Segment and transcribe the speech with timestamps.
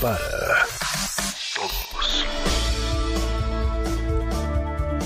[0.00, 0.18] para
[1.54, 2.26] Todos.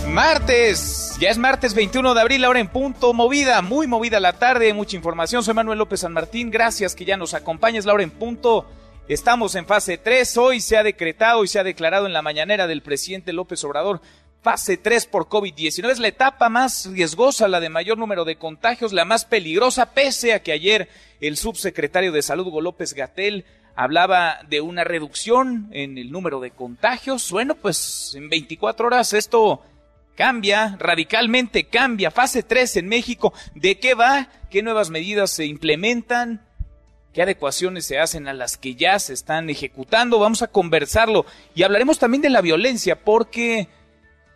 [0.09, 4.75] Martes, ya es martes 21 de abril, ahora en punto, movida, muy movida la tarde,
[4.75, 5.43] mucha información.
[5.43, 8.67] Soy Manuel López San Martín, gracias que ya nos acompañes, la hora en punto.
[9.09, 12.67] Estamos en fase 3, hoy se ha decretado y se ha declarado en la mañanera
[12.67, 14.01] del presidente López Obrador
[14.43, 15.91] fase 3 por COVID-19.
[15.91, 20.33] Es la etapa más riesgosa, la de mayor número de contagios, la más peligrosa, pese
[20.35, 20.89] a que ayer
[21.21, 26.51] el subsecretario de Salud, Hugo López Gatel, hablaba de una reducción en el número de
[26.51, 27.31] contagios.
[27.31, 29.63] Bueno, pues en 24 horas esto
[30.17, 32.11] cambia, radicalmente cambia.
[32.11, 33.33] Fase 3 en México.
[33.55, 34.29] ¿De qué va?
[34.51, 36.41] ¿Qué nuevas medidas se implementan?
[37.13, 40.19] ¿Qué adecuaciones se hacen a las que ya se están ejecutando?
[40.19, 41.27] Vamos a conversarlo.
[41.55, 43.69] Y hablaremos también de la violencia, porque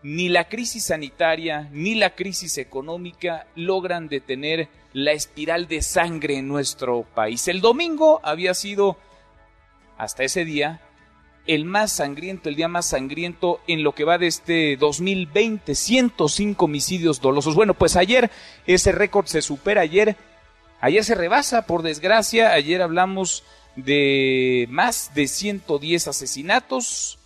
[0.02, 6.48] ni la crisis sanitaria ni la crisis económica logran detener la espiral de sangre en
[6.48, 7.48] nuestro país.
[7.48, 8.98] El domingo había sido,
[9.97, 10.80] hasta ese día,
[11.47, 16.64] el más sangriento, el día más sangriento en lo que va de este 2020, 105
[16.64, 17.55] homicidios dolosos.
[17.55, 18.30] Bueno, pues ayer
[18.67, 20.17] ese récord se supera, ayer,
[20.80, 23.44] ayer se rebasa, por desgracia, ayer hablamos
[23.77, 27.19] de más de 110 asesinatos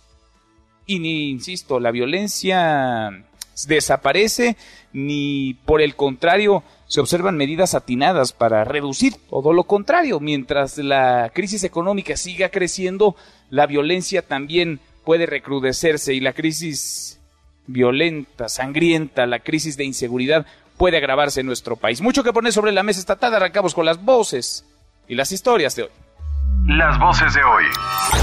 [0.85, 3.25] y ni, insisto, la violencia
[3.67, 4.57] desaparece,
[4.93, 10.19] ni por el contrario, se observan medidas atinadas para reducir todo lo contrario.
[10.19, 13.15] Mientras la crisis económica siga creciendo,
[13.49, 17.19] la violencia también puede recrudecerse y la crisis
[17.67, 20.45] violenta, sangrienta, la crisis de inseguridad
[20.77, 22.01] puede agravarse en nuestro país.
[22.01, 24.65] Mucho que poner sobre la mesa esta tarde, arrancamos con las voces
[25.07, 25.89] y las historias de hoy.
[26.67, 27.63] Las voces de hoy.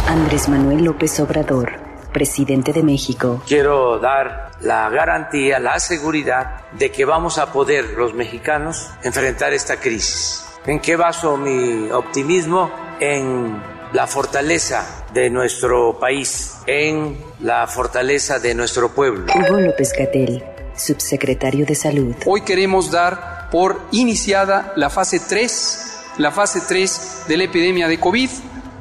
[0.08, 1.72] Andrés Manuel López Obrador,
[2.18, 3.40] presidente de México.
[3.46, 9.76] Quiero dar la garantía, la seguridad de que vamos a poder los mexicanos enfrentar esta
[9.76, 10.44] crisis.
[10.66, 12.72] ¿En qué baso mi optimismo?
[12.98, 13.62] En
[13.92, 19.32] la fortaleza de nuestro país, en la fortaleza de nuestro pueblo.
[19.32, 20.42] Hugo López Gatel,
[20.74, 22.16] subsecretario de Salud.
[22.26, 28.00] Hoy queremos dar por iniciada la fase 3, la fase 3 de la epidemia de
[28.00, 28.28] COVID,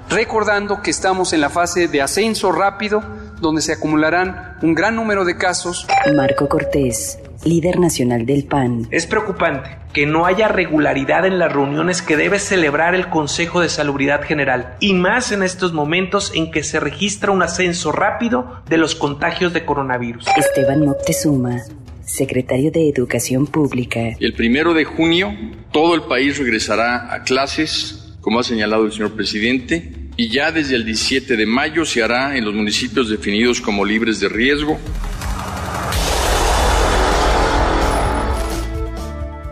[0.09, 3.03] recordando que estamos en la fase de ascenso rápido,
[3.39, 5.87] donde se acumularán un gran número de casos.
[6.15, 8.87] Marco Cortés, líder nacional del PAN.
[8.91, 13.69] Es preocupante que no haya regularidad en las reuniones que debe celebrar el Consejo de
[13.69, 18.77] Salubridad General, y más en estos momentos en que se registra un ascenso rápido de
[18.77, 20.25] los contagios de coronavirus.
[20.35, 21.63] Esteban Moctezuma,
[22.05, 23.99] secretario de Educación Pública.
[24.19, 25.33] El primero de junio,
[25.71, 30.75] todo el país regresará a clases, como ha señalado el señor presidente, y ya desde
[30.75, 34.79] el 17 de mayo se hará en los municipios definidos como libres de riesgo.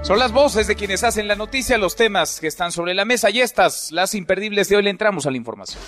[0.01, 3.29] Son las voces de quienes hacen la noticia, los temas que están sobre la mesa
[3.29, 5.81] y estas, las imperdibles de hoy, le entramos a la información.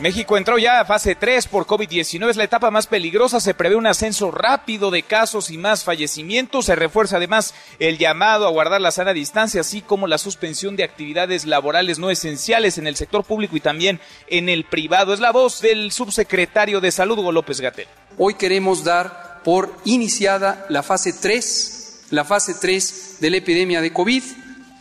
[0.00, 3.74] México entró ya a fase 3 por COVID-19, es la etapa más peligrosa, se prevé
[3.74, 8.80] un ascenso rápido de casos y más fallecimientos, se refuerza además el llamado a guardar
[8.80, 13.24] la sana distancia, así como la suspensión de actividades laborales no esenciales en el sector
[13.24, 13.98] público y también
[14.28, 15.12] en el privado.
[15.12, 17.88] Es la voz del subsecretario de Salud, Hugo López Gatel.
[18.18, 23.92] Hoy queremos dar por iniciada la fase 3, la fase 3 de la epidemia de
[23.92, 24.22] COVID,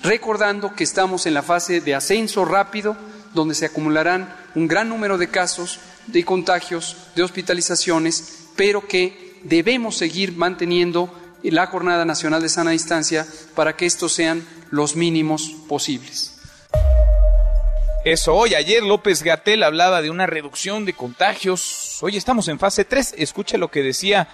[0.03, 2.95] recordando que estamos en la fase de ascenso rápido,
[3.33, 9.95] donde se acumularán un gran número de casos, de contagios, de hospitalizaciones, pero que debemos
[9.95, 11.13] seguir manteniendo
[11.43, 16.39] la Jornada Nacional de Sana Distancia para que estos sean los mínimos posibles.
[18.03, 21.99] Eso hoy, ayer López Gatel hablaba de una reducción de contagios.
[22.01, 23.13] Hoy estamos en fase 3.
[23.19, 24.27] Escuche lo que decía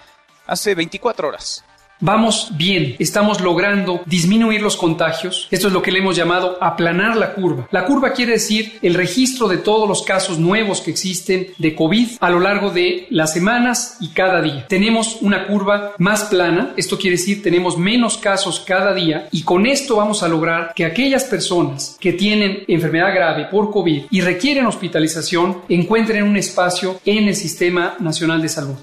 [0.48, 1.66] hace 24 horas.
[2.00, 5.48] Vamos bien, estamos logrando disminuir los contagios.
[5.52, 7.68] Esto es lo que le hemos llamado aplanar la curva.
[7.72, 12.10] La curva quiere decir el registro de todos los casos nuevos que existen de COVID
[12.20, 14.66] a lo largo de las semanas y cada día.
[14.68, 19.66] Tenemos una curva más plana, esto quiere decir tenemos menos casos cada día y con
[19.66, 24.66] esto vamos a lograr que aquellas personas que tienen enfermedad grave por COVID y requieren
[24.66, 28.76] hospitalización encuentren un espacio en el Sistema Nacional de Salud.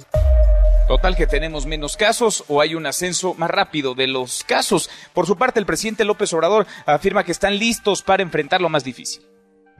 [0.91, 4.91] Total que tenemos menos casos o hay un ascenso más rápido de los casos.
[5.15, 8.83] Por su parte, el presidente López Obrador afirma que están listos para enfrentar lo más
[8.83, 9.23] difícil.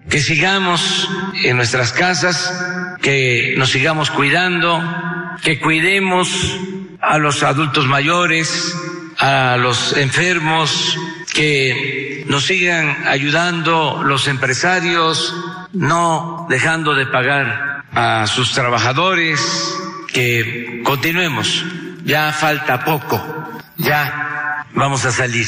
[0.09, 1.09] Que sigamos
[1.43, 2.55] en nuestras casas,
[3.03, 4.81] que nos sigamos cuidando,
[5.43, 6.29] que cuidemos
[7.01, 8.73] a los adultos mayores,
[9.19, 10.97] a los enfermos,
[11.35, 15.35] que nos sigan ayudando los empresarios,
[15.73, 21.65] no dejando de pagar a sus trabajadores, que continuemos.
[22.05, 23.21] Ya falta poco,
[23.77, 25.47] ya vamos a salir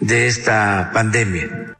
[0.00, 1.76] de esta pandemia.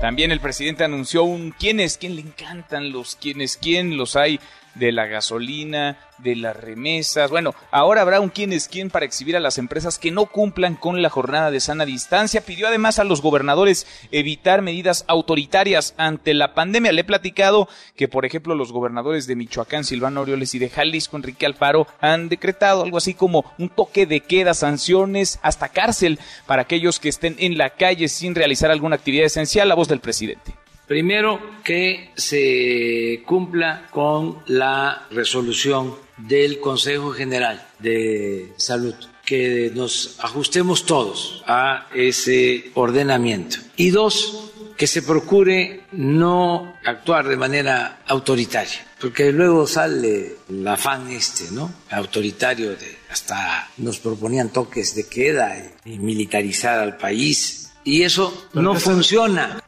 [0.00, 4.16] También el presidente anunció un quién es quién le encantan los quién es quién, los
[4.16, 4.40] hay
[4.78, 7.30] de la gasolina, de las remesas.
[7.30, 10.74] Bueno, ahora habrá un quién es quién para exhibir a las empresas que no cumplan
[10.74, 12.44] con la jornada de sana distancia.
[12.44, 16.92] Pidió además a los gobernadores evitar medidas autoritarias ante la pandemia.
[16.92, 21.16] Le he platicado que, por ejemplo, los gobernadores de Michoacán, Silvano Orioles y de Jalisco,
[21.16, 26.62] Enrique Alfaro, han decretado algo así como un toque de queda, sanciones, hasta cárcel para
[26.62, 29.68] aquellos que estén en la calle sin realizar alguna actividad esencial.
[29.68, 30.54] La voz del presidente.
[30.88, 38.94] Primero, que se cumpla con la resolución del Consejo General de Salud,
[39.24, 43.58] que nos ajustemos todos a ese ordenamiento.
[43.76, 51.10] Y dos, que se procure no actuar de manera autoritaria, porque luego sale el afán
[51.10, 51.70] este, ¿no?
[51.90, 58.74] Autoritario de hasta nos proponían toques de queda y militarizar al país y eso no
[58.74, 59.60] funciona.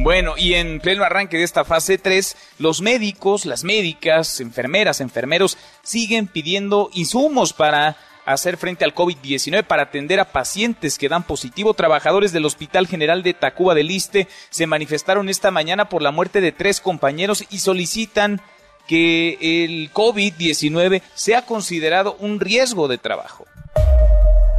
[0.00, 5.58] Bueno, y en pleno arranque de esta fase 3, los médicos, las médicas, enfermeras, enfermeros
[5.82, 11.74] siguen pidiendo insumos para hacer frente al COVID-19 para atender a pacientes que dan positivo.
[11.74, 16.40] Trabajadores del Hospital General de Tacuba del Liste se manifestaron esta mañana por la muerte
[16.40, 18.40] de tres compañeros y solicitan
[18.86, 23.47] que el COVID-19 sea considerado un riesgo de trabajo.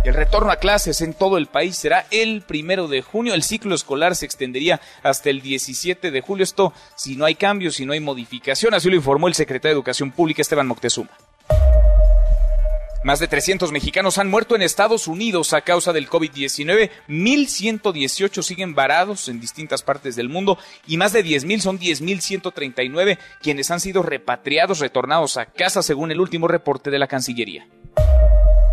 [0.06, 3.34] El retorno a clases en todo el país será el primero de junio.
[3.34, 6.44] El ciclo escolar se extendería hasta el 17 de julio.
[6.44, 8.74] Esto si no hay cambios, si no hay modificación.
[8.74, 11.10] Así lo informó el secretario de Educación Pública, Esteban Moctezuma.
[13.04, 16.90] Más de 300 mexicanos han muerto en Estados Unidos a causa del COVID-19.
[17.08, 20.58] 1.118 siguen varados en distintas partes del mundo
[20.88, 26.20] y más de 10.000 son 10.139 quienes han sido repatriados, retornados a casa según el
[26.20, 27.68] último reporte de la Cancillería.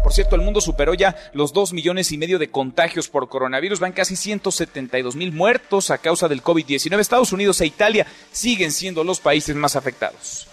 [0.07, 3.81] Por cierto, el mundo superó ya los 2 millones y medio de contagios por coronavirus.
[3.81, 7.01] Van casi 172 mil muertos a causa del COVID-19.
[7.01, 10.47] Estados Unidos e Italia siguen siendo los países más afectados.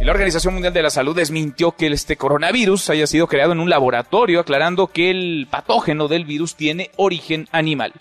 [0.00, 3.60] Y la Organización Mundial de la Salud desmintió que este coronavirus haya sido creado en
[3.60, 7.92] un laboratorio, aclarando que el patógeno del virus tiene origen animal.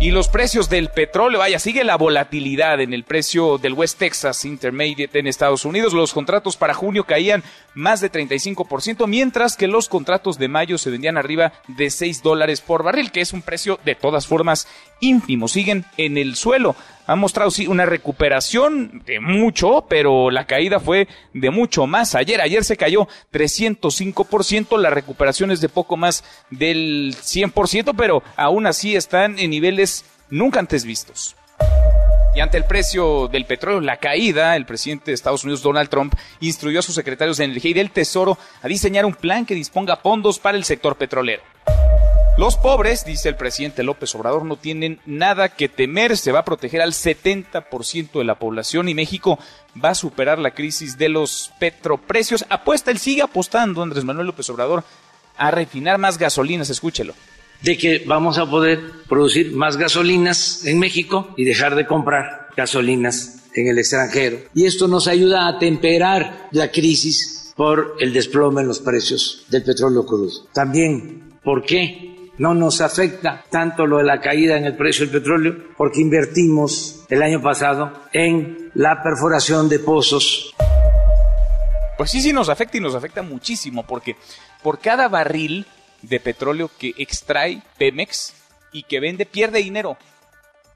[0.00, 4.44] Y los precios del petróleo, vaya, sigue la volatilidad en el precio del West Texas
[4.44, 5.92] Intermediate en Estados Unidos.
[5.92, 7.42] Los contratos para junio caían
[7.74, 12.60] más de 35%, mientras que los contratos de mayo se vendían arriba de 6 dólares
[12.60, 14.68] por barril, que es un precio de todas formas
[15.00, 15.48] ínfimo.
[15.48, 16.76] Siguen en el suelo
[17.08, 22.14] ha mostrado sí una recuperación de mucho, pero la caída fue de mucho más.
[22.14, 28.66] Ayer, ayer se cayó 305%, la recuperación es de poco más del 100%, pero aún
[28.66, 31.34] así están en niveles nunca antes vistos.
[32.36, 36.14] Y ante el precio del petróleo, la caída, el presidente de Estados Unidos, Donald Trump,
[36.40, 39.96] instruyó a sus secretarios de Energía y del Tesoro a diseñar un plan que disponga
[39.96, 41.42] fondos para el sector petrolero.
[42.38, 46.44] Los pobres, dice el presidente López Obrador, no tienen nada que temer, se va a
[46.44, 49.40] proteger al 70% de la población y México
[49.84, 52.44] va a superar la crisis de los petroprecios.
[52.48, 54.84] Apuesta, él sigue apostando, Andrés Manuel López Obrador,
[55.36, 57.12] a refinar más gasolinas, escúchelo.
[57.60, 63.48] De que vamos a poder producir más gasolinas en México y dejar de comprar gasolinas
[63.54, 64.38] en el extranjero.
[64.54, 69.64] Y esto nos ayuda a temperar la crisis por el desplome en los precios del
[69.64, 70.30] petróleo crudo.
[70.52, 72.07] También, ¿por qué?
[72.38, 77.04] No nos afecta tanto lo de la caída en el precio del petróleo porque invertimos
[77.08, 80.54] el año pasado en la perforación de pozos.
[81.96, 84.16] Pues sí, sí nos afecta y nos afecta muchísimo porque
[84.62, 85.66] por cada barril
[86.02, 88.34] de petróleo que extrae Pemex
[88.72, 89.96] y que vende pierde dinero.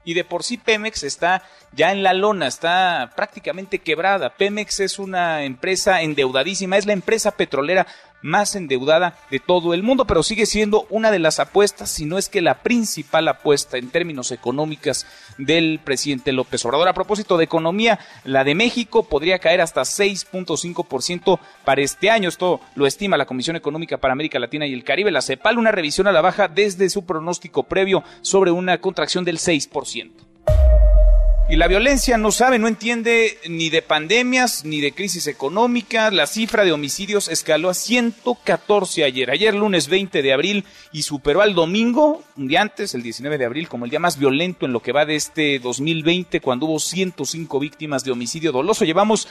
[0.05, 4.35] Y de por sí Pemex está ya en la lona, está prácticamente quebrada.
[4.35, 7.87] Pemex es una empresa endeudadísima, es la empresa petrolera
[8.23, 12.17] más endeudada de todo el mundo, pero sigue siendo una de las apuestas, si no
[12.17, 15.05] es que la principal apuesta en términos económicos
[15.37, 16.87] del presidente López Obrador.
[16.87, 22.29] A propósito de economía, la de México podría caer hasta 6.5% para este año.
[22.29, 25.71] Esto lo estima la Comisión Económica para América Latina y el Caribe, la CEPAL, una
[25.71, 30.32] revisión a la baja desde su pronóstico previo sobre una contracción del 6%.
[31.53, 36.09] Y la violencia no sabe, no entiende ni de pandemias ni de crisis económica.
[36.09, 41.43] La cifra de homicidios escaló a 114 ayer, ayer lunes 20 de abril y superó
[41.43, 44.79] al domingo, un antes, el 19 de abril, como el día más violento en lo
[44.79, 48.83] que va de este 2020, cuando hubo 105 víctimas de homicidio doloso.
[48.83, 49.27] Llevamos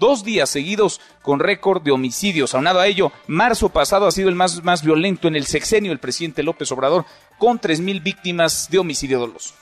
[0.00, 2.52] dos días seguidos con récord de homicidios.
[2.56, 6.00] Aunado a ello, marzo pasado ha sido el más, más violento en el sexenio del
[6.00, 7.06] presidente López Obrador,
[7.38, 9.54] con 3.000 víctimas de homicidio doloso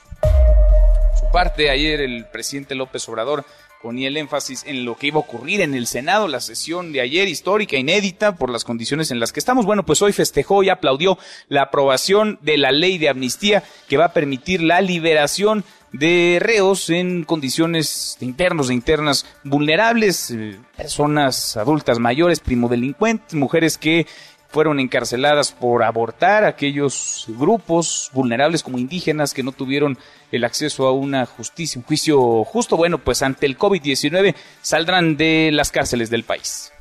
[1.30, 3.44] parte, ayer el presidente López Obrador
[3.82, 7.00] ponía el énfasis en lo que iba a ocurrir en el Senado, la sesión de
[7.00, 9.66] ayer histórica, inédita, por las condiciones en las que estamos.
[9.66, 11.18] Bueno, pues hoy festejó y aplaudió
[11.49, 16.90] la aprobación de la ley de amnistía que va a permitir la liberación de reos
[16.90, 24.06] en condiciones de internos, de internas vulnerables, eh, personas adultas mayores, primodelincuentes, mujeres que
[24.48, 29.98] fueron encarceladas por abortar aquellos grupos vulnerables como indígenas que no tuvieron
[30.32, 32.76] el acceso a una justicia, un juicio justo.
[32.76, 36.72] Bueno, pues ante el COVID-19 saldrán de las cárceles del país.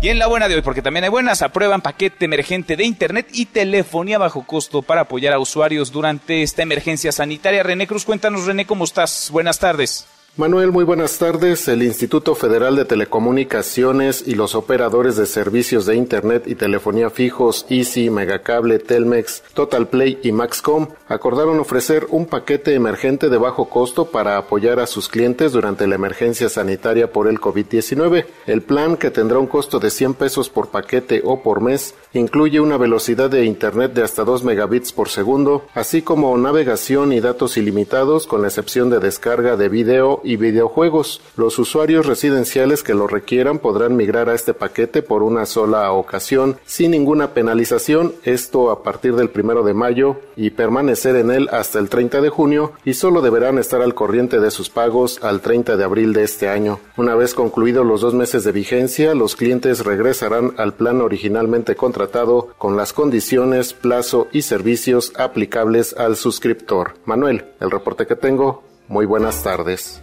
[0.00, 3.28] Y en la buena de hoy, porque también hay buenas, aprueban paquete emergente de Internet
[3.32, 7.62] y telefonía bajo costo para apoyar a usuarios durante esta emergencia sanitaria.
[7.62, 9.28] René Cruz, cuéntanos, René, ¿cómo estás?
[9.30, 10.08] Buenas tardes.
[10.38, 11.68] Manuel, muy buenas tardes.
[11.68, 17.66] El Instituto Federal de Telecomunicaciones y los operadores de servicios de Internet y telefonía fijos
[17.68, 24.06] Easy, Megacable, Telmex, Total Play y Maxcom acordaron ofrecer un paquete emergente de bajo costo
[24.06, 28.24] para apoyar a sus clientes durante la emergencia sanitaria por el COVID-19.
[28.46, 32.58] El plan, que tendrá un costo de 100 pesos por paquete o por mes, incluye
[32.58, 37.58] una velocidad de Internet de hasta 2 megabits por segundo, así como navegación y datos
[37.58, 41.20] ilimitados con la excepción de descarga de video y videojuegos.
[41.36, 46.56] Los usuarios residenciales que lo requieran podrán migrar a este paquete por una sola ocasión
[46.64, 51.78] sin ninguna penalización, esto a partir del primero de mayo y permanecer en él hasta
[51.78, 55.76] el 30 de junio y solo deberán estar al corriente de sus pagos al 30
[55.76, 56.80] de abril de este año.
[56.96, 62.48] Una vez concluidos los dos meses de vigencia, los clientes regresarán al plan originalmente contratado
[62.58, 66.94] con las condiciones, plazo y servicios aplicables al suscriptor.
[67.04, 68.62] Manuel, el reporte que tengo.
[68.88, 70.00] Muy buenas tardes.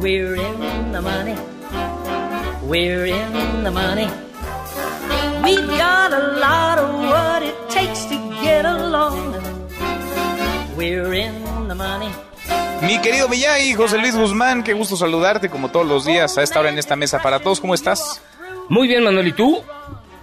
[0.00, 1.34] We're in the money.
[2.66, 4.08] We're in the money.
[5.42, 9.34] We've got a lot of what it takes to get along.
[10.76, 12.10] We're in the money.
[12.82, 16.60] Mi querido Miyagi, José Luis Guzmán, qué gusto saludarte como todos los días a esta
[16.60, 17.60] hora en esta mesa para todos.
[17.60, 18.20] ¿Cómo estás?
[18.68, 19.62] Muy bien, Manuel, ¿y tú?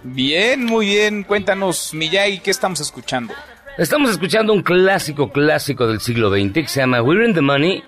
[0.03, 1.23] Bien, muy bien.
[1.23, 3.33] Cuéntanos, Miyagi, ¿qué estamos escuchando?
[3.77, 7.83] Estamos escuchando un clásico, clásico del siglo XX que se llama We're in the Money.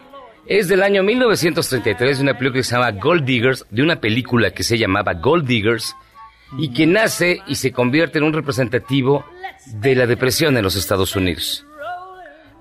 [0.45, 4.51] Es del año 1933 de una película que se llama Gold Diggers, de una película
[4.51, 5.95] que se llamaba Gold Diggers
[6.57, 9.25] y que nace y se convierte en un representativo
[9.67, 11.65] de la depresión en los Estados Unidos,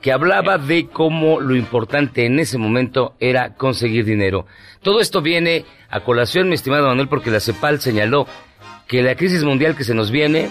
[0.01, 4.47] que hablaba de cómo lo importante en ese momento era conseguir dinero.
[4.83, 8.27] Todo esto viene a colación, mi estimado Manuel, porque la CEPAL señaló
[8.93, 10.51] que la crisis mundial que se nos viene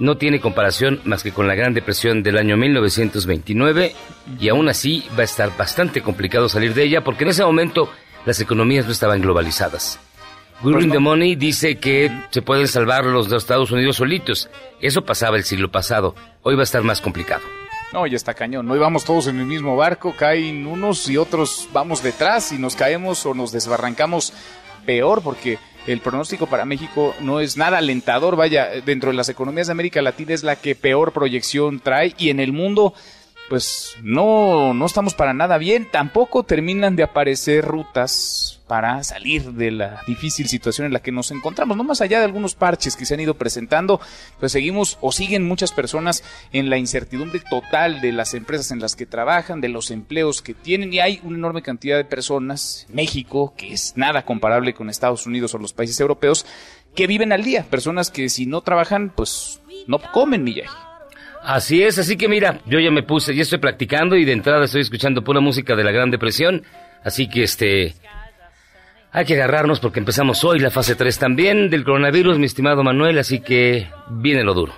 [0.00, 3.94] no tiene comparación más que con la Gran Depresión del año 1929
[4.40, 7.88] y aún así va a estar bastante complicado salir de ella porque en ese momento
[8.26, 10.00] las economías no estaban globalizadas.
[10.60, 14.50] We're the Money dice que se pueden salvar los de Estados Unidos solitos.
[14.80, 16.16] Eso pasaba el siglo pasado.
[16.42, 17.42] Hoy va a estar más complicado.
[17.92, 18.68] No, ya está cañón.
[18.68, 22.74] Hoy vamos todos en el mismo barco, caen unos y otros vamos detrás y nos
[22.74, 24.32] caemos o nos desbarrancamos
[24.84, 28.36] peor porque el pronóstico para México no es nada alentador.
[28.36, 32.30] Vaya, dentro de las economías de América Latina es la que peor proyección trae y
[32.30, 32.94] en el mundo
[33.48, 35.88] pues no, no estamos para nada bien.
[35.90, 41.32] Tampoco terminan de aparecer rutas para salir de la difícil situación en la que nos
[41.32, 41.76] encontramos.
[41.76, 44.00] No más allá de algunos parches que se han ido presentando,
[44.38, 46.22] pues seguimos o siguen muchas personas
[46.52, 50.54] en la incertidumbre total de las empresas en las que trabajan, de los empleos que
[50.54, 55.26] tienen y hay una enorme cantidad de personas, México, que es nada comparable con Estados
[55.26, 56.46] Unidos o los países europeos,
[56.94, 60.70] que viven al día, personas que si no trabajan, pues no comen, Miyagi.
[61.42, 64.66] Así es, así que mira, yo ya me puse, ya estoy practicando y de entrada
[64.66, 66.62] estoy escuchando pura música de la Gran Depresión,
[67.02, 67.96] así que este
[69.12, 73.18] hay que agarrarnos porque empezamos hoy la fase 3 también del coronavirus, mi estimado Manuel,
[73.18, 74.72] así que viene lo duro.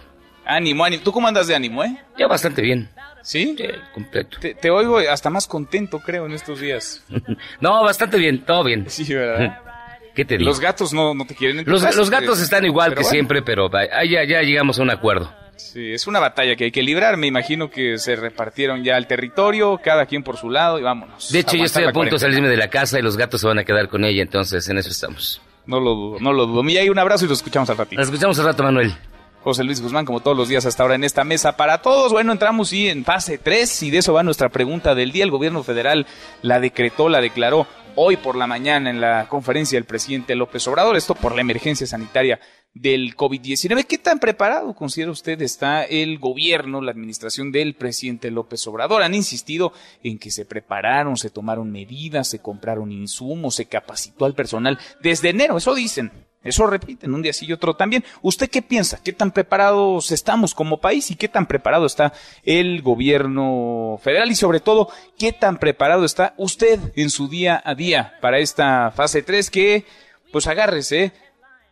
[0.44, 1.02] Ánimo, ánimo.
[1.02, 1.96] ¿Tú cómo andas de ánimo, eh?
[2.18, 2.88] Ya bastante bien.
[3.22, 3.54] ¿Sí?
[3.56, 4.38] Sí, completo.
[4.40, 7.04] Te, oigo hasta más contento, creo, en estos días.
[7.60, 8.86] no, bastante bien, todo bien.
[8.88, 9.60] Sí, ¿verdad?
[10.14, 10.50] ¿Qué te digo?
[10.50, 11.64] Los gatos no, no te quieren.
[11.66, 15.32] Los, los, gatos están igual que siempre, pero ya, ya llegamos a un acuerdo.
[15.56, 17.16] Sí, es una batalla que hay que librar.
[17.16, 21.30] Me imagino que se repartieron ya el territorio, cada quien por su lado y vámonos.
[21.30, 23.46] De hecho, yo estoy a punto de salirme de la casa y los gatos se
[23.46, 25.40] van a quedar con ella, entonces en eso estamos.
[25.66, 26.62] No lo dudo, no lo dudo.
[26.62, 28.00] Mira, hay un abrazo y lo escuchamos al ratito.
[28.00, 28.94] Lo escuchamos al rato, Manuel.
[29.42, 32.12] José Luis Guzmán, como todos los días hasta ahora en esta mesa para todos.
[32.12, 35.24] Bueno, entramos sí en fase 3 y de eso va nuestra pregunta del día.
[35.24, 36.06] El gobierno federal
[36.42, 40.96] la decretó, la declaró hoy por la mañana en la conferencia del presidente López Obrador,
[40.96, 42.40] esto por la emergencia sanitaria
[42.74, 43.84] del COVID-19.
[43.86, 49.02] ¿Qué tan preparado considera usted está el gobierno, la administración del presidente López Obrador?
[49.02, 49.72] Han insistido
[50.02, 55.30] en que se prepararon, se tomaron medidas, se compraron insumos, se capacitó al personal desde
[55.30, 56.10] enero, eso dicen.
[56.44, 58.04] Eso repiten un día sí y otro también.
[58.20, 59.00] ¿Usted qué piensa?
[59.02, 64.30] ¿Qué tan preparados estamos como país y qué tan preparado está el gobierno federal?
[64.30, 68.90] Y sobre todo, ¿qué tan preparado está usted en su día a día para esta
[68.90, 69.84] fase 3 que,
[70.32, 71.12] pues agárrese,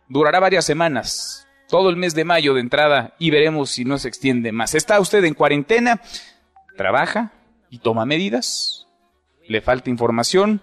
[0.07, 4.07] durará varias semanas, todo el mes de mayo de entrada y veremos si no se
[4.07, 4.73] extiende más.
[4.73, 6.01] ¿Está usted en cuarentena?
[6.77, 7.33] ¿Trabaja
[7.69, 8.87] y toma medidas?
[9.47, 10.61] ¿Le falta información?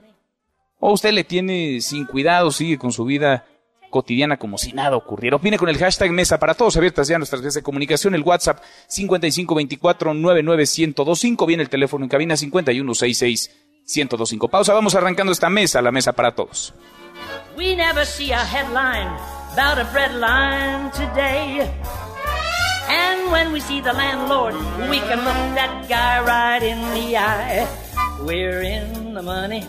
[0.78, 3.44] ¿O usted le tiene sin cuidado, sigue con su vida
[3.90, 5.36] cotidiana como si nada ocurriera.
[5.36, 8.60] Opine con el hashtag Mesa para Todos, abiertas ya nuestras vías de comunicación, el WhatsApp
[8.88, 14.50] 5524-99125, viene el teléfono en cabina 5166-1025.
[14.50, 16.72] Pausa, vamos arrancando esta mesa, la Mesa para Todos.
[17.56, 19.08] We never see a headline
[19.52, 21.68] about a bread line today.
[22.88, 24.54] And when we see the landlord,
[24.88, 27.66] we can look that guy right in the eye.
[28.24, 29.66] We're in the money.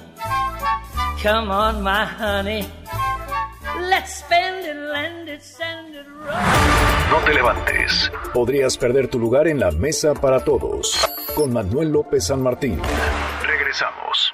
[1.22, 2.66] Come on, my honey.
[7.10, 8.12] No te levantes.
[8.34, 11.08] Podrías perder tu lugar en la mesa para todos.
[11.36, 12.80] Con Manuel López San Martín.
[13.44, 14.32] Regresamos.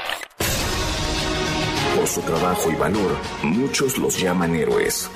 [1.95, 5.09] Por su trabajo y valor, muchos los llaman héroes.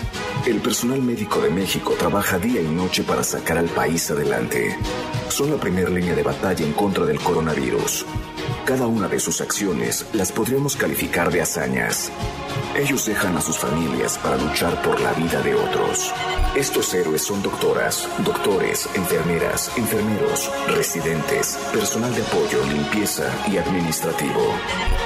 [0.47, 4.77] El personal médico de México trabaja día y noche para sacar al país adelante.
[5.27, 8.05] Son la primera línea de batalla en contra del coronavirus.
[8.65, 12.11] Cada una de sus acciones las podríamos calificar de hazañas.
[12.75, 16.13] Ellos dejan a sus familias para luchar por la vida de otros.
[16.55, 24.53] Estos héroes son doctoras, doctores, enfermeras, enfermeros, residentes, personal de apoyo, limpieza y administrativo.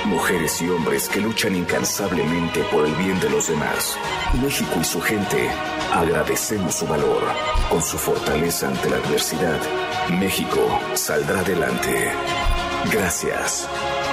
[0.05, 3.97] Mujeres y hombres que luchan incansablemente por el bien de los demás.
[4.41, 5.49] México y su gente
[5.93, 7.23] agradecemos su valor.
[7.69, 9.59] Con su fortaleza ante la adversidad,
[10.09, 10.59] México
[10.95, 12.11] saldrá adelante.
[12.91, 13.67] Gracias.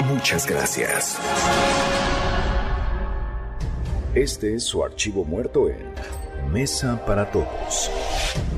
[0.05, 1.19] Muchas gracias.
[4.15, 5.95] Este es su archivo muerto en
[6.53, 7.91] Mesa para Todos.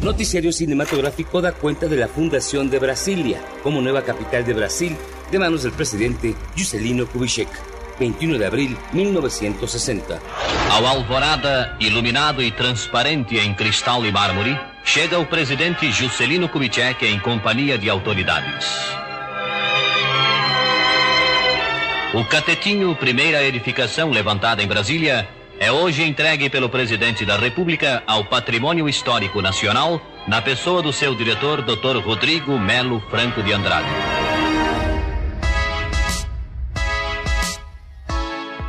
[0.02, 4.96] Noticiario cinematográfico da cuenta de la fundación de Brasilia como nueva capital de Brasil
[5.30, 7.48] de manos del presidente Juscelino Kubitschek.
[7.98, 10.18] 21 de abril 1960.
[10.70, 17.20] Ao alvorada, iluminado e transparente em cristal e mármore, chega o presidente Juscelino Kubitschek em
[17.20, 18.66] companhia de autoridades.
[22.14, 25.26] O Catetinho, primeira edificação levantada em Brasília,
[25.58, 29.98] é hoje entregue pelo presidente da República ao Patrimônio Histórico Nacional,
[30.28, 32.04] na pessoa do seu diretor, Dr.
[32.04, 33.88] Rodrigo Melo Franco de Andrade.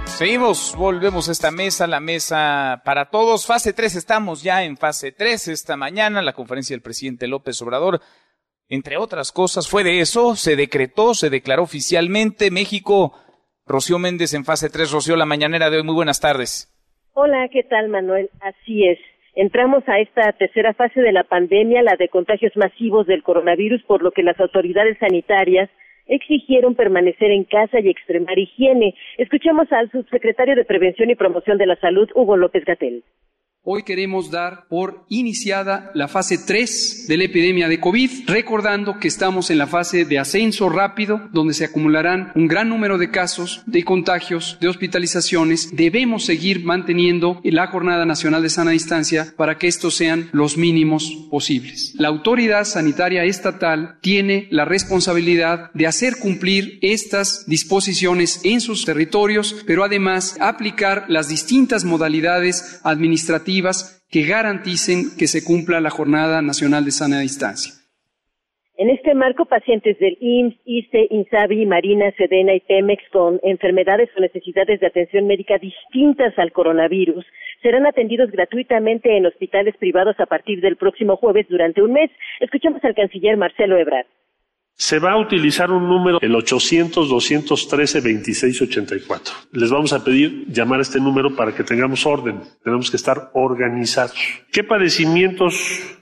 [0.05, 3.45] Seguimos, volvemos a esta mesa, la mesa para todos.
[3.45, 7.99] Fase 3, estamos ya en fase 3 esta mañana, la conferencia del presidente López Obrador.
[8.69, 13.19] Entre otras cosas, fue de eso, se decretó, se declaró oficialmente México
[13.65, 14.91] Rocío Méndez en fase 3.
[14.91, 15.83] Rocío, la mañanera de hoy.
[15.83, 16.69] Muy buenas tardes.
[17.13, 18.29] Hola, ¿qué tal, Manuel?
[18.41, 18.99] Así es.
[19.35, 24.03] Entramos a esta tercera fase de la pandemia, la de contagios masivos del coronavirus, por
[24.03, 25.69] lo que las autoridades sanitarias
[26.07, 28.95] exigieron permanecer en casa y extremar higiene.
[29.17, 33.03] Escuchemos al subsecretario de Prevención y Promoción de la Salud, Hugo López Gatel.
[33.65, 39.07] Hoy queremos dar por iniciada la fase 3 de la epidemia de COVID, recordando que
[39.07, 43.63] estamos en la fase de ascenso rápido, donde se acumularán un gran número de casos,
[43.65, 45.73] de contagios, de hospitalizaciones.
[45.73, 51.29] Debemos seguir manteniendo la Jornada Nacional de Sana Distancia para que estos sean los mínimos
[51.31, 51.93] posibles.
[51.95, 59.55] La autoridad sanitaria estatal tiene la responsabilidad de hacer cumplir estas disposiciones en sus territorios,
[59.65, 63.52] pero además aplicar las distintas modalidades administrativas
[64.09, 67.73] que garanticen que se cumpla la Jornada Nacional de Sana Distancia.
[68.75, 74.19] En este marco, pacientes del IMSS, ISTE, INSABI, Marina, Sedena y Pemex con enfermedades o
[74.19, 77.23] necesidades de atención médica distintas al coronavirus
[77.61, 82.09] serán atendidos gratuitamente en hospitales privados a partir del próximo jueves durante un mes.
[82.39, 84.07] Escuchamos al canciller Marcelo Ebrard.
[84.75, 89.31] Se va a utilizar un número, el 800-213-2684.
[89.51, 92.41] Les vamos a pedir llamar a este número para que tengamos orden.
[92.63, 94.17] Tenemos que estar organizados.
[94.51, 95.53] ¿Qué padecimientos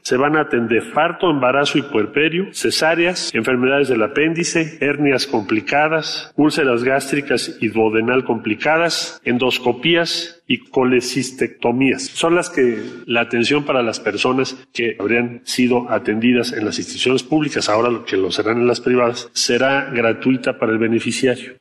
[0.02, 0.94] se van a atender?
[0.94, 9.20] Parto, embarazo y puerperio, cesáreas, enfermedades del apéndice, hernias complicadas, úlceras gástricas y duodenal complicadas,
[9.26, 12.04] endoscopías y colecistectomías.
[12.04, 17.24] Son las que la atención para las personas que habrían sido atendidas en las instituciones
[17.24, 21.54] públicas, ahora lo que lo serán en las privadas, será gratuita para el beneficiario.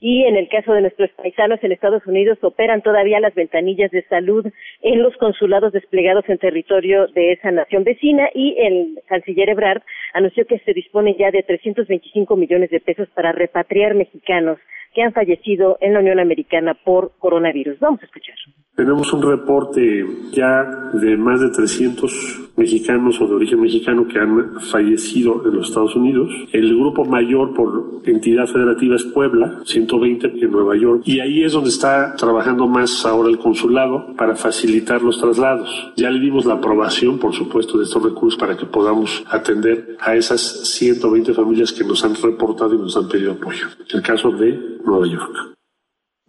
[0.00, 4.02] Y en el caso de nuestros paisanos en Estados Unidos, operan todavía las ventanillas de
[4.08, 4.44] salud
[4.80, 10.44] en los consulados desplegados en territorio de esa nación vecina y el canciller Ebrard anunció
[10.44, 14.58] que se dispone ya de 325 millones de pesos para repatriar mexicanos
[14.94, 17.78] que han fallecido en la Unión Americana por coronavirus.
[17.80, 18.36] Vamos a escuchar.
[18.74, 24.60] Tenemos un reporte ya de más de 300 mexicanos o de origen mexicano que han
[24.60, 26.30] fallecido en los Estados Unidos.
[26.52, 31.02] El grupo mayor por entidad federativa es Puebla, 120 en Nueva York.
[31.04, 35.92] Y ahí es donde está trabajando más ahora el consulado para facilitar los traslados.
[35.96, 40.16] Ya le dimos la aprobación, por supuesto, de estos recursos para que podamos atender a
[40.16, 43.66] esas 120 familias que nos han reportado y nos han pedido apoyo.
[43.92, 45.54] El caso de Nueva York.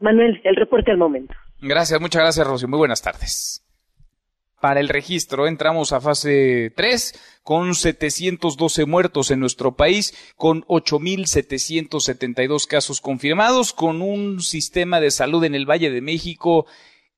[0.02, 1.34] Manuel, el reporte al momento.
[1.66, 2.68] Gracias, muchas gracias, Rocío.
[2.68, 3.64] Muy buenas tardes.
[4.60, 12.68] Para el registro entramos a fase 3 con 712 muertos en nuestro país, con 8.772
[12.68, 16.66] casos confirmados, con un sistema de salud en el Valle de México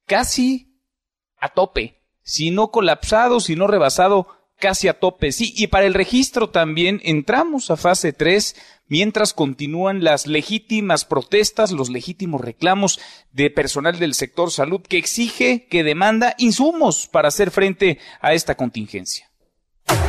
[0.05, 0.79] casi
[1.39, 4.27] a tope, si no colapsado, si no rebasado,
[4.59, 5.31] casi a tope.
[5.31, 8.55] Sí, y para el registro también entramos a fase 3
[8.87, 12.99] mientras continúan las legítimas protestas, los legítimos reclamos
[13.31, 18.55] de personal del sector salud que exige, que demanda insumos para hacer frente a esta
[18.55, 19.29] contingencia.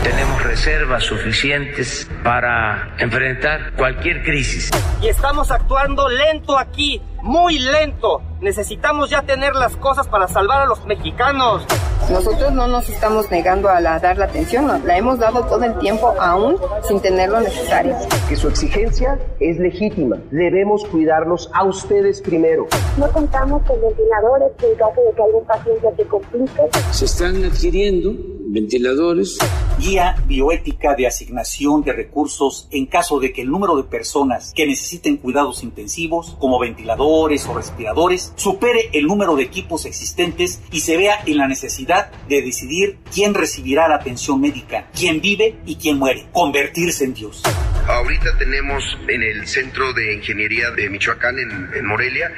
[0.02, 4.70] Tenemos reservas suficientes para enfrentar cualquier crisis.
[5.02, 8.22] Y estamos actuando lento aquí, muy lento.
[8.40, 11.66] Necesitamos ya tener las cosas para salvar a los mexicanos.
[12.10, 16.14] Nosotros no nos estamos negando a dar la atención, la hemos dado todo el tiempo
[16.20, 17.96] aún sin tener lo necesario.
[18.28, 20.18] Que su exigencia es legítima.
[20.30, 22.68] Debemos cuidarlos a ustedes primero.
[22.96, 26.62] No contamos con ventiladores en caso de que algún paciente se complique.
[26.92, 28.12] Se están adquiriendo
[28.48, 29.38] ventiladores.
[29.78, 34.66] Guía bioética de asignación de recursos en caso de que el número de personas que
[34.66, 40.96] necesiten cuidados intensivos, como ventiladores o respiradores, supere el número de equipos existentes y se
[40.96, 45.98] vea en la necesidad de decidir quién recibirá la atención médica, quién vive y quién
[45.98, 46.26] muere.
[46.33, 47.42] Convertirse en Dios.
[47.88, 52.33] Ahorita tenemos en el Centro de Ingeniería de Michoacán, en, en, Morelia,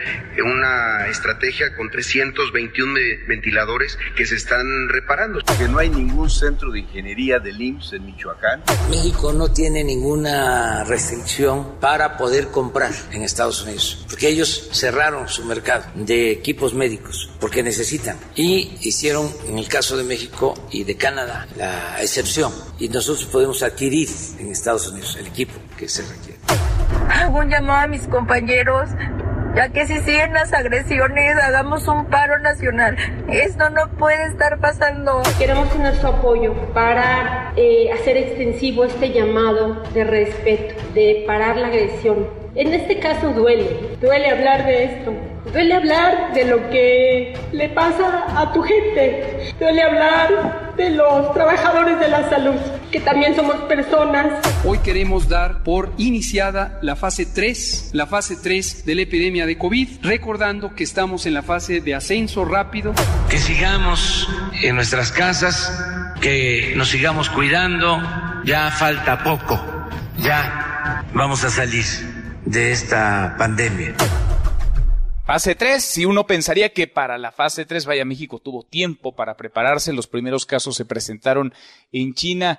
[0.44, 2.92] una estrategia con 321
[3.26, 5.40] ventiladores que se están reparando.
[5.58, 8.62] Que no hay ningún centro de ingeniería del IMSS en Michoacán.
[8.90, 15.46] México no tiene ninguna restricción para poder comprar en Estados Unidos, porque ellos cerraron su
[15.46, 18.18] mercado de equipos médicos, porque necesitan.
[18.36, 22.52] Y hicieron, en el caso de México y de Canadá, la excepción.
[22.78, 24.08] Y nosotros podemos adquirir
[24.38, 26.38] en Estados Unidos el equipo que se requiere.
[27.08, 28.90] Hago un llamado a mis compañeros,
[29.54, 32.96] ya que si siguen las agresiones, hagamos un paro nacional.
[33.28, 35.22] Esto no puede estar pasando.
[35.38, 41.68] Queremos tener su apoyo para eh, hacer extensivo este llamado de respeto, de parar la
[41.68, 42.28] agresión.
[42.54, 45.12] En este caso duele, duele hablar de esto,
[45.52, 52.00] duele hablar de lo que le pasa a tu gente, duele hablar de los trabajadores
[52.00, 52.56] de la salud,
[52.90, 54.40] que también somos personas.
[54.64, 59.58] Hoy queremos dar por iniciada la fase 3, la fase 3 de la epidemia de
[59.58, 62.94] COVID, recordando que estamos en la fase de ascenso rápido.
[63.28, 64.28] Que sigamos
[64.62, 65.70] en nuestras casas,
[66.20, 68.00] que nos sigamos cuidando,
[68.44, 69.60] ya falta poco,
[70.20, 71.84] ya vamos a salir
[72.44, 73.94] de esta pandemia.
[75.28, 79.36] Fase 3, si uno pensaría que para la fase 3, vaya, México tuvo tiempo para
[79.36, 81.52] prepararse, los primeros casos se presentaron
[81.92, 82.58] en China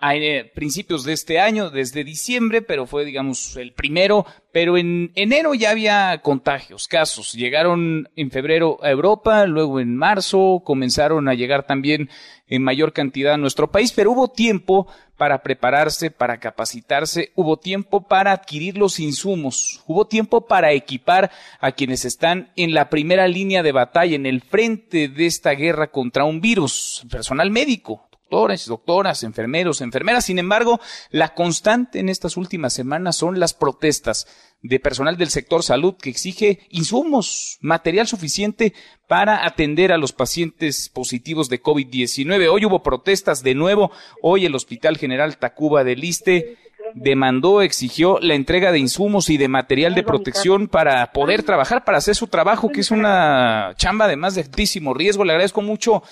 [0.00, 5.10] a eh, principios de este año, desde diciembre, pero fue, digamos, el primero, pero en
[5.16, 7.32] enero ya había contagios, casos.
[7.32, 12.08] Llegaron en febrero a Europa, luego en marzo comenzaron a llegar también
[12.46, 18.06] en mayor cantidad a nuestro país, pero hubo tiempo para prepararse, para capacitarse, hubo tiempo
[18.06, 23.64] para adquirir los insumos, hubo tiempo para equipar a quienes están en la primera línea
[23.64, 29.22] de batalla, en el frente de esta guerra contra un virus, personal médico, doctores, doctoras,
[29.22, 30.26] enfermeros, enfermeras.
[30.26, 34.26] Sin embargo, la constante en estas últimas semanas son las protestas
[34.60, 38.74] de personal del sector salud que exige insumos, material suficiente
[39.06, 42.50] para atender a los pacientes positivos de COVID-19.
[42.52, 43.92] Hoy hubo protestas de nuevo.
[44.20, 46.58] Hoy el Hospital General Tacuba del Liste
[46.94, 51.96] demandó, exigió la entrega de insumos y de material de protección para poder trabajar, para
[51.98, 55.24] hacer su trabajo, que es una chamba de más de altísimo riesgo.
[55.24, 56.02] Le agradezco mucho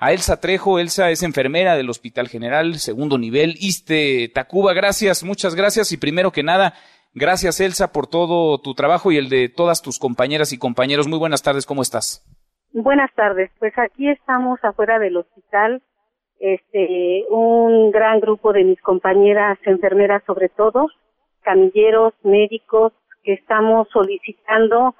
[0.00, 0.78] a Elsa Trejo.
[0.78, 4.72] Elsa es enfermera del Hospital General, segundo nivel, ISTE Tacuba.
[4.72, 5.92] Gracias, muchas gracias.
[5.92, 6.72] Y primero que nada,
[7.14, 11.06] gracias Elsa por todo tu trabajo y el de todas tus compañeras y compañeros.
[11.06, 12.26] Muy buenas tardes, ¿cómo estás?
[12.72, 13.50] Buenas tardes.
[13.58, 15.82] Pues aquí estamos afuera del hospital,
[16.38, 20.86] este, un gran grupo de mis compañeras enfermeras sobre todo,
[21.42, 24.94] camilleros, médicos, que estamos solicitando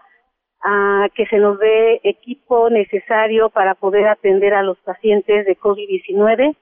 [0.63, 6.57] a que se nos dé equipo necesario para poder atender a los pacientes de COVID-19,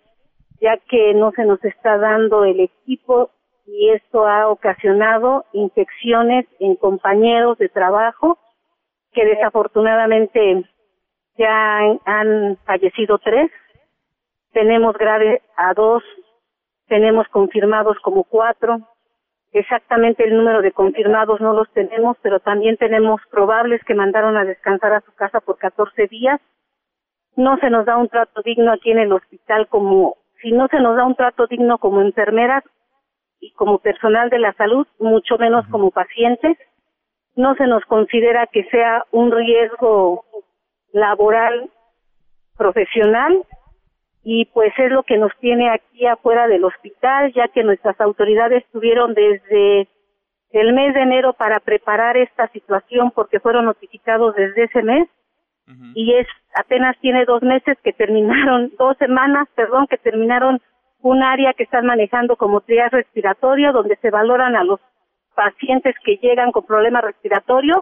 [0.60, 3.30] ya que no se nos está dando el equipo
[3.66, 8.38] y esto ha ocasionado infecciones en compañeros de trabajo
[9.12, 10.64] que desafortunadamente
[11.36, 13.50] ya han, fallecido tres,
[14.52, 16.02] tenemos grave a dos,
[16.86, 18.80] tenemos confirmados como cuatro,
[19.52, 24.44] exactamente el número de confirmados no los tenemos, pero también tenemos probables que mandaron a
[24.44, 26.40] descansar a su casa por 14 días.
[27.36, 30.80] No se nos da un trato digno aquí en el hospital como, si no se
[30.80, 32.64] nos da un trato digno como enfermeras
[33.40, 36.58] y como personal de la salud, mucho menos como pacientes.
[37.36, 40.24] No se nos considera que sea un riesgo
[40.92, 41.70] laboral
[42.56, 43.44] profesional
[44.30, 48.62] y pues es lo que nos tiene aquí afuera del hospital, ya que nuestras autoridades
[48.70, 49.88] tuvieron desde
[50.50, 55.08] el mes de enero para preparar esta situación porque fueron notificados desde ese mes.
[55.94, 60.60] Y es apenas tiene dos meses que terminaron, dos semanas, perdón, que terminaron
[61.00, 64.80] un área que están manejando como triage respiratorio donde se valoran a los
[65.34, 67.80] pacientes que llegan con problemas respiratorios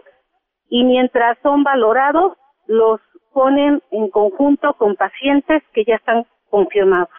[0.69, 3.01] y mientras son valorados los
[3.33, 7.09] ponen en conjunto con pacientes que ya están confirmados.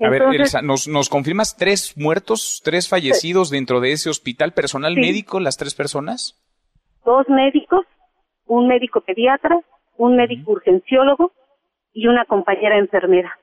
[0.00, 4.52] A ver, Elsa, ¿nos, ¿nos confirmas tres muertos, tres fallecidos dentro de ese hospital?
[4.52, 6.38] ¿Personal médico, las tres personas?
[7.04, 7.86] Dos médicos,
[8.44, 9.58] un médico pediatra,
[9.96, 11.32] un médico urgenciólogo
[11.94, 13.38] y una compañera enfermera.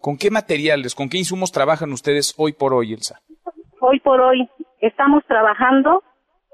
[0.00, 3.20] ¿Con qué materiales, con qué insumos trabajan ustedes hoy por hoy, Elsa?
[3.80, 4.48] Hoy por hoy
[4.80, 6.02] estamos trabajando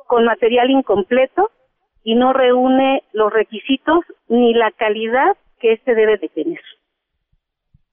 [0.06, 1.50] con material incompleto
[2.04, 6.60] y no reúne los requisitos ni la calidad que éste debe de tener.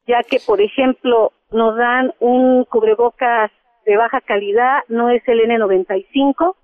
[0.06, 3.52] Ya que, por ejemplo, nos dan un cubrebocas
[3.86, 6.56] de baja calidad, no es el N95,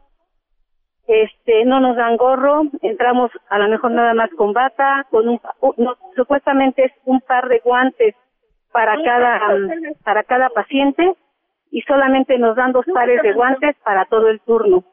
[1.07, 5.41] este, no nos dan gorro, entramos a lo mejor nada más con bata, con un,
[6.15, 8.15] supuestamente es un par de guantes
[8.71, 9.41] para cada,
[10.03, 11.15] para cada paciente
[11.71, 14.83] y solamente nos dan dos pares de guantes para todo el turno.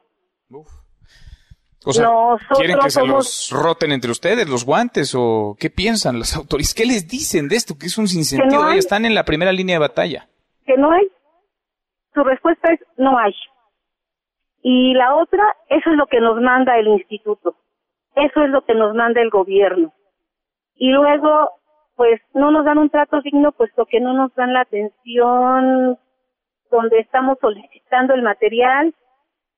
[1.89, 2.09] O sea,
[2.57, 6.73] ¿quieren que se los roten entre ustedes los guantes o qué piensan las autoridades?
[6.73, 7.75] ¿Qué les dicen de esto?
[7.79, 8.69] Que es un sinsentido.
[8.71, 10.27] están en la primera línea de batalla.
[10.65, 11.07] Que no hay.
[12.13, 13.33] Su respuesta es no hay.
[14.61, 17.55] Y la otra, eso es lo que nos manda el instituto.
[18.15, 19.93] Eso es lo que nos manda el gobierno.
[20.75, 21.51] Y luego,
[21.95, 25.97] pues no nos dan un trato digno, puesto que no nos dan la atención
[26.69, 28.93] donde estamos solicitando el material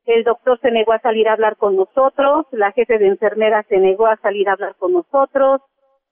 [0.10, 3.78] el doctor se negó a salir a hablar con nosotros, la jefe de enfermera se
[3.78, 5.62] negó a salir a hablar con nosotros,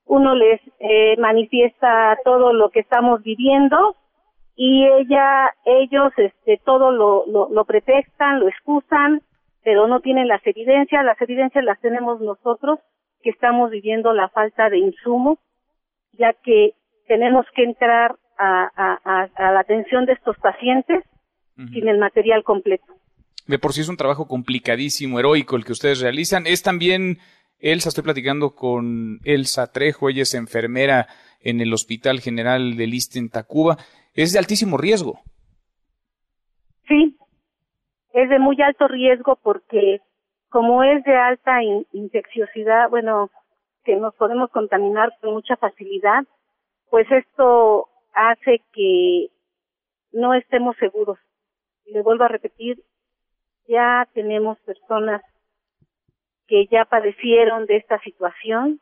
[0.06, 3.96] uno les eh, manifiesta todo lo que estamos viviendo
[4.56, 9.22] y ella, ellos, este, todo lo, lo, lo pretextan, lo excusan,
[9.64, 12.80] pero no tienen las evidencias, las evidencias las tenemos nosotros
[13.24, 15.40] que estamos viviendo la falta de insumos,
[16.14, 16.74] ya que
[17.08, 21.04] tenemos que entrar a, a, a, la atención de estos pacientes
[21.56, 22.97] sin el material completo
[23.48, 26.46] de por sí es un trabajo complicadísimo, heroico el que ustedes realizan.
[26.48, 27.20] Es también,
[27.60, 31.08] Elsa, estoy platicando con Elsa Trejo, ella es enfermera
[31.40, 33.78] en el Hospital General de Liste en Tacuba.
[34.14, 35.22] Es de altísimo riesgo.
[36.88, 37.18] Sí,
[38.14, 40.02] es de muy alto riesgo porque
[40.50, 43.30] como es de alta infecciosidad, bueno,
[43.84, 46.26] que nos podemos contaminar con mucha facilidad,
[46.90, 49.28] pues esto hace que
[50.12, 51.18] no estemos seguros.
[51.86, 52.84] Le vuelvo a repetir,
[53.68, 55.22] ya tenemos personas
[56.48, 58.80] que ya padecieron de esta situación,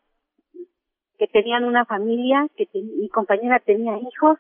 [1.17, 4.38] que tenían una familia, que mi compañera tenía hijos,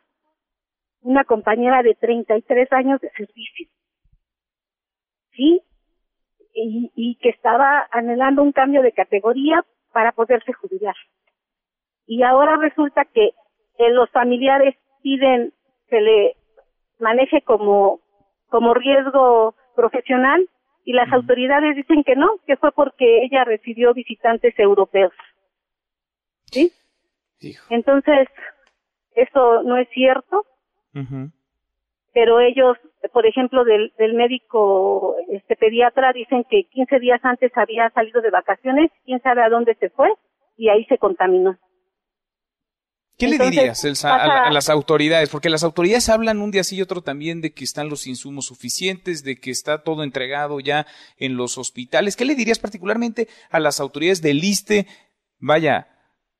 [1.01, 3.67] una compañera de 33 años de servicio,
[5.31, 5.61] ¿sí?
[6.53, 10.95] Y, y que estaba anhelando un cambio de categoría para poderse jubilar.
[12.07, 13.33] Y ahora resulta que
[13.77, 15.53] los familiares piden
[15.89, 16.35] que le
[16.99, 17.99] maneje como,
[18.47, 20.47] como riesgo profesional
[20.83, 25.13] y las autoridades dicen que no, que fue porque ella recibió visitantes europeos.
[26.51, 26.71] ¿Sí?
[27.69, 28.27] Entonces,
[29.15, 30.45] eso no es cierto.
[32.13, 32.77] Pero ellos,
[33.11, 38.29] por ejemplo, del, del médico este pediatra dicen que 15 días antes había salido de
[38.29, 40.09] vacaciones, quién sabe a dónde se fue
[40.55, 41.57] y ahí se contaminó.
[43.17, 45.29] ¿Qué le dirías Elsa, a, las autoridades?
[45.29, 48.47] Porque las autoridades hablan un día sí y otro también de que están los insumos
[48.47, 50.85] suficientes, de que está todo entregado ya
[51.17, 52.17] en los hospitales.
[52.17, 54.87] ¿Qué le dirías particularmente a las autoridades del ISTE?
[55.39, 55.87] Vaya,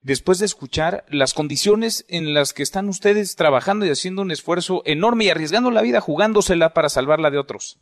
[0.02, 4.82] después de escuchar las condiciones en las que están ustedes trabajando y haciendo un esfuerzo
[4.86, 7.80] enorme y arriesgando la vida, jugándosela para salvarla de otros.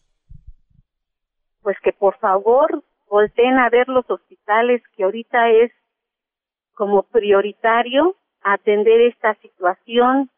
[1.63, 5.71] Pues que por favor volteen a ver los hospitales que ahorita es
[6.75, 10.29] como prioritario atender esta situación,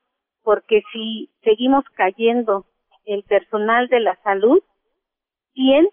[0.44, 2.66] porque si seguimos cayendo
[3.06, 4.62] el personal de la salud,
[5.54, 5.88] ¿quién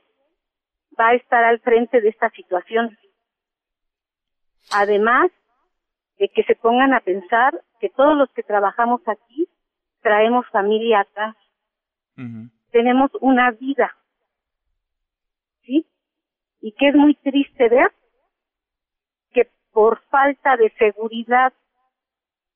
[0.98, 2.96] va a estar al frente de esta situación?
[4.72, 5.30] Además
[6.18, 9.48] de que se pongan a pensar que todos los que trabajamos aquí
[10.02, 11.36] traemos familia atrás.
[12.70, 13.96] Tenemos una vida.
[15.62, 15.86] ¿Sí?
[16.60, 17.92] Y que es muy triste ver
[19.32, 21.52] que por falta de seguridad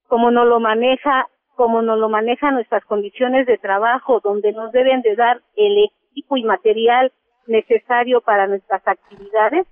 [0.09, 5.03] como nos lo maneja, como nos lo manejan nuestras condiciones de trabajo, donde nos deben
[5.03, 7.13] de dar el equipo y material
[7.47, 9.67] necesario para nuestras actividades,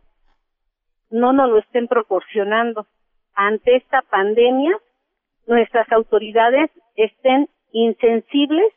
[1.11, 2.87] no nos lo estén proporcionando.
[3.35, 4.77] Ante esta pandemia,
[5.47, 8.73] nuestras autoridades estén insensibles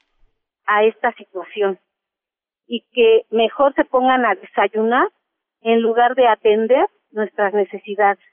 [0.65, 1.79] a esta situación
[2.67, 5.09] y que mejor se pongan a desayunar
[5.61, 8.23] en lugar de atender nuestras necesidades.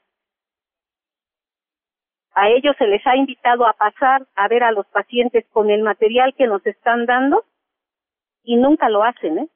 [2.35, 5.81] A ellos se les ha invitado a pasar a ver a los pacientes con el
[5.81, 7.45] material que nos están dando
[8.43, 9.49] y nunca lo hacen, ¿eh?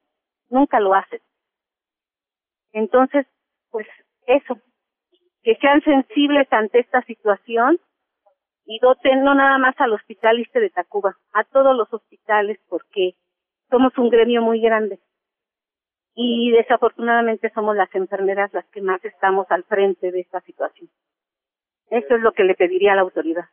[0.49, 1.19] Nunca lo hacen.
[2.71, 3.27] Entonces,
[3.69, 3.85] pues
[4.25, 4.57] eso,
[5.43, 7.79] que sean sensibles ante esta situación
[8.65, 13.15] y doten no nada más al Hospital Iste de Tacuba, a todos los hospitales porque
[13.69, 14.99] somos un gremio muy grande
[16.15, 20.89] y desafortunadamente somos las enfermeras las que más estamos al frente de esta situación.
[21.89, 23.45] Eso es lo que le pediría a la autoridad.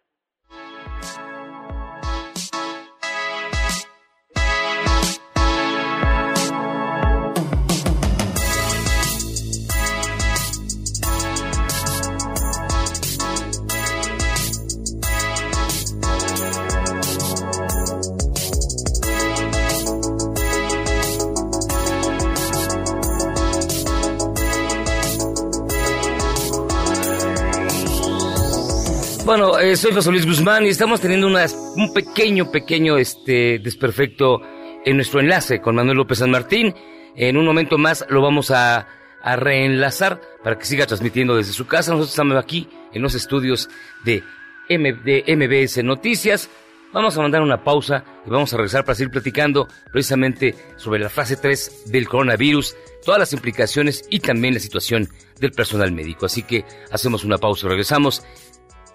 [29.27, 34.41] Bueno, eh, soy José Luis Guzmán y estamos teniendo un pequeño, pequeño este, desperfecto
[34.85, 36.73] en nuestro enlace con Manuel López San Martín.
[37.17, 38.87] En un momento más lo vamos a,
[39.25, 41.91] reenlazar para que siga transmitiendo desde su casa.
[41.91, 43.69] Nosotros estamos aquí en los estudios
[44.05, 44.23] de,
[44.69, 46.49] de MBS Noticias.
[46.93, 51.09] Vamos a mandar una pausa y vamos a regresar para seguir platicando precisamente sobre la
[51.09, 55.09] fase 3 del coronavirus, todas las implicaciones y también la situación
[55.41, 56.27] del personal médico.
[56.27, 58.23] Así que hacemos una pausa y regresamos.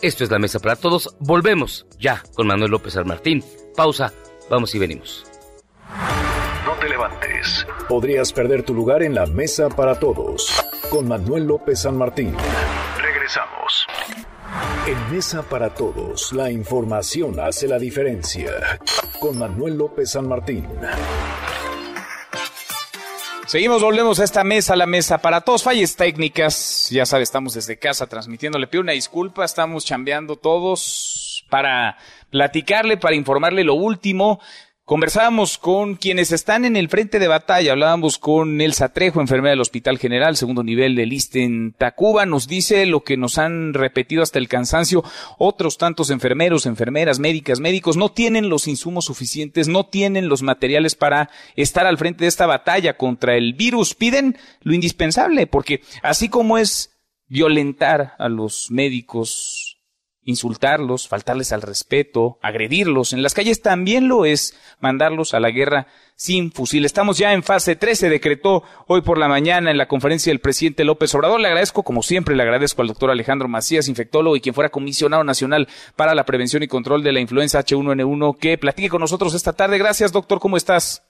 [0.01, 1.15] Esto es la mesa para todos.
[1.19, 3.43] Volvemos ya con Manuel López San Martín.
[3.75, 4.11] Pausa,
[4.49, 5.25] vamos y venimos.
[6.65, 7.67] No te levantes.
[7.87, 10.51] Podrías perder tu lugar en la mesa para todos
[10.89, 12.35] con Manuel López San Martín.
[12.99, 13.87] Regresamos.
[14.87, 18.79] En Mesa para Todos, la información hace la diferencia.
[19.19, 20.67] Con Manuel López San Martín.
[23.47, 25.63] Seguimos, volvemos a esta mesa, la mesa para todos.
[25.63, 28.57] Falles técnicas, ya sabe, estamos desde casa transmitiendo.
[28.59, 31.97] Le pido una disculpa, estamos chambeando todos para
[32.29, 34.39] platicarle, para informarle lo último.
[34.83, 37.71] Conversábamos con quienes están en el frente de batalla.
[37.71, 42.25] Hablábamos con Elsa Trejo, enfermera del Hospital General, segundo nivel del ISTE en Tacuba.
[42.25, 45.03] Nos dice lo que nos han repetido hasta el cansancio.
[45.37, 50.95] Otros tantos enfermeros, enfermeras, médicas, médicos no tienen los insumos suficientes, no tienen los materiales
[50.95, 53.93] para estar al frente de esta batalla contra el virus.
[53.93, 59.60] Piden lo indispensable, porque así como es violentar a los médicos
[60.23, 63.13] insultarlos, faltarles al respeto, agredirlos.
[63.13, 66.85] En las calles también lo es mandarlos a la guerra sin fusil.
[66.85, 70.83] Estamos ya en fase 13, decretó hoy por la mañana en la conferencia del presidente
[70.83, 71.39] López Obrador.
[71.39, 75.23] Le agradezco, como siempre, le agradezco al doctor Alejandro Macías, infectólogo y quien fuera comisionado
[75.23, 79.53] nacional para la prevención y control de la influenza H1N1, que platique con nosotros esta
[79.53, 79.79] tarde.
[79.79, 81.03] Gracias, doctor, ¿cómo estás?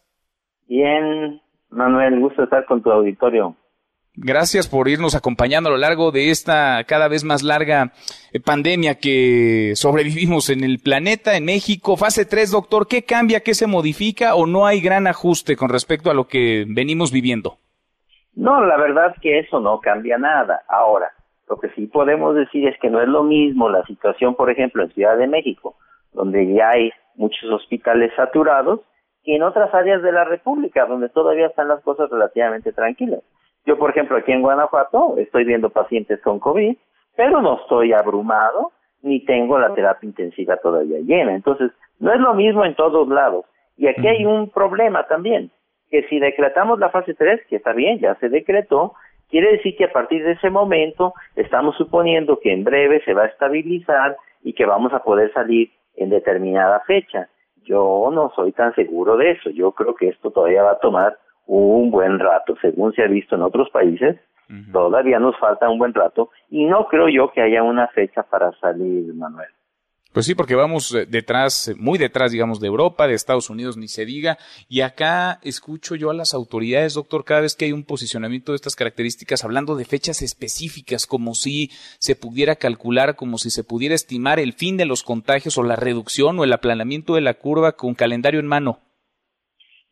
[0.67, 3.56] Bien, Manuel, gusto estar con tu auditorio.
[4.15, 7.93] Gracias por irnos acompañando a lo largo de esta cada vez más larga
[8.34, 11.95] eh, pandemia que sobrevivimos en el planeta, en México.
[11.95, 16.12] Fase 3, doctor, ¿qué cambia, qué se modifica o no hay gran ajuste con respecto
[16.12, 17.58] a lo que venimos viviendo?
[18.36, 20.62] No, la verdad que eso no cambia nada.
[20.68, 21.14] Ahora,
[21.47, 24.84] lo que sí podemos decir es que no es lo mismo la situación, por ejemplo,
[24.84, 25.76] en Ciudad de México,
[26.12, 28.82] donde ya hay muchos hospitales saturados,
[29.24, 33.22] que en otras áreas de la República, donde todavía están las cosas relativamente tranquilas.
[33.66, 36.76] Yo, por ejemplo, aquí en Guanajuato estoy viendo pacientes con COVID,
[37.16, 38.72] pero no estoy abrumado
[39.03, 41.36] ni tengo la terapia intensiva todavía llena.
[41.36, 43.45] Entonces, no es lo mismo en todos lados.
[43.78, 45.51] Y aquí hay un problema también,
[45.89, 48.93] que si decretamos la fase 3, que está bien, ya se decretó,
[49.30, 53.24] quiere decir que a partir de ese momento estamos suponiendo que en breve se va
[53.24, 57.28] a estabilizar y que vamos a poder salir en determinada fecha.
[57.64, 59.49] Yo no soy tan seguro de eso.
[59.49, 61.18] Yo creo que esto todavía va a tomar
[61.58, 64.18] un buen rato, según se ha visto en otros países.
[64.74, 68.52] Todavía nos falta un buen rato y no creo yo que haya una fecha para
[68.60, 69.47] salir, Manuel.
[70.12, 73.78] Pues sí, porque vamos eh, detrás, eh, muy detrás, digamos, de Europa, de Estados Unidos,
[73.78, 74.38] ni se diga.
[74.68, 78.58] Y acá escucho yo a las autoridades, doctor, cada vez que hay un posicionamiento de
[78.58, 83.95] estas características, hablando de fechas específicas, como si se pudiera calcular, como si se pudiera
[83.95, 87.72] estimar el fin de los contagios o la reducción o el aplanamiento de la curva
[87.74, 88.80] con calendario en mano.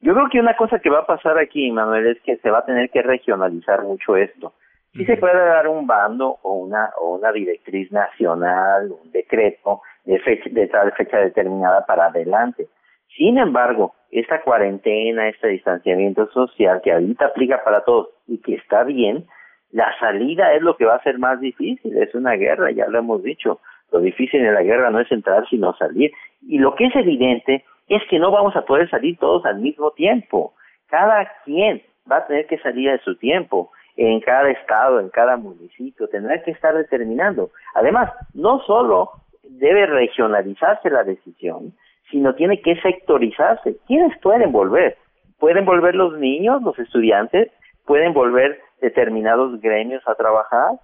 [0.01, 2.59] Yo creo que una cosa que va a pasar aquí, Manuel, es que se va
[2.59, 4.53] a tener que regionalizar mucho esto.
[4.93, 10.19] Sí se puede dar un bando o una, o una directriz nacional, un decreto de,
[10.19, 12.67] fecha, de tal fecha determinada para adelante.
[13.15, 18.83] Sin embargo, esta cuarentena, este distanciamiento social que ahorita aplica para todos y que está
[18.83, 19.27] bien,
[19.71, 21.95] la salida es lo que va a ser más difícil.
[21.97, 23.59] Es una guerra, ya lo hemos dicho.
[23.91, 26.11] Lo difícil en la guerra no es entrar, sino salir.
[26.41, 29.91] Y lo que es evidente es que no vamos a poder salir todos al mismo
[29.91, 30.53] tiempo.
[30.87, 35.35] Cada quien va a tener que salir a su tiempo en cada estado, en cada
[35.35, 37.49] municipio, tendrá que estar determinando.
[37.73, 39.11] Además, no solo
[39.43, 41.73] debe regionalizarse la decisión,
[42.09, 43.75] sino tiene que sectorizarse.
[43.87, 44.97] ¿Quiénes pueden volver?
[45.39, 47.51] Pueden volver los niños, los estudiantes,
[47.85, 50.79] pueden volver determinados gremios a trabajar.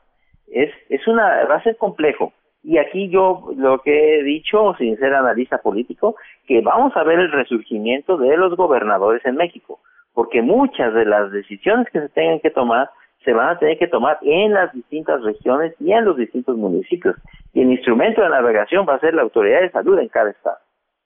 [0.47, 2.33] Es, es una, va a ser complejo.
[2.67, 6.15] Y aquí yo lo que he dicho, sin ser analista político,
[6.47, 9.79] que vamos a ver el resurgimiento de los gobernadores en México,
[10.15, 12.89] porque muchas de las decisiones que se tengan que tomar
[13.23, 17.15] se van a tener que tomar en las distintas regiones y en los distintos municipios.
[17.53, 20.57] Y el instrumento de navegación va a ser la autoridad de salud en cada estado.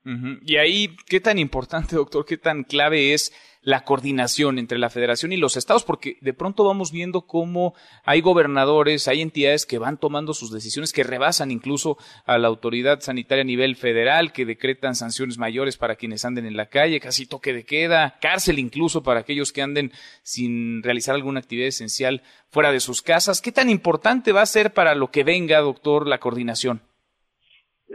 [0.06, 5.34] Y ahí, ¿qué tan importante, doctor, qué tan clave es la coordinación entre la federación
[5.34, 5.84] y los estados?
[5.84, 7.76] Porque de pronto vamos viendo cómo
[8.06, 13.02] hay gobernadores, hay entidades que van tomando sus decisiones que rebasan incluso a la autoridad
[13.02, 17.26] sanitaria a nivel federal, que decretan sanciones mayores para quienes anden en la calle, casi
[17.26, 19.91] toque de queda, cárcel incluso para aquellos que anden
[20.24, 23.41] sin realizar alguna actividad esencial fuera de sus casas.
[23.41, 26.88] ¿Qué tan importante va a ser para lo que venga, doctor, la coordinación?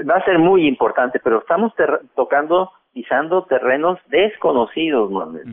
[0.08, 1.72] Va a ser muy importante, pero estamos
[2.14, 5.44] tocando, pisando terrenos desconocidos, Manuel.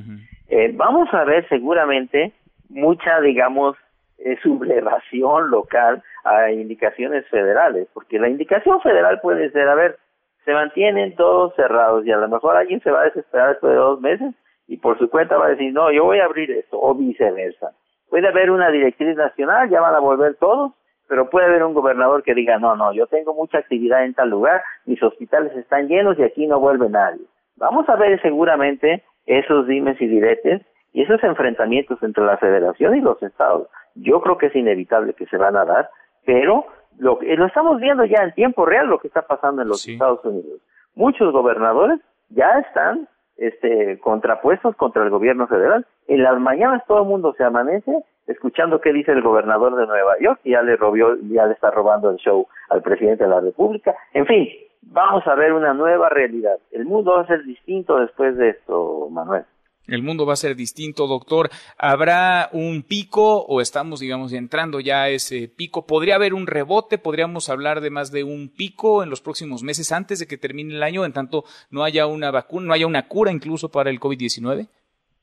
[0.49, 2.33] eh, vamos a ver seguramente
[2.69, 3.77] mucha, digamos,
[4.17, 9.97] eh, sublevación local a indicaciones federales, porque la indicación federal puede ser, a ver,
[10.45, 13.77] se mantienen todos cerrados y a lo mejor alguien se va a desesperar después de
[13.77, 14.33] dos meses
[14.67, 17.71] y por su cuenta va a decir, no, yo voy a abrir esto, o viceversa.
[18.09, 20.73] Puede haber una directriz nacional, ya van a volver todos,
[21.11, 24.29] pero puede haber un gobernador que diga, no, no, yo tengo mucha actividad en tal
[24.29, 27.25] lugar, mis hospitales están llenos y aquí no vuelve nadie.
[27.57, 30.61] Vamos a ver seguramente esos dimes y diretes
[30.93, 33.67] y esos enfrentamientos entre la federación y los estados.
[33.95, 35.89] Yo creo que es inevitable que se van a dar,
[36.25, 39.85] pero lo, lo estamos viendo ya en tiempo real lo que está pasando en los
[39.85, 40.61] Estados Unidos.
[40.95, 41.99] Muchos gobernadores
[42.29, 45.85] ya están este, contrapuestos contra el gobierno federal.
[46.07, 47.91] En las mañanas todo el mundo se amanece
[48.31, 52.09] escuchando qué dice el gobernador de Nueva York ya le robió, ya le está robando
[52.09, 53.95] el show al presidente de la República.
[54.13, 54.47] En fin,
[54.81, 56.57] vamos a ver una nueva realidad.
[56.71, 59.45] El mundo va a ser distinto después de esto, Manuel.
[59.87, 61.49] El mundo va a ser distinto, doctor.
[61.77, 65.85] ¿Habrá un pico o estamos, digamos, entrando ya a ese pico?
[65.85, 66.97] ¿Podría haber un rebote?
[66.97, 70.75] ¿Podríamos hablar de más de un pico en los próximos meses antes de que termine
[70.75, 73.99] el año, en tanto no haya una vacuna, no haya una cura incluso para el
[73.99, 74.67] COVID-19?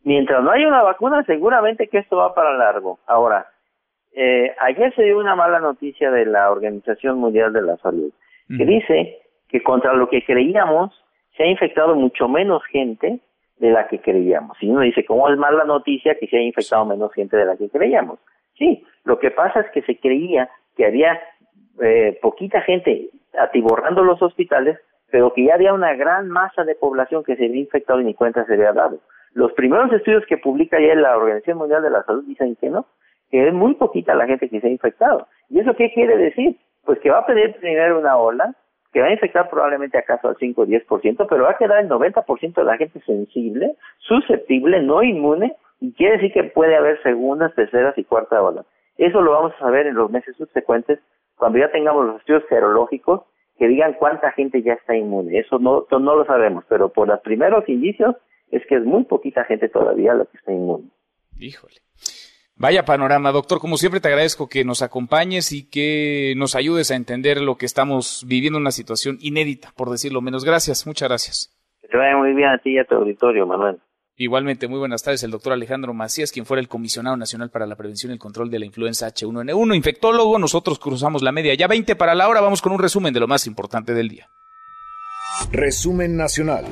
[0.05, 2.99] Mientras no haya una vacuna, seguramente que esto va para largo.
[3.07, 3.46] Ahora,
[4.12, 8.12] eh, ayer se dio una mala noticia de la Organización Mundial de la Salud,
[8.49, 9.18] que dice
[9.49, 10.92] que contra lo que creíamos
[11.36, 13.20] se ha infectado mucho menos gente
[13.59, 14.57] de la que creíamos.
[14.61, 17.57] Y uno dice, ¿cómo es mala noticia que se haya infectado menos gente de la
[17.57, 18.18] que creíamos?
[18.57, 21.20] Sí, lo que pasa es que se creía que había
[21.80, 24.78] eh, poquita gente atiborrando los hospitales,
[25.11, 28.14] pero que ya había una gran masa de población que se había infectado y ni
[28.14, 28.99] cuenta se había dado.
[29.39, 32.86] Los primeros estudios que publica ya la Organización Mundial de la Salud dicen que no,
[33.30, 35.28] que es muy poquita la gente que se ha infectado.
[35.49, 36.57] ¿Y eso qué quiere decir?
[36.84, 38.53] Pues que va a pedir primero una ola,
[38.93, 41.89] que va a infectar probablemente acaso al 5 o 10%, pero va a quedar el
[41.89, 47.55] 90% de la gente sensible, susceptible, no inmune, y quiere decir que puede haber segundas,
[47.55, 48.64] terceras y cuarta ola.
[48.97, 50.99] Eso lo vamos a saber en los meses subsecuentes,
[51.36, 53.22] cuando ya tengamos los estudios serológicos
[53.57, 55.39] que digan cuánta gente ya está inmune.
[55.39, 58.16] Eso no, no lo sabemos, pero por los primeros indicios
[58.51, 60.90] es que es muy poquita gente todavía la que está inmune.
[61.38, 61.76] Híjole.
[62.57, 63.61] Vaya panorama, doctor.
[63.61, 67.66] Como siempre te agradezco que nos acompañes y que nos ayudes a entender lo que
[67.66, 70.44] estamos viviendo, una situación inédita, por decirlo menos.
[70.44, 71.57] Gracias, muchas gracias.
[71.80, 73.78] Que te vaya muy bien a ti y a tu auditorio, Manuel.
[74.16, 77.76] Igualmente, muy buenas tardes, el doctor Alejandro Macías, quien fuera el comisionado nacional para la
[77.76, 80.40] prevención y el control de la influenza H1N1, infectólogo.
[80.40, 82.40] Nosotros cruzamos la media ya 20 para la hora.
[82.40, 84.28] Vamos con un resumen de lo más importante del día.
[85.53, 86.64] Resumen nacional.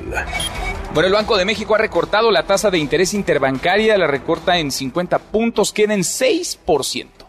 [0.97, 4.71] Bueno, el Banco de México ha recortado la tasa de interés interbancaria, la recorta en
[4.71, 7.26] 50 puntos, queda en 6%.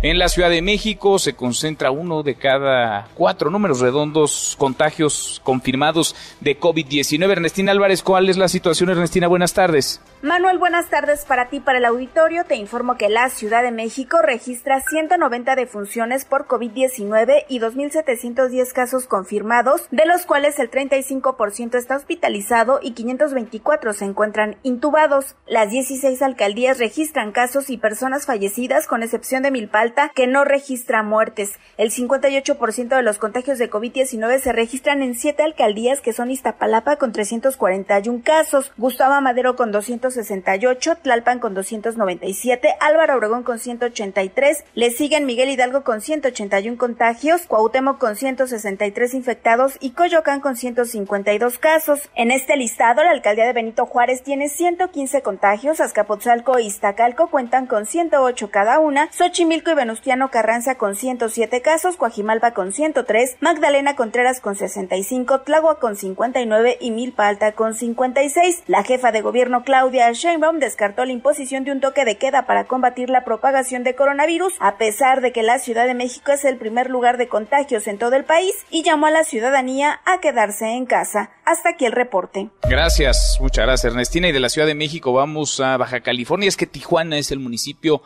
[0.00, 6.14] En la Ciudad de México se concentra uno de cada cuatro números redondos contagios confirmados
[6.40, 7.32] de COVID-19.
[7.32, 8.90] Ernestina Álvarez, ¿cuál es la situación?
[8.90, 10.00] Ernestina, buenas tardes.
[10.22, 12.44] Manuel, buenas tardes para ti, para el auditorio.
[12.44, 19.06] Te informo que la Ciudad de México registra 190 defunciones por COVID-19 y 2.710 casos
[19.06, 25.34] confirmados, de los cuales el 35% está hospitalizado y 524 se encuentran intubados.
[25.48, 31.02] Las 16 alcaldías registran casos y personas fallecidas, con excepción de Milpal que no registra
[31.02, 31.52] muertes.
[31.76, 36.96] El 58% de los contagios de COVID-19 se registran en siete alcaldías que son Iztapalapa
[36.96, 44.90] con 341 casos, Gustavo Madero con 268, Tlalpan con 297, Álvaro Obregón con 183, le
[44.90, 52.08] siguen Miguel Hidalgo con 181 contagios, Cuauhtémoc con 163 infectados y Coyoacán con 152 casos.
[52.14, 57.66] En este listado, la alcaldía de Benito Juárez tiene 115 contagios, Azcapotzalco e Iztacalco cuentan
[57.66, 63.96] con 108 cada una, Xochimilco y Venustiano Carranza con 107 casos, Coajimalpa con 103, Magdalena
[63.96, 68.64] Contreras con 65, Tlagua con 59 y Milpa Alta con 56.
[68.66, 72.64] La jefa de gobierno Claudia Sheinbaum descartó la imposición de un toque de queda para
[72.64, 76.58] combatir la propagación de coronavirus, a pesar de que la Ciudad de México es el
[76.58, 80.66] primer lugar de contagios en todo el país y llamó a la ciudadanía a quedarse
[80.66, 81.30] en casa.
[81.44, 82.50] Hasta aquí el reporte.
[82.68, 84.28] Gracias, muchas gracias Ernestina.
[84.28, 86.48] Y de la Ciudad de México vamos a Baja California.
[86.48, 88.02] Es que Tijuana es el municipio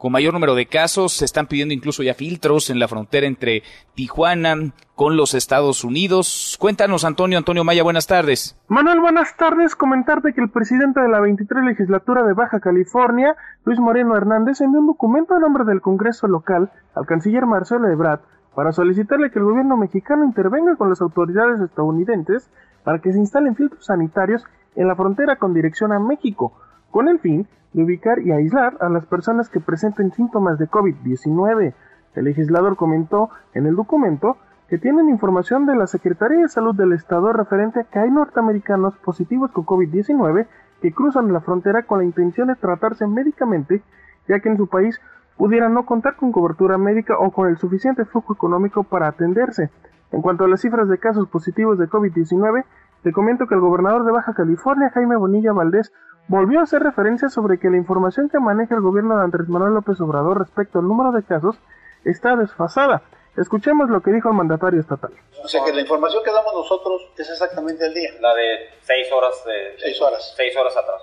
[0.00, 1.12] con mayor número de casos.
[1.12, 3.62] Se están pidiendo incluso ya filtros en la frontera entre
[3.94, 6.56] Tijuana con los Estados Unidos.
[6.58, 7.36] Cuéntanos, Antonio.
[7.36, 8.58] Antonio Maya, buenas tardes.
[8.68, 9.76] Manuel, buenas tardes.
[9.76, 14.80] Comentarte que el presidente de la 23 legislatura de Baja California, Luis Moreno Hernández, envió
[14.80, 18.20] un documento a nombre del Congreso local al canciller Marcelo Ebrard
[18.54, 22.48] para solicitarle que el gobierno mexicano intervenga con las autoridades estadounidenses
[22.84, 24.44] para que se instalen filtros sanitarios
[24.76, 26.54] en la frontera con dirección a México,
[26.90, 31.74] con el fin de ubicar y aislar a las personas que presenten síntomas de COVID-19.
[32.14, 34.36] El legislador comentó en el documento
[34.68, 38.96] que tienen información de la Secretaría de Salud del Estado referente a que hay norteamericanos
[38.98, 40.46] positivos con COVID-19
[40.80, 43.82] que cruzan la frontera con la intención de tratarse médicamente,
[44.28, 45.00] ya que en su país
[45.36, 49.70] pudieran no contar con cobertura médica o con el suficiente flujo económico para atenderse.
[50.12, 52.64] En cuanto a las cifras de casos positivos de COVID-19,
[53.02, 55.92] te comento que el gobernador de Baja California, Jaime Bonilla Valdés,
[56.28, 59.74] volvió a hacer referencia sobre que la información que maneja el gobierno de Andrés Manuel
[59.74, 61.56] López Obrador respecto al número de casos
[62.04, 63.02] está desfasada.
[63.36, 65.12] Escuchemos lo que dijo el mandatario estatal.
[65.42, 68.10] O sea que la información que damos nosotros es exactamente el día.
[68.20, 69.78] La de seis horas de...
[69.78, 70.34] Seis horas.
[70.36, 71.00] Seis horas atrás.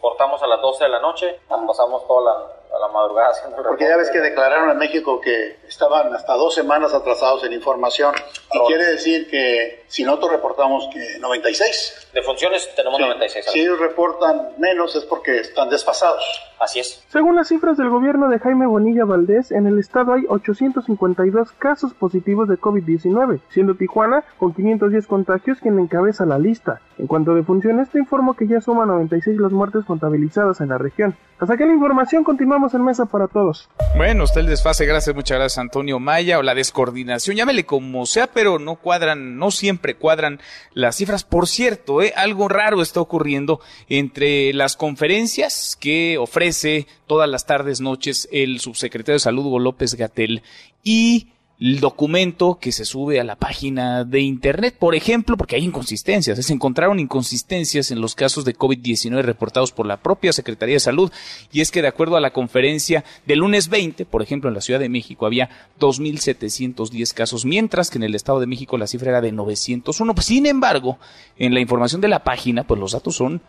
[0.00, 3.88] Cortamos a las 12 de la noche, pasamos toda la, la madrugada haciendo el Porque
[3.88, 8.14] ya ves que declararon en México que estaban hasta dos semanas atrasados en información.
[8.52, 12.08] Y quiere decir que si nosotros reportamos que 96.
[12.12, 13.46] De funciones tenemos 96.
[13.46, 16.24] Si ellos reportan menos es porque están desfasados.
[16.60, 17.04] Así es.
[17.08, 21.94] Según las cifras del gobierno de Jaime Bonilla Valdés, en el estado hay 852 casos
[21.94, 26.80] positivos de COVID-19, siendo Tijuana con 510 contagios quien encabeza la lista.
[26.98, 30.78] En cuanto a defunciones, te informo que ya suma 96 las muertes contabilizadas en la
[30.78, 31.16] región.
[31.38, 33.68] Hasta aquí la información, continuamos en Mesa para Todos.
[33.96, 38.26] Bueno, usted el desfase, gracias, muchas gracias Antonio Maya, o la descoordinación, llámele como sea,
[38.26, 40.40] pero no cuadran, no siempre cuadran
[40.72, 41.24] las cifras.
[41.24, 42.12] Por cierto, ¿eh?
[42.16, 49.14] algo raro está ocurriendo entre las conferencias que ofrece todas las tardes, noches el subsecretario
[49.16, 50.42] de Salud, Hugo López Gatel,
[50.82, 51.28] y
[51.60, 56.44] el documento que se sube a la página de internet, por ejemplo, porque hay inconsistencias,
[56.44, 61.10] se encontraron inconsistencias en los casos de COVID-19 reportados por la propia Secretaría de Salud,
[61.50, 64.60] y es que de acuerdo a la conferencia del lunes 20, por ejemplo, en la
[64.60, 65.50] Ciudad de México había
[65.80, 70.14] 2.710 casos, mientras que en el Estado de México la cifra era de 901.
[70.20, 70.98] Sin embargo,
[71.38, 73.40] en la información de la página, pues los datos son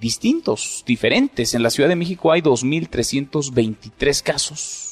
[0.00, 1.52] distintos, diferentes.
[1.52, 4.89] En la Ciudad de México hay 2.323 casos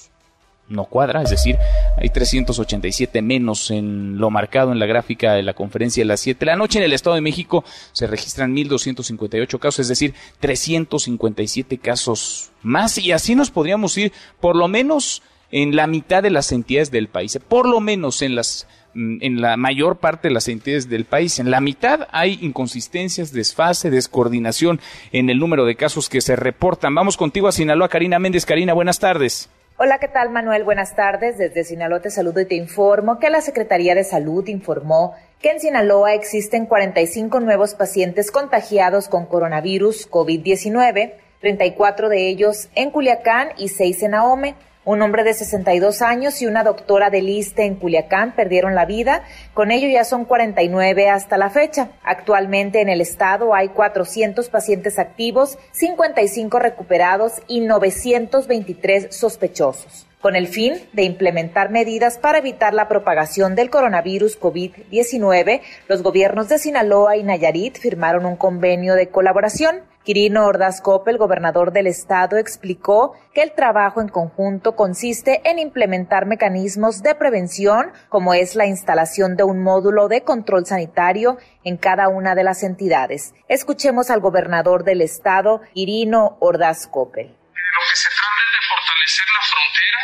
[0.69, 1.57] no cuadra, es decir,
[1.97, 6.39] hay 387 menos en lo marcado en la gráfica de la conferencia de las 7
[6.41, 6.79] de la noche.
[6.79, 13.13] En el Estado de México se registran 1.258 casos, es decir, 357 casos más y
[13.13, 17.39] así nos podríamos ir por lo menos en la mitad de las entidades del país,
[17.49, 21.39] por lo menos en las mm, en la mayor parte de las entidades del país.
[21.39, 24.81] En la mitad hay inconsistencias, desfase, descoordinación
[25.13, 26.95] en el número de casos que se reportan.
[26.95, 28.45] Vamos contigo a Sinaloa, Karina Méndez.
[28.45, 29.49] Karina, buenas tardes.
[29.81, 30.65] Hola, ¿qué tal Manuel?
[30.65, 31.39] Buenas tardes.
[31.39, 35.61] Desde Sinaloa te saludo y te informo que la Secretaría de Salud informó que en
[35.61, 43.69] Sinaloa existen 45 nuevos pacientes contagiados con coronavirus COVID-19, 34 de ellos en Culiacán y
[43.69, 44.57] 6 en Ahome.
[44.89, 49.23] Un hombre de 62 años y una doctora de liste en Culiacán perdieron la vida.
[49.53, 51.91] Con ello ya son 49 hasta la fecha.
[52.03, 60.49] Actualmente en el estado hay 400 pacientes activos, 55 recuperados y 923 sospechosos con el
[60.49, 67.17] fin de implementar medidas para evitar la propagación del coronavirus COVID-19, los gobiernos de Sinaloa
[67.17, 69.83] y Nayarit firmaron un convenio de colaboración.
[70.09, 76.25] Quirino Ordaz el gobernador del estado, explicó que el trabajo en conjunto consiste en implementar
[76.25, 82.09] mecanismos de prevención, como es la instalación de un módulo de control sanitario en cada
[82.09, 83.35] una de las entidades.
[83.49, 87.27] Escuchemos al gobernador del estado, Quirino Ordaz Coppel.
[87.27, 89.99] Lo que se trata es de fortalecer la frontera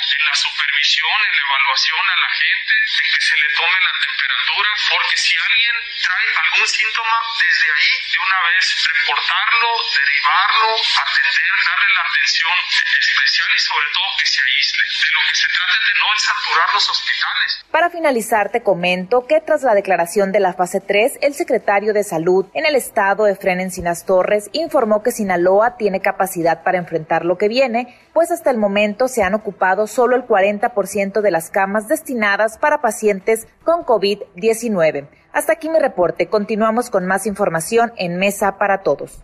[0.84, 5.16] supervisión, en la evaluación a la gente, en que se le tome la temperatura, porque
[5.16, 12.04] si alguien trae algún síntoma, desde ahí de una vez reportarlo, derivarlo, atender, darle la
[12.04, 12.56] atención
[13.00, 14.84] especial y sobre todo que se aísle.
[14.84, 17.64] De lo que se trata es de no saturar los hospitales.
[17.70, 22.04] Para finalizar, te comento que tras la declaración de la fase 3, el secretario de
[22.04, 27.38] Salud en el estado, Efren Encinas Torres, informó que Sinaloa tiene capacidad para enfrentar lo
[27.38, 31.88] que viene, pues hasta el momento se han ocupado solo el 40% de las camas
[31.88, 35.08] destinadas para pacientes con COVID-19.
[35.32, 36.28] Hasta aquí mi reporte.
[36.28, 39.20] Continuamos con más información en Mesa para Todos.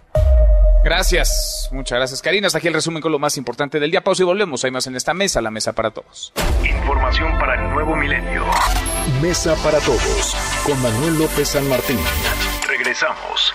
[0.83, 2.47] Gracias, muchas gracias Karina.
[2.47, 4.03] Hasta aquí el resumen con lo más importante del día.
[4.03, 4.65] Pausa y volvemos.
[4.65, 6.33] Hay más en esta mesa, la mesa para todos.
[6.65, 8.45] Información para el nuevo milenio.
[9.23, 10.35] Mesa para todos
[10.67, 11.99] con Manuel López San Martín.
[12.67, 13.53] Regresamos.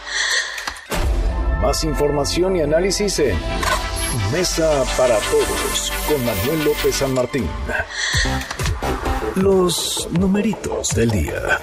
[1.61, 3.36] Más información y análisis en
[4.32, 7.47] Mesa para todos con Manuel López San Martín.
[9.36, 11.59] Los numeritos del día.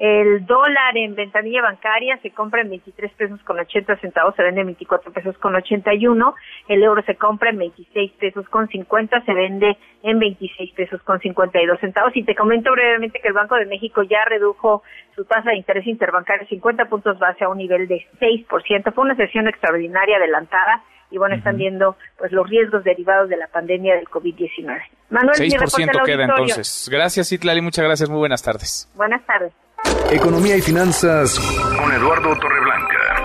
[0.00, 4.62] El dólar en ventanilla bancaria se compra en 23 pesos con 80 centavos, se vende
[4.62, 6.34] en 24 pesos con 81.
[6.68, 11.20] El euro se compra en 26 pesos con 50, se vende en 26 pesos con
[11.20, 12.16] 52 centavos.
[12.16, 14.82] Y te comento brevemente que el Banco de México ya redujo
[15.14, 18.94] su tasa de interés interbancario 50 puntos base a un nivel de 6%.
[18.94, 23.48] Fue una sesión extraordinaria adelantada y bueno, están viendo pues los riesgos derivados de la
[23.48, 24.80] pandemia del COVID-19.
[25.10, 26.88] Manuel, 6% queda entonces.
[26.90, 28.90] Gracias, Itlali, muchas gracias, muy buenas tardes.
[28.94, 29.52] Buenas tardes.
[30.10, 33.24] Economía y finanzas con Eduardo Torreblanca.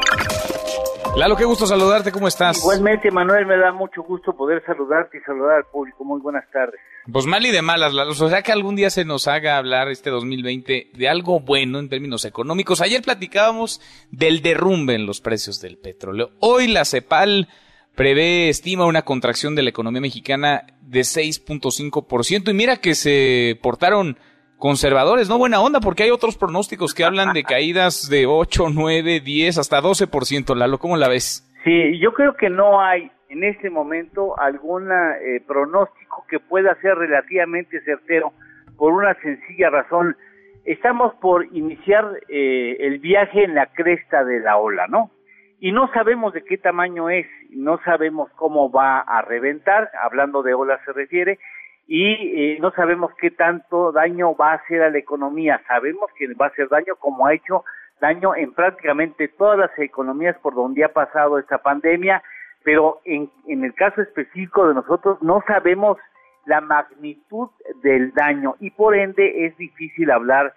[1.17, 2.57] Lalo, qué gusto saludarte, ¿cómo estás?
[2.57, 6.03] Igualmente, Manuel, me da mucho gusto poder saludarte y saludar al público.
[6.03, 6.79] Muy buenas tardes.
[7.11, 8.11] Pues mal y de malas, Lalo.
[8.11, 11.89] O sea que algún día se nos haga hablar este 2020 de algo bueno en
[11.89, 12.81] términos económicos.
[12.81, 13.81] Ayer platicábamos
[14.11, 16.31] del derrumbe en los precios del petróleo.
[16.39, 17.47] Hoy la CEPAL
[17.95, 22.49] prevé, estima una contracción de la economía mexicana de 6.5%.
[22.49, 24.17] Y mira que se portaron
[24.57, 29.19] conservadores, no buena onda, porque hay otros pronósticos que hablan de caídas de 8, 9,
[29.19, 30.55] 10, hasta 12%.
[30.55, 31.41] Lalo, ¿cómo la ves?
[31.63, 36.95] Sí, yo creo que no hay en este momento algún eh, pronóstico que pueda ser
[36.95, 38.33] relativamente certero
[38.77, 40.15] por una sencilla razón.
[40.63, 45.11] Estamos por iniciar eh, el viaje en la cresta de la ola, ¿no?
[45.59, 50.53] Y no sabemos de qué tamaño es, no sabemos cómo va a reventar, hablando de
[50.53, 51.39] ola se refiere,
[51.87, 55.61] y eh, no sabemos qué tanto daño va a hacer a la economía.
[55.67, 57.63] Sabemos que va a hacer daño como ha hecho
[58.01, 62.23] daño en prácticamente todas las economías por donde ha pasado esta pandemia,
[62.63, 65.97] pero en, en el caso específico de nosotros no sabemos
[66.45, 67.49] la magnitud
[67.83, 70.53] del daño y por ende es difícil hablar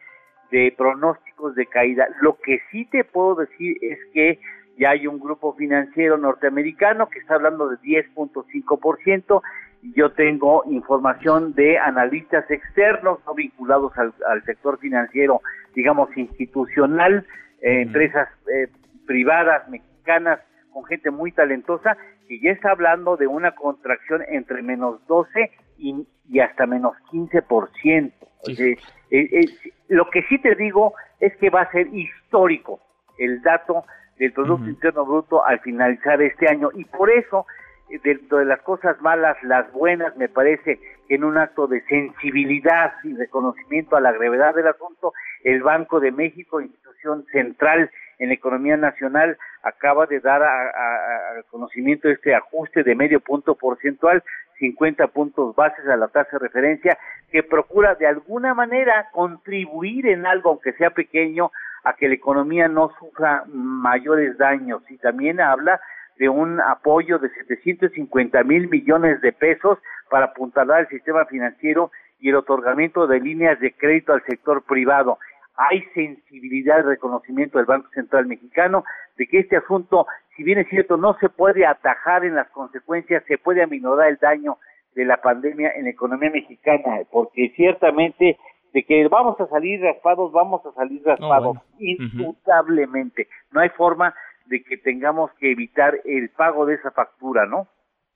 [0.50, 2.08] de pronósticos de caída.
[2.20, 4.40] Lo que sí te puedo decir es que
[4.78, 9.42] ya hay un grupo financiero norteamericano que está hablando de 10.5%,
[9.82, 15.40] yo tengo información de analistas externos no vinculados al, sector financiero,
[15.74, 17.26] digamos, institucional,
[17.62, 18.68] eh, empresas eh,
[19.06, 20.40] privadas mexicanas
[20.72, 21.96] con gente muy talentosa
[22.28, 26.06] que ya está hablando de una contracción entre menos 12 y,
[26.40, 28.12] hasta menos 15%.
[28.46, 28.76] Eh,
[29.10, 29.46] eh,
[29.88, 32.80] lo que sí te digo es que va a ser histórico
[33.18, 33.84] el dato
[34.18, 37.46] del Producto Interno Bruto al finalizar este año y por eso
[37.88, 40.78] de las cosas malas, las buenas, me parece
[41.08, 46.00] que en un acto de sensibilidad y reconocimiento a la gravedad del asunto, el Banco
[46.00, 52.82] de México, institución central en la economía nacional, acaba de dar a, conocimiento este ajuste
[52.82, 54.22] de medio punto porcentual,
[54.58, 56.98] 50 puntos bases a la tasa de referencia,
[57.30, 61.52] que procura de alguna manera contribuir en algo, aunque sea pequeño,
[61.84, 64.82] a que la economía no sufra mayores daños.
[64.90, 65.80] Y también habla
[66.18, 69.78] de un apoyo de 750 mil millones de pesos
[70.10, 71.90] para apuntalar el sistema financiero
[72.20, 75.18] y el otorgamiento de líneas de crédito al sector privado.
[75.56, 78.84] Hay sensibilidad y reconocimiento del Banco Central Mexicano
[79.16, 80.06] de que este asunto,
[80.36, 84.16] si bien es cierto, no se puede atajar en las consecuencias, se puede aminorar el
[84.18, 84.58] daño
[84.94, 88.38] de la pandemia en la economía mexicana, porque ciertamente
[88.72, 93.28] de que vamos a salir raspados, vamos a salir raspados, indudablemente.
[93.50, 94.14] No hay forma
[94.48, 97.68] de que tengamos que evitar el pago de esa factura, ¿no?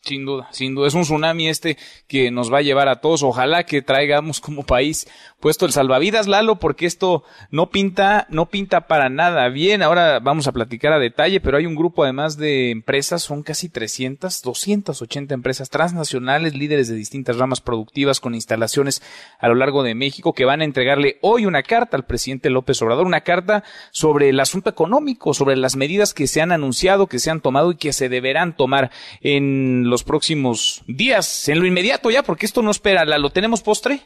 [0.04, 0.88] Sin duda, sin duda.
[0.88, 1.78] Es un tsunami este
[2.08, 3.22] que nos va a llevar a todos.
[3.22, 5.06] Ojalá que traigamos como país
[5.38, 9.80] puesto el salvavidas, Lalo, porque esto no pinta, no pinta para nada bien.
[9.80, 13.68] Ahora vamos a platicar a detalle, pero hay un grupo además de empresas, son casi
[13.68, 19.02] 300, 280 empresas transnacionales, líderes de distintas ramas productivas con instalaciones
[19.38, 22.80] a lo largo de México, que van a entregarle hoy una carta al presidente López
[22.82, 27.20] Obrador, una carta sobre el asunto económico, sobre las medidas que se han anunciado, que
[27.20, 28.90] se han tomado y que se deberán tomar
[29.20, 33.04] en los próximos días, en lo inmediato ya, porque esto no espera.
[33.04, 34.00] ¿Lo tenemos postre?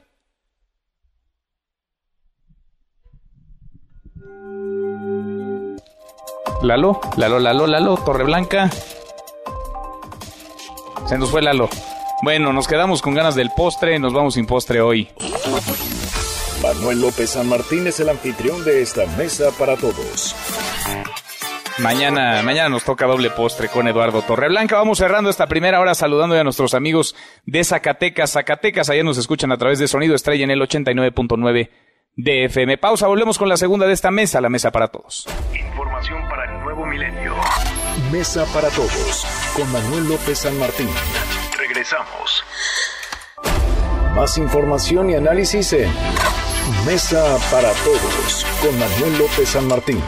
[6.63, 8.71] Lalo, Lalo, Lalo, Lalo, Torreblanca.
[11.07, 11.69] Se nos fue Lalo.
[12.23, 15.09] Bueno, nos quedamos con ganas del postre, nos vamos sin postre hoy.
[16.63, 20.35] Manuel López San Martín es el anfitrión de esta mesa para todos.
[21.79, 24.77] Mañana, mañana nos toca doble postre con Eduardo Torreblanca.
[24.77, 27.15] Vamos cerrando esta primera hora saludando a nuestros amigos
[27.45, 28.33] de Zacatecas.
[28.33, 31.71] Zacatecas, allá nos escuchan a través de Sonido Estrella en el 89.9
[32.17, 32.79] de FM.
[32.79, 35.27] Pausa, volvemos con la segunda de esta mesa, la mesa para todos.
[35.53, 37.35] Información para el nuevo milenio.
[38.11, 40.89] Mesa para todos, con Manuel López San Martín.
[41.59, 42.43] Regresamos.
[44.15, 45.91] Más información y análisis en
[46.87, 50.03] Mesa para todos, con Manuel López San Martín.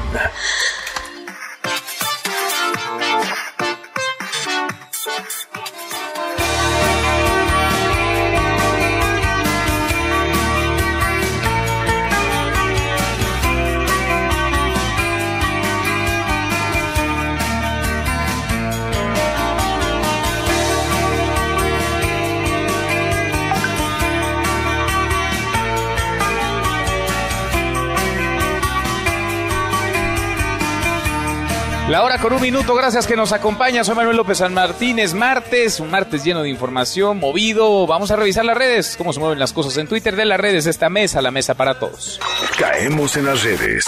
[31.99, 33.83] La hora con un minuto, gracias que nos acompaña.
[33.83, 35.15] Soy Manuel López San Martínez.
[35.15, 37.89] Martes, un martes lleno de información, movido.
[37.89, 40.67] Vamos a revisar las redes, cómo se mueven las cosas en Twitter de las redes.
[40.67, 42.21] Esta mesa, la mesa para todos.
[42.57, 43.85] Caemos en las redes.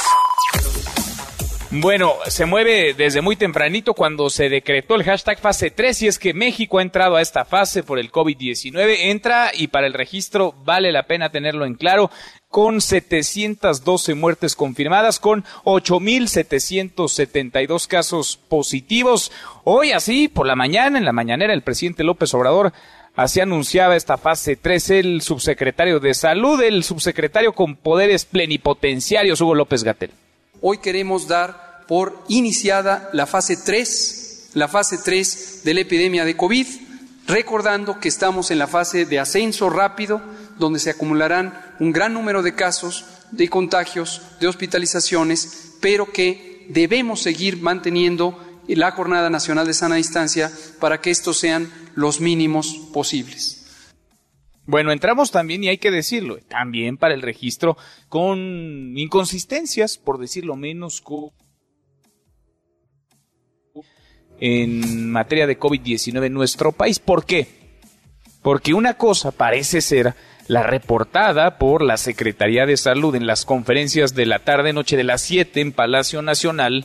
[1.72, 6.18] Bueno, se mueve desde muy tempranito cuando se decretó el hashtag fase 3 y es
[6.18, 8.96] que México ha entrado a esta fase por el COVID-19.
[9.02, 12.10] Entra y para el registro vale la pena tenerlo en claro
[12.48, 19.30] con 712 muertes confirmadas, con 8.772 casos positivos.
[19.62, 22.72] Hoy así, por la mañana, en la mañanera, el presidente López Obrador
[23.14, 29.54] así anunciaba esta fase 3 el subsecretario de Salud, el subsecretario con poderes plenipotenciarios, Hugo
[29.54, 30.10] López Gatel.
[30.62, 36.36] Hoy queremos dar por iniciada la fase 3, la fase 3 de la epidemia de
[36.36, 36.66] COVID,
[37.26, 40.20] recordando que estamos en la fase de ascenso rápido
[40.58, 47.22] donde se acumularán un gran número de casos de contagios, de hospitalizaciones, pero que debemos
[47.22, 48.38] seguir manteniendo
[48.68, 53.59] la Jornada Nacional de Sana Distancia para que estos sean los mínimos posibles.
[54.70, 57.76] Bueno, entramos también, y hay que decirlo, también para el registro
[58.08, 61.02] con inconsistencias, por decirlo menos,
[64.38, 67.00] en materia de COVID-19 en nuestro país.
[67.00, 67.48] ¿Por qué?
[68.42, 70.14] Porque una cosa parece ser
[70.46, 75.20] la reportada por la Secretaría de Salud en las conferencias de la tarde-noche de las
[75.22, 76.84] 7 en Palacio Nacional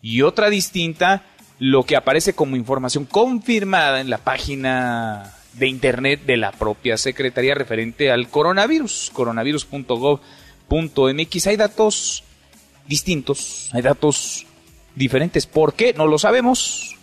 [0.00, 1.26] y otra distinta,
[1.58, 7.54] lo que aparece como información confirmada en la página de internet de la propia Secretaría
[7.54, 11.46] referente al coronavirus, coronavirus.gov.mx.
[11.46, 12.24] Hay datos
[12.86, 14.46] distintos, hay datos
[14.94, 15.46] diferentes.
[15.46, 15.94] ¿Por qué?
[15.94, 16.96] No lo sabemos.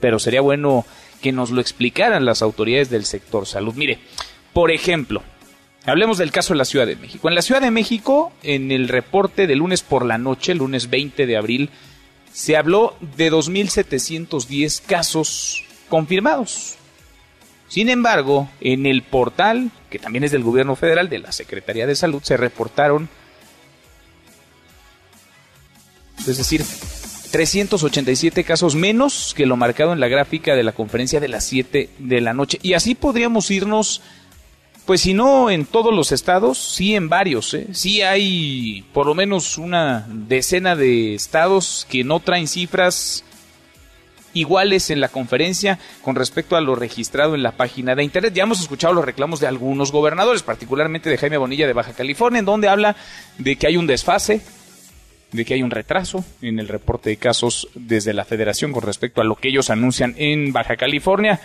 [0.00, 0.84] Pero sería bueno
[1.20, 3.74] que nos lo explicaran las autoridades del sector salud.
[3.74, 3.98] Mire,
[4.52, 5.22] por ejemplo,
[5.84, 7.28] hablemos del caso de la Ciudad de México.
[7.28, 11.26] En la Ciudad de México, en el reporte de lunes por la noche, lunes 20
[11.26, 11.70] de abril,
[12.32, 16.76] se habló de 2.710 casos confirmados.
[17.68, 21.96] Sin embargo, en el portal, que también es del gobierno federal, de la Secretaría de
[21.96, 23.08] Salud, se reportaron,
[26.26, 26.64] es decir,
[27.36, 31.90] 387 casos menos que lo marcado en la gráfica de la conferencia de las 7
[31.98, 32.58] de la noche.
[32.62, 34.00] Y así podríamos irnos,
[34.86, 37.52] pues si no en todos los estados, sí en varios.
[37.52, 37.66] ¿eh?
[37.72, 43.22] Sí hay por lo menos una decena de estados que no traen cifras
[44.36, 48.34] iguales en la conferencia con respecto a lo registrado en la página de internet.
[48.34, 52.40] Ya hemos escuchado los reclamos de algunos gobernadores, particularmente de Jaime Bonilla de Baja California,
[52.40, 52.96] en donde habla
[53.38, 54.42] de que hay un desfase,
[55.32, 59.20] de que hay un retraso en el reporte de casos desde la federación con respecto
[59.20, 61.40] a lo que ellos anuncian en Baja California.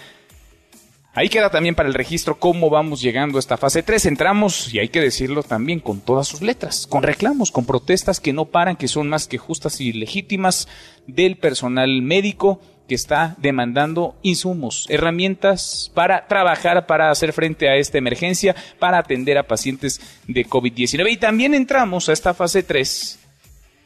[1.13, 4.05] Ahí queda también para el registro cómo vamos llegando a esta fase 3.
[4.05, 8.31] Entramos, y hay que decirlo también con todas sus letras, con reclamos, con protestas que
[8.31, 10.69] no paran, que son más que justas y legítimas
[11.07, 12.61] del personal médico,
[12.91, 19.37] que está demandando insumos, herramientas para trabajar, para hacer frente a esta emergencia, para atender
[19.37, 21.09] a pacientes de COVID-19.
[21.09, 23.17] Y también entramos a esta fase 3,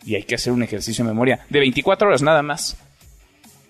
[0.07, 2.77] y hay que hacer un ejercicio de memoria, de 24 horas nada más.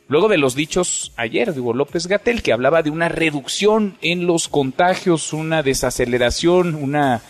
[0.07, 4.27] Luego de los dichos ayer de Hugo López Gatel, que hablaba de una reducción en
[4.27, 7.21] los contagios, una desaceleración, una...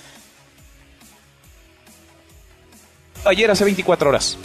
[3.26, 4.38] Ayer hace 24 horas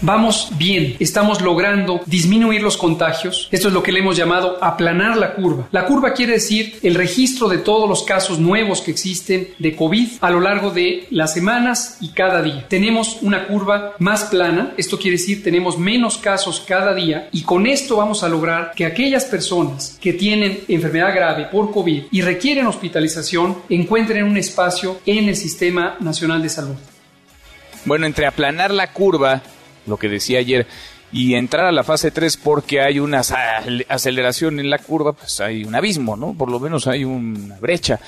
[0.00, 3.48] vamos bien, estamos logrando disminuir los contagios.
[3.50, 5.68] Esto es lo que le hemos llamado aplanar la curva.
[5.70, 10.08] La curva quiere decir el registro de todos los casos nuevos que existen de COVID
[10.20, 12.66] a lo largo de las semanas y cada día.
[12.68, 17.66] Tenemos una curva más plana, esto quiere decir tenemos menos casos cada día y con
[17.66, 22.66] esto vamos a lograr que aquellas personas que tienen enfermedad grave por COVID y requieren
[22.66, 26.74] hospitalización encuentren un espacio en el Sistema Nacional de Salud.
[27.84, 29.42] Bueno, entre aplanar la curva
[29.86, 30.66] lo que decía ayer,
[31.14, 33.22] y entrar a la fase 3 porque hay una
[33.88, 36.34] aceleración en la curva, pues hay un abismo, ¿no?
[36.34, 38.00] Por lo menos hay una brecha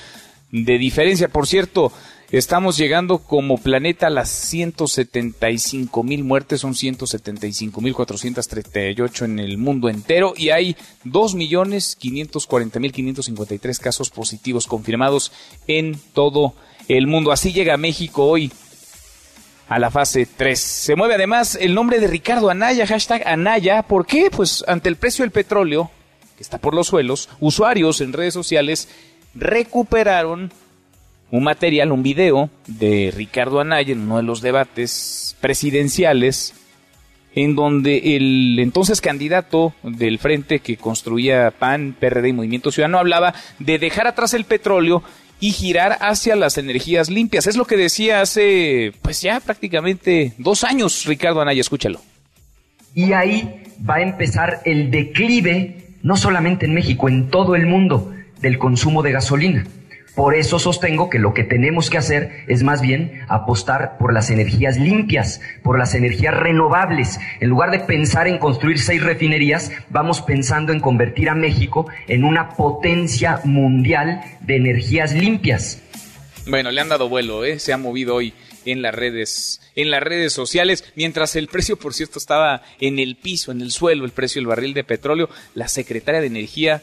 [0.51, 1.29] de diferencia.
[1.29, 1.93] Por cierto,
[2.31, 9.57] estamos llegando como planeta a las 175 mil muertes, son 175 mil 438 en el
[9.57, 10.75] mundo entero y hay
[11.05, 15.31] 2 millones 540 mil 553 casos positivos confirmados
[15.67, 16.55] en todo
[16.89, 17.31] el mundo.
[17.31, 18.51] Así llega México hoy
[19.69, 20.59] a la fase 3.
[20.59, 23.83] Se mueve además el nombre de Ricardo Anaya, hashtag Anaya.
[23.83, 24.29] ¿Por qué?
[24.31, 25.91] Pues ante el precio del petróleo,
[26.35, 28.89] que está por los suelos, usuarios en redes sociales
[29.35, 30.51] recuperaron
[31.29, 36.53] un material, un video de Ricardo Anaya en uno de los debates presidenciales,
[37.35, 43.35] en donde el entonces candidato del frente que construía PAN, PRD y Movimiento Ciudadano hablaba
[43.59, 45.03] de dejar atrás el petróleo
[45.39, 47.47] y girar hacia las energías limpias.
[47.47, 52.01] Es lo que decía hace, pues ya prácticamente dos años, Ricardo Anaya, escúchalo.
[52.95, 58.11] Y ahí va a empezar el declive, no solamente en México, en todo el mundo,
[58.41, 59.67] del consumo de gasolina.
[60.17, 64.31] Por eso sostengo que lo que tenemos que hacer es más bien apostar por las
[64.31, 67.19] energías limpias, por las energías renovables.
[67.39, 72.23] En lugar de pensar en construir seis refinerías, vamos pensando en convertir a México en
[72.23, 75.83] una potencia mundial de energías limpias.
[76.47, 77.59] Bueno, le han dado vuelo, ¿eh?
[77.59, 78.33] se ha movido hoy
[78.65, 83.17] en las redes, en las redes sociales, mientras el precio, por cierto, estaba en el
[83.17, 86.81] piso, en el suelo, el precio del barril de petróleo, la secretaria de Energía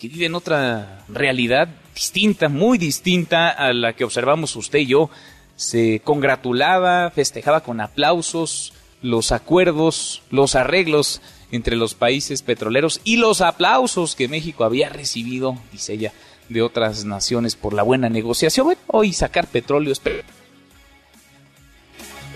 [0.00, 5.10] que vive en otra realidad distinta, muy distinta a la que observamos usted y yo,
[5.56, 8.72] se congratulaba, festejaba con aplausos
[9.02, 11.20] los acuerdos, los arreglos
[11.52, 16.14] entre los países petroleros y los aplausos que México había recibido, dice ella,
[16.48, 18.64] de otras naciones por la buena negociación.
[18.64, 20.00] Bueno, hoy sacar petróleo es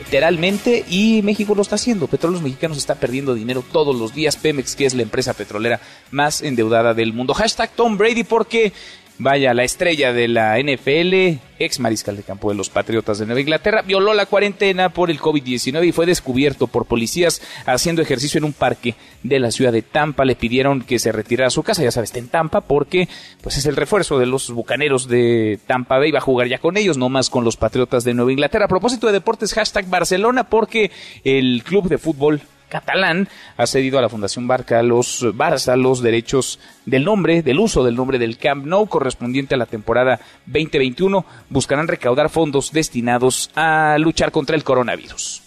[0.04, 2.06] literalmente y México lo está haciendo.
[2.06, 4.36] Petróleos Mexicanos está perdiendo dinero todos los días.
[4.36, 5.80] Pemex, que es la empresa petrolera
[6.10, 7.34] más endeudada del mundo.
[7.34, 8.72] Hashtag Tom Brady porque
[9.16, 13.40] Vaya, la estrella de la NFL, ex mariscal de campo de los Patriotas de Nueva
[13.40, 18.44] Inglaterra, violó la cuarentena por el COVID-19 y fue descubierto por policías haciendo ejercicio en
[18.44, 20.24] un parque de la ciudad de Tampa.
[20.24, 23.08] Le pidieron que se retirara a su casa, ya sabes, está en Tampa, porque
[23.40, 26.10] pues es el refuerzo de los bucaneros de Tampa Bay.
[26.10, 28.64] Va a jugar ya con ellos, no más con los Patriotas de Nueva Inglaterra.
[28.64, 30.90] A propósito de deportes, hashtag Barcelona, porque
[31.22, 32.42] el club de fútbol
[32.74, 37.84] catalán ha cedido a la Fundación Barca los, Barça los derechos del nombre, del uso
[37.84, 41.24] del nombre del Camp Nou correspondiente a la temporada 2021.
[41.50, 45.40] Buscarán recaudar fondos destinados a luchar contra el coronavirus.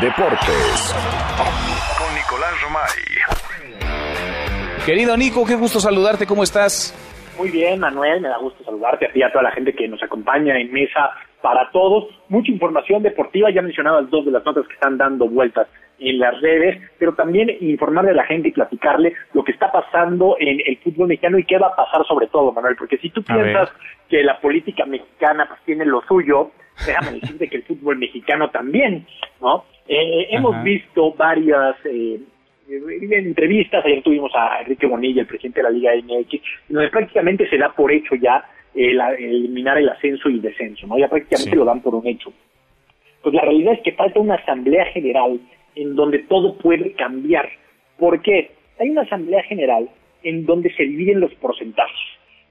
[0.00, 0.94] Deportes
[2.00, 3.04] con Nicolás Romay.
[4.86, 6.94] Querido Nico, qué gusto saludarte, ¿cómo estás?
[7.36, 9.86] Muy bien, Manuel, me da gusto saludarte a ti y a toda la gente que
[9.86, 11.10] nos acompaña en Mesa
[11.42, 12.08] para Todos.
[12.28, 16.40] Mucha información deportiva, ya mencionaba dos de las notas que están dando vueltas en las
[16.40, 20.76] redes, pero también informarle a la gente y platicarle lo que está pasando en el
[20.78, 23.70] fútbol mexicano y qué va a pasar sobre todo, Manuel, porque si tú piensas
[24.08, 26.50] que la política mexicana pues, tiene lo suyo,
[26.86, 29.06] déjame decirte que el fútbol mexicano también,
[29.40, 29.64] ¿no?
[29.86, 32.18] Eh, hemos visto varias eh,
[32.68, 37.48] en entrevistas, ayer tuvimos a Enrique Bonilla, el presidente de la Liga MX, donde prácticamente
[37.48, 40.98] se da por hecho ya el, eliminar el ascenso y descenso, ¿no?
[40.98, 42.32] Ya prácticamente lo dan por un hecho.
[43.22, 45.40] Pues la realidad es que falta una asamblea general
[45.76, 47.48] en donde todo puede cambiar.
[47.98, 48.50] ¿Por qué?
[48.78, 49.88] Hay una asamblea general
[50.22, 51.96] en donde se dividen los porcentajes.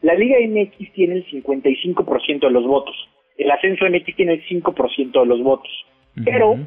[0.01, 2.95] La Liga MX tiene el 55% de los votos,
[3.37, 5.71] el ascenso MX tiene el 5% de los votos,
[6.23, 6.57] pero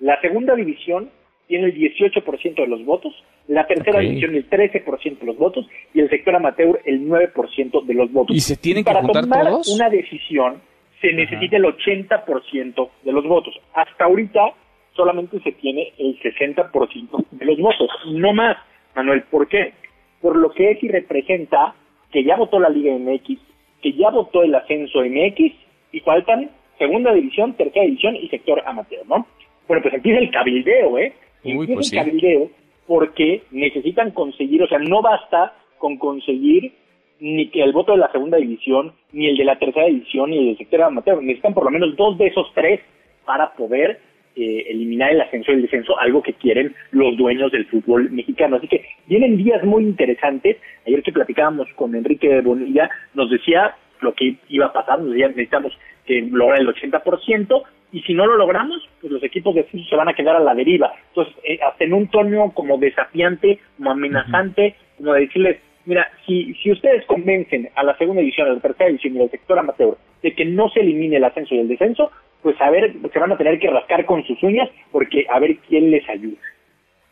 [0.00, 1.10] la segunda división
[1.46, 3.14] tiene el 18% de los votos,
[3.48, 7.94] la tercera división el 13% de los votos y el sector amateur el 9% de
[7.94, 8.34] los votos.
[8.34, 9.74] ¿Y se tienen que para juntar tomar todos?
[9.74, 10.60] una decisión
[11.00, 13.54] se necesita el 80% de los votos.
[13.74, 14.54] Hasta ahorita
[14.96, 18.56] solamente se tiene el 60% de los votos, no más.
[18.94, 19.74] Manuel, ¿por qué?
[20.20, 21.74] Por lo que es y representa
[22.10, 23.38] que ya votó la Liga MX,
[23.82, 25.52] que ya votó el ascenso MX
[25.92, 29.26] y faltan segunda división, tercera división y sector amateur, ¿no?
[29.68, 31.12] Bueno, pues empieza el cabildeo, ¿eh?
[31.44, 31.96] Empieza pues el sí.
[31.96, 32.50] cabildeo
[32.86, 36.72] porque necesitan conseguir, o sea, no basta con conseguir
[37.18, 40.38] ni que el voto de la segunda división, ni el de la tercera división, ni
[40.38, 41.22] el del sector amateur.
[41.22, 42.80] Necesitan por lo menos dos de esos tres
[43.24, 44.00] para poder
[44.36, 48.56] eh, eliminar el ascenso y el descenso, algo que quieren los dueños del fútbol mexicano.
[48.56, 50.58] Así que vienen días muy interesantes.
[50.86, 55.28] Ayer que platicábamos con Enrique Bonilla, nos decía lo que iba a pasar, nos decía
[55.28, 55.72] necesitamos
[56.04, 57.62] que lograr el 80%,
[57.92, 60.40] y si no lo logramos, pues los equipos de fútbol se van a quedar a
[60.40, 60.92] la deriva.
[61.08, 66.52] Entonces, eh, hasta en un tono como desafiante, como amenazante, como de decirles, mira, si,
[66.62, 69.96] si ustedes convencen a la segunda división, a la tercera división y al sector amateur
[70.22, 72.10] de que no se elimine el ascenso y el descenso,
[72.46, 75.56] pues a ver, se van a tener que rascar con sus uñas porque a ver
[75.68, 76.38] quién les ayuda.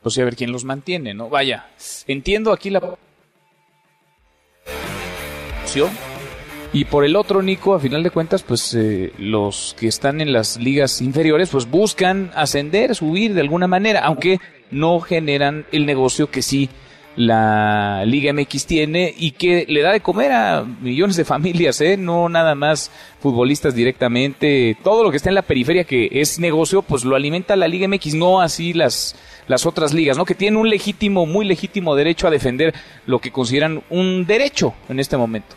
[0.00, 1.28] Pues sí, a ver quién los mantiene, ¿no?
[1.28, 1.66] Vaya,
[2.06, 2.80] entiendo aquí la...
[6.72, 10.32] Y por el otro, Nico, a final de cuentas, pues eh, los que están en
[10.32, 14.38] las ligas inferiores, pues buscan ascender, subir de alguna manera, aunque
[14.70, 16.70] no generan el negocio que sí
[17.16, 21.96] la Liga MX tiene y que le da de comer a millones de familias, ¿eh?
[21.96, 22.90] No nada más
[23.20, 27.56] futbolistas directamente, todo lo que está en la periferia que es negocio, pues lo alimenta
[27.56, 29.16] la Liga MX, no así las,
[29.48, 30.24] las otras ligas, ¿no?
[30.24, 32.74] Que tienen un legítimo, muy legítimo derecho a defender
[33.06, 35.54] lo que consideran un derecho en este momento.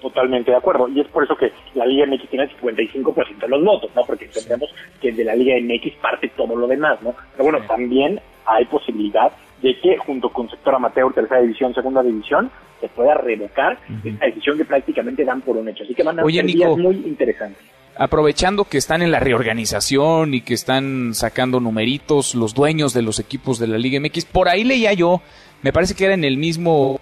[0.00, 0.88] Totalmente de acuerdo.
[0.88, 4.02] Y es por eso que la Liga MX tiene el 55% de los votos, ¿no?
[4.04, 7.14] Porque entendemos que de la Liga MX parte todo lo demás, ¿no?
[7.32, 9.32] Pero bueno, también hay posibilidad
[9.62, 12.50] de que junto con sector amateur, tercera división, segunda división,
[12.80, 15.82] se pueda revocar esta decisión que prácticamente dan por un hecho.
[15.84, 16.58] Así que van a Oye, ser Nico.
[16.58, 17.64] días muy interesantes.
[17.96, 23.18] aprovechando que están en la reorganización y que están sacando numeritos los dueños de los
[23.18, 25.20] equipos de la Liga MX, por ahí leía yo,
[25.62, 27.00] me parece que era en el mismo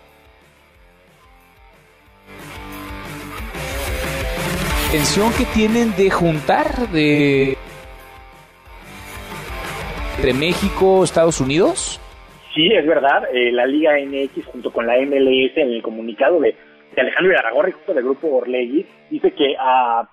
[4.86, 7.58] intención que tienen de juntar de
[10.16, 12.00] entre México, Estados Unidos.
[12.56, 13.28] Sí, es verdad.
[13.34, 16.56] eh, la Liga MX junto con la MLS en el comunicado de,
[16.94, 20.08] de Alejandro Iraragorri, justo del grupo Orlegui, dice que a,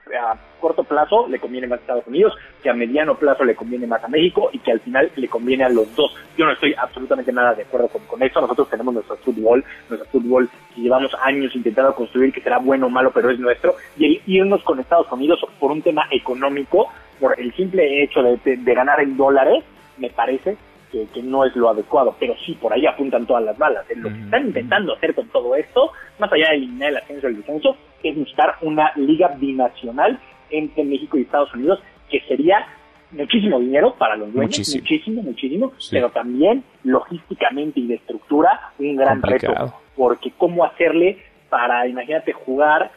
[0.59, 4.03] corto plazo le conviene más a Estados Unidos, que a mediano plazo le conviene más
[4.03, 6.13] a México y que al final le conviene a los dos.
[6.37, 8.41] Yo no estoy absolutamente nada de acuerdo con, con esto.
[8.41, 12.89] Nosotros tenemos nuestro fútbol, nuestro fútbol que llevamos años intentando construir, que será bueno o
[12.89, 13.75] malo, pero es nuestro.
[13.97, 16.91] Y el irnos con Estados Unidos por un tema económico,
[17.21, 19.63] por el simple hecho de ganar en dólares,
[19.97, 20.57] me parece
[20.93, 23.83] que, que no es lo adecuado, pero sí, por ahí apuntan todas las balas.
[23.95, 27.31] Lo que están intentando hacer con todo esto, más allá de eliminar el ascenso y
[27.31, 30.19] el descenso, es buscar una liga binacional
[30.51, 31.79] entre México y Estados Unidos,
[32.09, 32.65] que sería
[33.11, 34.81] muchísimo dinero para los dueños, Muchísimo.
[34.83, 39.53] muchísimo, muchísimo, pero también logísticamente y de estructura un gran Complicado.
[39.65, 41.17] reto, porque cómo hacerle
[41.49, 42.91] para, imagínate, jugar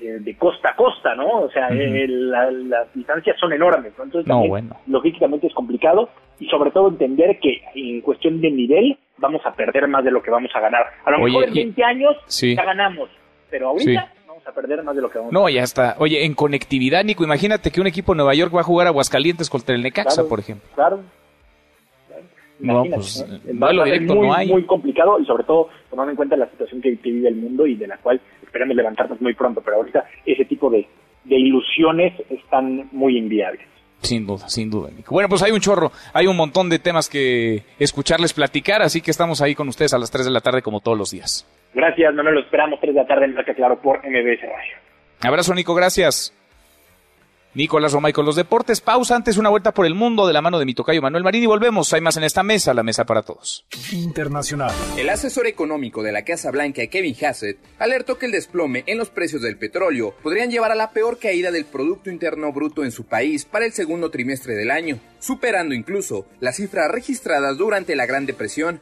[0.00, 1.42] de costa a costa, ¿no?
[1.42, 4.04] O sea, eh, la- las distancias son enormes, ¿no?
[4.04, 4.76] Entonces, No, también, bueno.
[4.86, 9.86] logísticamente es complicado y sobre todo entender que en cuestión de nivel vamos a perder
[9.88, 10.82] más de lo que vamos a ganar.
[11.04, 12.56] A lo Oye, mejor en y- 20 años Sí.
[12.56, 13.10] ya ganamos,
[13.50, 15.96] pero ahorita vamos a perder más de lo que vamos a No, ya está.
[15.98, 18.90] Oye, en conectividad, Nico, imagínate que un equipo de Nueva York va a jugar a
[18.90, 20.28] Aguascalientes contra el Necaxa, Claro.
[20.28, 20.68] por ejemplo.
[20.74, 21.00] Claro.
[22.08, 22.22] Claro.
[22.60, 23.70] No, pues, ¿no?
[23.70, 24.48] eh, directo muy, no hay.
[24.48, 27.66] muy complicado y sobre todo tomando en cuenta la situación que, que vive el mundo
[27.66, 28.20] y de la cual
[28.50, 30.86] esperamos levantarnos muy pronto, pero ahorita ese tipo de,
[31.24, 33.66] de ilusiones están muy inviables.
[34.02, 34.90] Sin duda, sin duda.
[35.10, 39.10] Bueno, pues hay un chorro, hay un montón de temas que escucharles platicar, así que
[39.10, 41.46] estamos ahí con ustedes a las 3 de la tarde como todos los días.
[41.74, 44.76] Gracias, Manuel, lo esperamos 3 de la tarde en que Claro por MBS Radio.
[45.22, 46.34] Abrazo, Nico, gracias.
[47.52, 48.80] Nicolás Romay con los deportes.
[48.80, 51.42] Pausa antes una vuelta por el mundo de la mano de mi tocayo Manuel Marín
[51.42, 51.92] y volvemos.
[51.92, 53.66] Hay más en esta mesa, la mesa para todos.
[53.90, 54.72] Internacional.
[54.96, 59.10] El asesor económico de la Casa Blanca, Kevin Hassett, alertó que el desplome en los
[59.10, 63.04] precios del petróleo podrían llevar a la peor caída del Producto Interno Bruto en su
[63.04, 68.26] país para el segundo trimestre del año, superando incluso las cifras registradas durante la Gran
[68.26, 68.80] Depresión.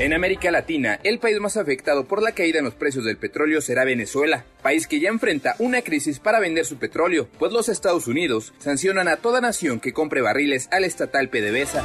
[0.00, 3.60] En América Latina, el país más afectado por la caída en los precios del petróleo
[3.60, 8.06] será Venezuela, país que ya enfrenta una crisis para vender su petróleo, pues los Estados
[8.06, 11.82] Unidos sancionan a toda nación que compre barriles al estatal PDVSA.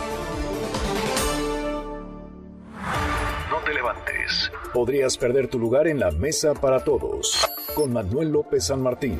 [3.49, 4.51] No te levantes.
[4.71, 7.49] Podrías perder tu lugar en la mesa para todos.
[7.73, 9.19] Con Manuel López San Martín.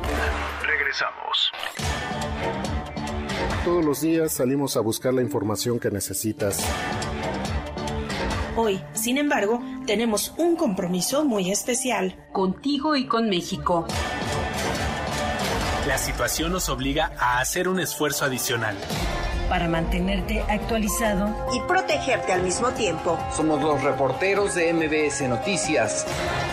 [0.64, 1.52] Regresamos.
[3.66, 6.64] Todos los días salimos a buscar la información que necesitas
[8.56, 12.16] Hoy, sin embargo, tenemos un compromiso muy especial.
[12.32, 13.88] Contigo y con México.
[15.88, 18.78] La situación nos obliga a hacer un esfuerzo adicional.
[19.50, 23.18] Para mantenerte actualizado y protegerte al mismo tiempo.
[23.36, 26.06] Somos los reporteros de MBS Noticias.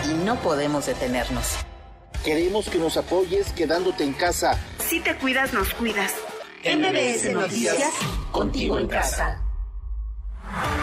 [0.09, 1.57] Y no podemos detenernos.
[2.25, 4.57] Queremos que nos apoyes quedándote en casa.
[4.79, 6.15] Si te cuidas, nos cuidas.
[6.63, 7.91] MBS Noticias,
[8.31, 9.50] contigo en casa.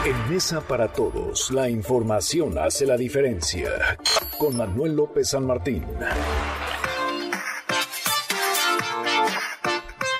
[0.04, 3.70] En Mesa para Todos, la información hace la diferencia.
[4.38, 5.84] Con Manuel López San Martín.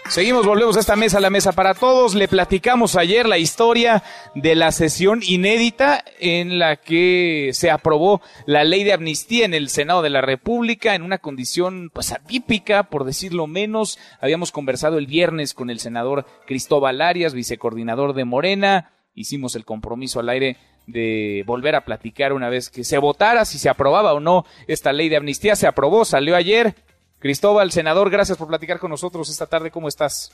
[0.09, 2.15] Seguimos, volvemos a esta mesa, la mesa para todos.
[2.15, 4.03] Le platicamos ayer la historia
[4.35, 9.69] de la sesión inédita en la que se aprobó la ley de amnistía en el
[9.69, 13.99] Senado de la República en una condición pues atípica, por decirlo menos.
[14.21, 18.91] Habíamos conversado el viernes con el senador Cristóbal Arias, vicecoordinador de Morena
[19.21, 20.57] hicimos el compromiso al aire
[20.87, 24.93] de volver a platicar una vez que se votara si se aprobaba o no esta
[24.93, 25.57] ley de amnistía.
[25.57, 26.75] Se aprobó, salió ayer.
[27.19, 29.71] Cristóbal, senador, gracias por platicar con nosotros esta tarde.
[29.71, 30.33] ¿Cómo estás?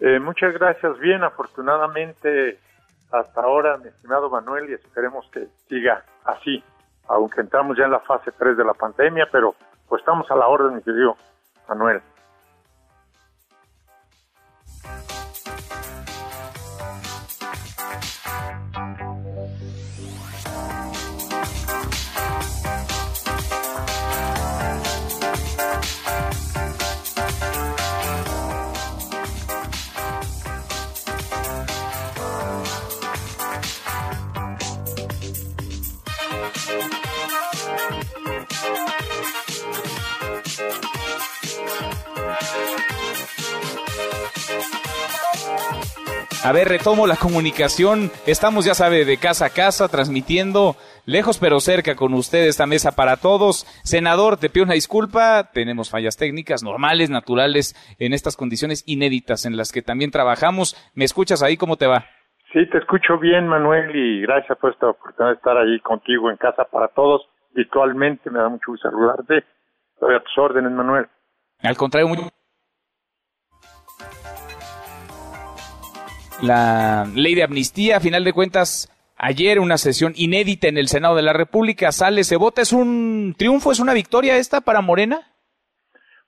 [0.00, 0.98] Eh, muchas gracias.
[1.00, 2.58] Bien, afortunadamente
[3.10, 6.62] hasta ahora, mi estimado Manuel, y esperemos que siga así,
[7.08, 9.54] aunque entramos ya en la fase 3 de la pandemia, pero
[9.88, 11.16] pues estamos a la orden, mi querido
[11.68, 12.02] Manuel.
[46.46, 48.08] A ver, retomo la comunicación.
[48.24, 52.94] Estamos, ya sabe, de casa a casa, transmitiendo lejos pero cerca con usted esta mesa
[52.94, 53.64] para todos.
[53.82, 55.50] Senador, te pido una disculpa.
[55.52, 60.76] Tenemos fallas técnicas normales, naturales, en estas condiciones inéditas en las que también trabajamos.
[60.94, 61.56] ¿Me escuchas ahí?
[61.56, 62.06] ¿Cómo te va?
[62.52, 66.36] Sí, te escucho bien, Manuel, y gracias por esta oportunidad de estar ahí contigo en
[66.36, 67.22] casa para todos,
[67.56, 68.30] virtualmente.
[68.30, 69.42] Me da mucho gusto saludarte.
[69.94, 71.08] Estoy a tus órdenes, Manuel.
[71.64, 72.18] Al contrario, muy
[76.42, 77.96] la ley de amnistía.
[77.96, 82.24] A final de cuentas, ayer una sesión inédita en el Senado de la República sale,
[82.24, 82.62] se vota.
[82.62, 85.20] ¿Es un triunfo, es una victoria esta para Morena?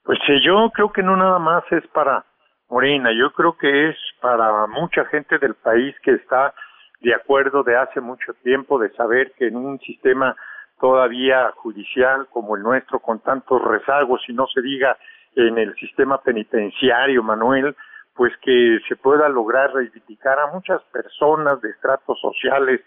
[0.03, 2.25] Pues sí, yo creo que no nada más es para
[2.69, 6.53] Morena, yo creo que es para mucha gente del país que está
[7.01, 10.35] de acuerdo de hace mucho tiempo de saber que en un sistema
[10.79, 14.97] todavía judicial como el nuestro, con tantos rezagos, y no se diga
[15.35, 17.75] en el sistema penitenciario, Manuel,
[18.19, 22.81] pues que se pueda lograr reivindicar a muchas personas de estratos sociales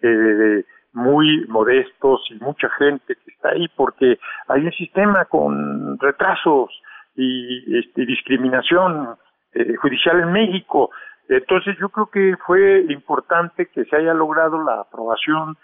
[0.00, 0.64] eh,
[0.94, 6.70] muy modestos y mucha gente que está ahí porque hay un sistema con retrasos
[7.14, 9.14] y este, discriminación
[9.52, 10.90] eh, judicial en México.
[11.28, 15.58] Entonces yo creo que fue importante que se haya logrado la aprobación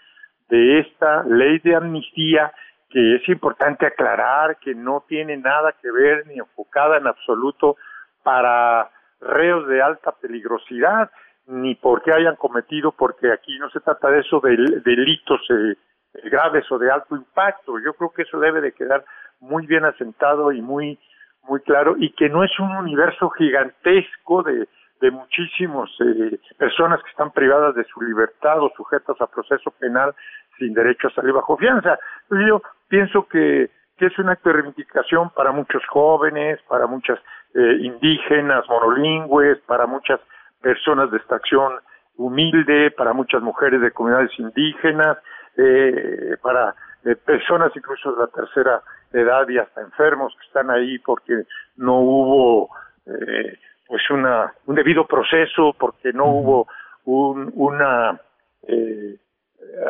[0.49, 2.53] de esta ley de amnistía
[2.91, 7.75] que es importante aclarar que no tiene nada que ver ni enfocada en absoluto
[8.21, 8.91] para
[9.25, 11.11] reos de alta peligrosidad,
[11.47, 15.75] ni porque hayan cometido, porque aquí no se trata de eso, de delitos eh,
[16.23, 17.79] graves o de alto impacto.
[17.79, 19.03] Yo creo que eso debe de quedar
[19.39, 20.99] muy bien asentado y muy
[21.47, 24.67] muy claro y que no es un universo gigantesco de,
[25.01, 30.13] de muchísimas eh, personas que están privadas de su libertad o sujetas a proceso penal
[30.57, 31.99] sin derecho a salir bajo fianza.
[32.29, 37.19] Yo pienso que que es un acto de reivindicación para muchos jóvenes, para muchas
[37.53, 40.19] eh, indígenas monolingües, para muchas
[40.61, 41.73] personas de extracción
[42.17, 45.17] humilde, para muchas mujeres de comunidades indígenas,
[45.57, 48.81] eh, para eh, personas incluso de la tercera
[49.13, 51.43] edad y hasta enfermos que están ahí porque
[51.77, 52.69] no hubo
[53.05, 53.57] eh,
[53.87, 56.67] pues una un debido proceso, porque no hubo
[57.05, 58.19] un, una
[58.67, 59.17] eh,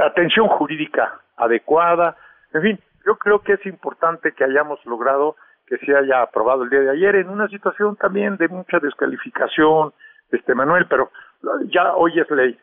[0.05, 2.15] atención jurídica adecuada,
[2.53, 5.35] en fin, yo creo que es importante que hayamos logrado
[5.67, 9.93] que se haya aprobado el día de ayer en una situación también de mucha descalificación,
[10.31, 11.11] este Manuel, pero
[11.71, 12.57] ya hoy es ley.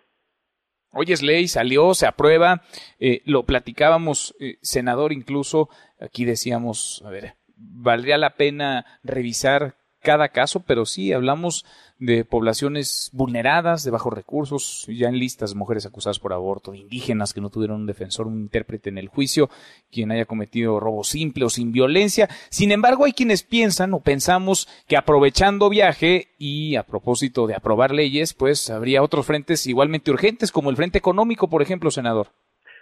[0.92, 2.60] Hoy es ley, salió, se aprueba,
[3.00, 5.68] eh, lo platicábamos, eh, senador, incluso
[6.00, 11.64] aquí decíamos, a ver, valdría la pena revisar cada caso, pero sí hablamos
[11.98, 17.32] de poblaciones vulneradas, de bajos recursos, ya en listas mujeres acusadas por aborto, de indígenas
[17.32, 19.48] que no tuvieron un defensor, un intérprete en el juicio,
[19.92, 22.28] quien haya cometido robo simple o sin violencia.
[22.50, 27.92] Sin embargo, hay quienes piensan o pensamos que aprovechando viaje y a propósito de aprobar
[27.92, 32.28] leyes, pues habría otros frentes igualmente urgentes, como el frente económico, por ejemplo, senador.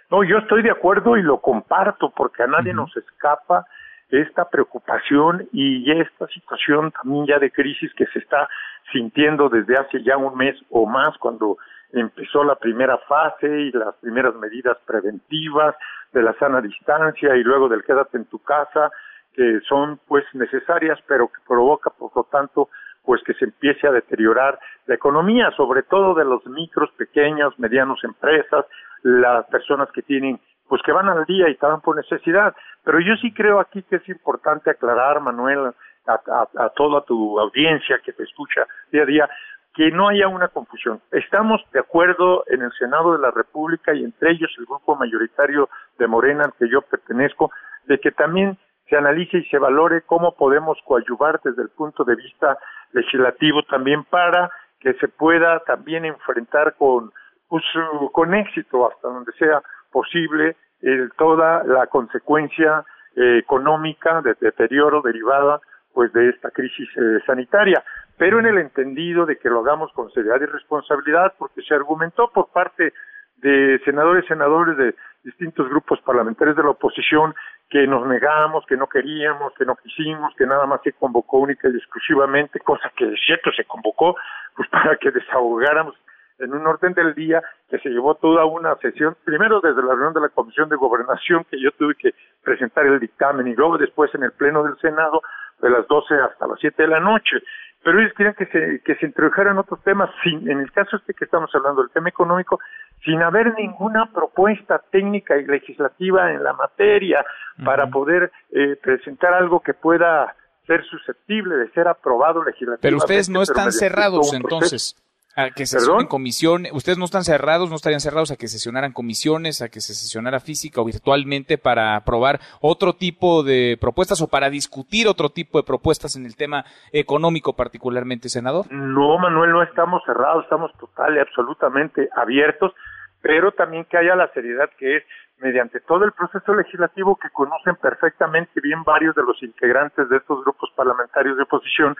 [0.09, 3.65] No, yo estoy de acuerdo y lo comparto porque a nadie nos escapa
[4.11, 8.49] esta preocupación y esta situación también ya de crisis que se está
[8.91, 11.57] sintiendo desde hace ya un mes o más cuando
[11.93, 15.75] empezó la primera fase y las primeras medidas preventivas
[16.13, 18.91] de la sana distancia y luego del quédate en tu casa
[19.33, 22.69] que son pues necesarias pero que provoca por lo tanto
[23.03, 28.03] pues que se empiece a deteriorar la economía sobre todo de los micros pequeños medianos
[28.03, 28.65] empresas
[29.03, 30.39] las personas que tienen
[30.71, 32.55] pues que van al día y estaban por necesidad.
[32.85, 35.73] Pero yo sí creo aquí que es importante aclarar, Manuel,
[36.07, 39.29] a, toda tu audiencia que te escucha día a día,
[39.73, 41.01] que no haya una confusión.
[41.11, 45.67] Estamos de acuerdo en el Senado de la República y entre ellos el grupo mayoritario
[45.99, 47.51] de Morena al que yo pertenezco,
[47.87, 48.57] de que también
[48.87, 52.57] se analice y se valore cómo podemos coadyuvar desde el punto de vista
[52.93, 54.49] legislativo también para
[54.79, 57.11] que se pueda también enfrentar con,
[57.49, 57.65] pues,
[58.13, 59.61] con éxito hasta donde sea
[59.91, 62.83] posible eh, toda la consecuencia
[63.15, 65.59] eh, económica de deterioro derivada
[65.93, 67.83] pues de esta crisis eh, sanitaria,
[68.17, 72.31] pero en el entendido de que lo hagamos con seriedad y responsabilidad, porque se argumentó
[72.31, 72.93] por parte
[73.37, 77.33] de senadores senadores de distintos grupos parlamentarios de la oposición
[77.69, 81.69] que nos negamos, que no queríamos, que no quisimos, que nada más se convocó única
[81.69, 84.15] y exclusivamente, cosa que de cierto se convocó,
[84.55, 85.95] pues para que desahogáramos
[86.41, 90.13] en un orden del día que se llevó toda una sesión, primero desde la reunión
[90.13, 92.13] de la Comisión de Gobernación, que yo tuve que
[92.43, 95.21] presentar el dictamen, y luego después en el Pleno del Senado,
[95.61, 97.37] de las 12 hasta las 7 de la noche.
[97.83, 101.13] Pero ellos querían que se, que se introdujeran otros temas, sin, en el caso este
[101.13, 102.59] que estamos hablando, el tema económico,
[103.03, 107.25] sin haber ninguna propuesta técnica y legislativa en la materia
[107.63, 110.35] para poder eh, presentar algo que pueda
[110.67, 112.87] ser susceptible de ser aprobado legislativamente.
[112.87, 114.95] Pero ustedes no están cerrados entonces
[115.35, 119.61] a que sesionen comisión, ustedes no están cerrados, no estarían cerrados a que sesionaran comisiones,
[119.61, 124.49] a que se sesionara física o virtualmente para aprobar otro tipo de propuestas o para
[124.49, 128.65] discutir otro tipo de propuestas en el tema económico particularmente, senador.
[128.71, 132.73] No, Manuel, no estamos cerrados, estamos total y absolutamente abiertos,
[133.21, 135.03] pero también que haya la seriedad que es
[135.41, 140.43] mediante todo el proceso legislativo que conocen perfectamente bien varios de los integrantes de estos
[140.43, 141.95] grupos parlamentarios de oposición,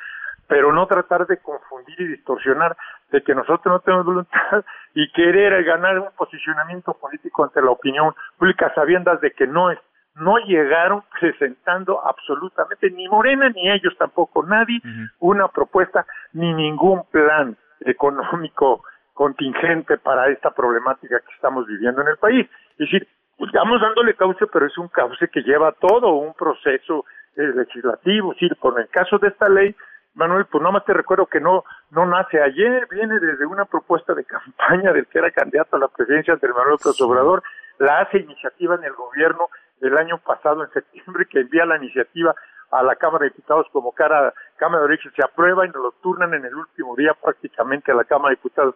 [0.47, 2.75] pero no tratar de confundir y distorsionar
[3.11, 8.13] de que nosotros no tenemos voluntad y querer ganar un posicionamiento político ante la opinión
[8.37, 9.79] pública sabiendas de que no es
[10.15, 14.81] no llegaron presentando absolutamente ni Morena ni ellos tampoco nadie
[15.19, 22.17] una propuesta ni ningún plan económico contingente para esta problemática que estamos viviendo en el
[22.17, 22.49] país.
[22.71, 23.07] Es decir,
[23.39, 27.05] estamos dándole cauce, pero es un cauce que lleva todo un proceso
[27.35, 28.31] eh, legislativo.
[28.31, 29.75] Es decir, con el caso de esta ley,
[30.13, 32.41] Manuel, pues nada más te recuerdo que no, no nace.
[32.41, 36.51] Ayer, viene desde una propuesta de campaña del que era candidato a la presidencia del
[36.51, 37.43] Manuel López Obrador,
[37.79, 39.49] la hace iniciativa en el gobierno
[39.81, 42.35] el año pasado, en septiembre, que envía la iniciativa
[42.71, 45.91] a la Cámara de Diputados como cara, Cámara de Origen, se aprueba y nos lo
[46.03, 48.75] turnan en el último día prácticamente a la Cámara de Diputados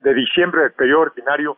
[0.00, 1.56] de diciembre del periodo ordinario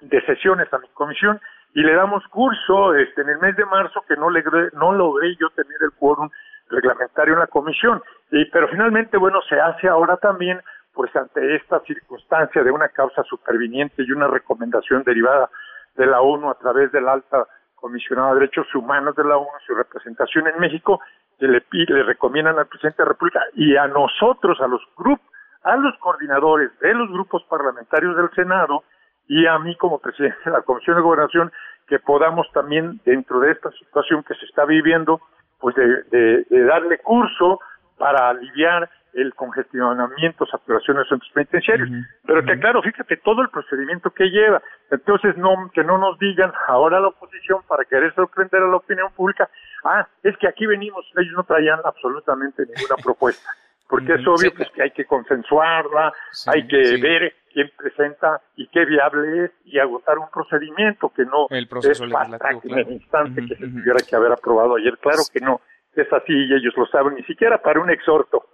[0.00, 1.40] de sesiones a mi comisión.
[1.74, 5.34] Y le damos curso este en el mes de marzo que no logré, no logré
[5.36, 6.30] yo tener el quórum
[6.68, 8.02] reglamentario en la comisión.
[8.32, 10.60] Y, pero finalmente, bueno, se hace ahora también,
[10.94, 15.50] pues ante esta circunstancia de una causa superviniente y una recomendación derivada
[15.96, 19.48] de la ONU a través de la alta comisionada de derechos humanos de la ONU,
[19.66, 21.00] su representación en México,
[21.38, 25.26] que le, le recomiendan al presidente de la República y a nosotros, a los grupos,
[25.64, 28.82] a los coordinadores de los grupos parlamentarios del Senado
[29.28, 31.52] y a mí como presidente de la Comisión de Gobernación,
[31.86, 35.20] que podamos también, dentro de esta situación que se está viviendo,
[35.60, 37.60] pues de, darle curso
[37.98, 41.88] para aliviar el congestionamiento, saturación de centros penitenciarios.
[42.26, 44.62] Pero que claro, fíjate todo el procedimiento que lleva.
[44.90, 49.12] Entonces, no que no nos digan ahora la oposición para querer sorprender a la opinión
[49.12, 49.48] pública,
[49.84, 53.50] ah, es que aquí venimos, ellos no traían absolutamente ninguna propuesta.
[53.88, 56.14] Porque es obvio pues, que hay que consensuarla,
[56.46, 61.46] hay que ver quién presenta y qué viable es y agotar un procedimiento que no
[61.50, 64.96] el proceso es legislativo, en el instante que se tuviera que haber aprobado ayer.
[64.96, 65.60] Claro que no,
[65.94, 68.44] es así y ellos lo saben, ni siquiera para un exhorto.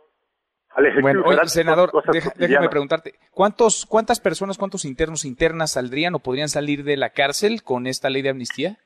[0.75, 1.91] Al bueno, oye, senador,
[2.37, 7.63] déjame preguntarte, ¿cuántos, ¿cuántas personas, cuántos internos internas saldrían o podrían salir de la cárcel
[7.65, 8.77] con esta ley de amnistía?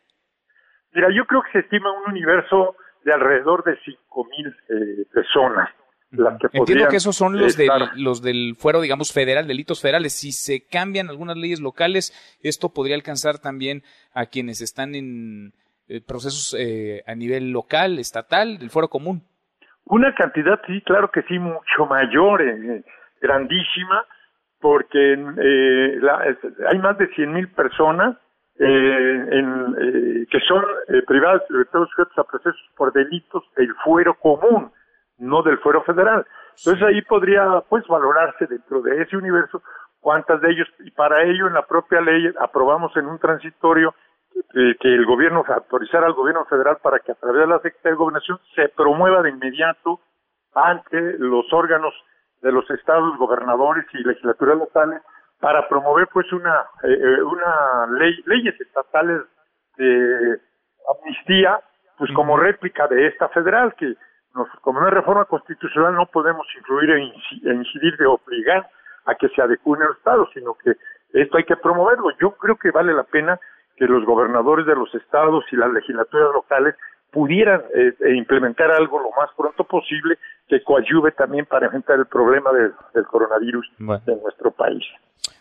[0.92, 5.68] Mira, yo creo que se estima un universo de alrededor de cinco mil eh, personas.
[6.52, 7.56] Entiendo que esos son los,
[7.96, 10.12] los del fuero, digamos, federal, delitos federales.
[10.12, 12.12] Si se cambian algunas leyes locales,
[12.42, 15.54] esto podría alcanzar también a quienes están en
[16.06, 19.22] procesos eh, a nivel local, estatal, del fuero común.
[19.84, 22.84] Una cantidad, sí, claro que sí, mucho mayor, eh,
[23.20, 24.06] grandísima,
[24.60, 25.12] porque
[26.70, 28.16] hay más de 100 mil personas
[28.58, 30.62] en, que son
[31.06, 34.70] privadas sujetos a procesos por delitos del fuero común
[35.22, 36.26] no del fuero federal.
[36.58, 39.62] Entonces ahí podría pues valorarse dentro de ese universo
[40.00, 43.94] cuántas de ellos, y para ello en la propia ley aprobamos en un transitorio
[44.54, 47.92] eh, que el gobierno autorizara al gobierno federal para que a través de la Secretaría
[47.92, 50.00] de Gobernación se promueva de inmediato
[50.54, 51.94] ante los órganos
[52.42, 55.00] de los estados, gobernadores y legislaturas locales
[55.40, 59.22] para promover pues una eh, eh, una ley leyes estatales
[59.76, 60.40] de
[60.88, 61.60] amnistía
[61.96, 63.94] pues como réplica de esta federal que
[64.60, 68.68] como una reforma constitucional no podemos influir e incidir de obligar
[69.04, 70.72] a que se adecúen los estados, sino que
[71.12, 72.10] esto hay que promoverlo.
[72.18, 73.38] Yo creo que vale la pena
[73.82, 76.76] que los gobernadores de los estados y las legislaturas locales
[77.10, 82.06] pudieran eh, e implementar algo lo más pronto posible que coadyuve también para enfrentar el
[82.06, 84.84] problema del coronavirus en nuestro país.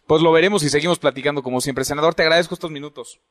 [0.08, 1.84] Pues lo veremos y seguimos platicando como siempre.
[1.84, 3.22] Senador, te agradezco estos minutos.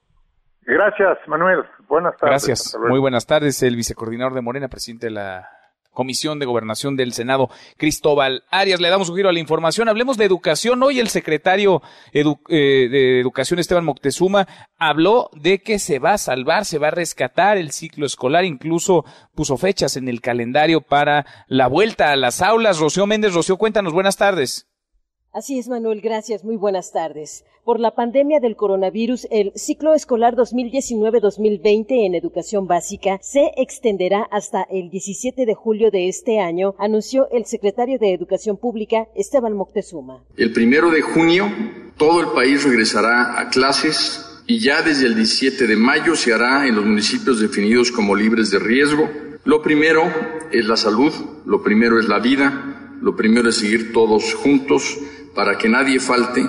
[0.63, 1.65] Gracias, Manuel.
[1.89, 2.47] Buenas tardes.
[2.47, 2.79] Gracias.
[2.79, 3.61] Muy buenas tardes.
[3.65, 5.49] El vicecoordinador de Morena, presidente de la
[6.01, 8.81] Comisión de Gobernación del Senado, Cristóbal Arias.
[8.81, 9.87] Le damos un giro a la información.
[9.87, 10.83] Hablemos de educación.
[10.83, 11.83] Hoy el secretario
[12.15, 14.49] eh, de Educación, Esteban Moctezuma,
[14.79, 18.47] habló de que se va a salvar, se va a rescatar el ciclo escolar.
[18.47, 19.05] Incluso
[19.35, 22.79] puso fechas en el calendario para la vuelta a las aulas.
[22.79, 23.93] Rocío Méndez, Rocío, cuéntanos.
[23.93, 24.70] Buenas tardes.
[25.33, 26.43] Así es, Manuel, gracias.
[26.43, 27.45] Muy buenas tardes.
[27.65, 34.65] Por la pandemia del coronavirus, el ciclo escolar 2019-2020 en educación básica se extenderá hasta
[34.65, 40.25] el 17 de julio de este año, anunció el secretario de Educación Pública, Esteban Moctezuma.
[40.37, 41.49] El primero de junio,
[41.97, 46.67] todo el país regresará a clases y ya desde el 17 de mayo se hará
[46.67, 49.09] en los municipios definidos como libres de riesgo.
[49.45, 50.03] Lo primero
[50.51, 51.13] es la salud,
[51.47, 54.99] lo primero es la vida, lo primero es seguir todos juntos
[55.35, 56.45] para que nadie falte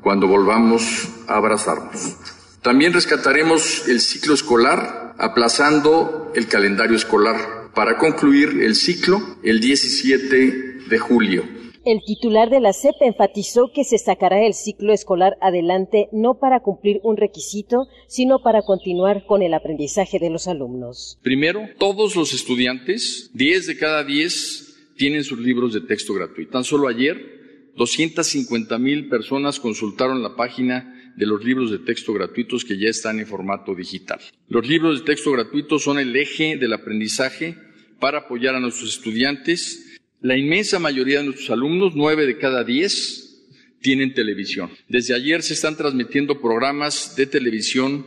[0.00, 2.16] cuando volvamos a abrazarnos.
[2.62, 10.88] También rescataremos el ciclo escolar aplazando el calendario escolar para concluir el ciclo el 17
[10.88, 11.62] de julio.
[11.84, 16.60] El titular de la CEP enfatizó que se sacará el ciclo escolar adelante no para
[16.60, 21.18] cumplir un requisito, sino para continuar con el aprendizaje de los alumnos.
[21.22, 26.52] Primero, todos los estudiantes, 10 de cada 10, tienen sus libros de texto gratuitos.
[26.52, 27.41] Tan solo ayer
[27.76, 33.18] 250 mil personas consultaron la página de los libros de texto gratuitos que ya están
[33.18, 34.20] en formato digital.
[34.48, 37.56] Los libros de texto gratuitos son el eje del aprendizaje
[37.98, 39.98] para apoyar a nuestros estudiantes.
[40.20, 43.46] La inmensa mayoría de nuestros alumnos, nueve de cada diez,
[43.80, 44.70] tienen televisión.
[44.88, 48.06] Desde ayer se están transmitiendo programas de televisión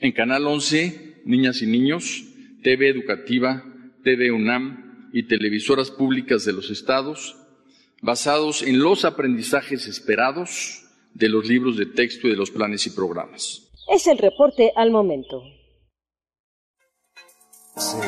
[0.00, 2.24] en Canal 11, Niñas y Niños,
[2.62, 3.64] TV Educativa,
[4.02, 7.36] TV UNAM y televisoras públicas de los estados,
[8.02, 10.82] basados en los aprendizajes esperados
[11.14, 13.70] de los libros de texto y de los planes y programas.
[13.88, 15.42] Es el reporte al momento.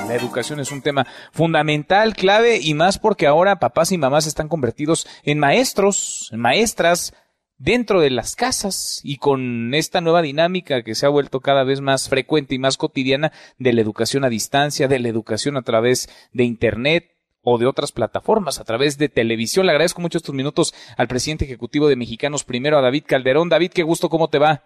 [0.07, 4.49] La educación es un tema fundamental, clave y más porque ahora papás y mamás están
[4.49, 7.15] convertidos en maestros, en maestras
[7.57, 11.81] dentro de las casas y con esta nueva dinámica que se ha vuelto cada vez
[11.81, 16.11] más frecuente y más cotidiana de la educación a distancia, de la educación a través
[16.33, 17.14] de Internet,
[17.45, 19.67] o de otras plataformas a través de televisión.
[19.67, 23.49] Le agradezco mucho estos minutos al presidente ejecutivo de Mexicanos Primero, a David Calderón.
[23.49, 24.63] David, qué gusto, ¿cómo te va?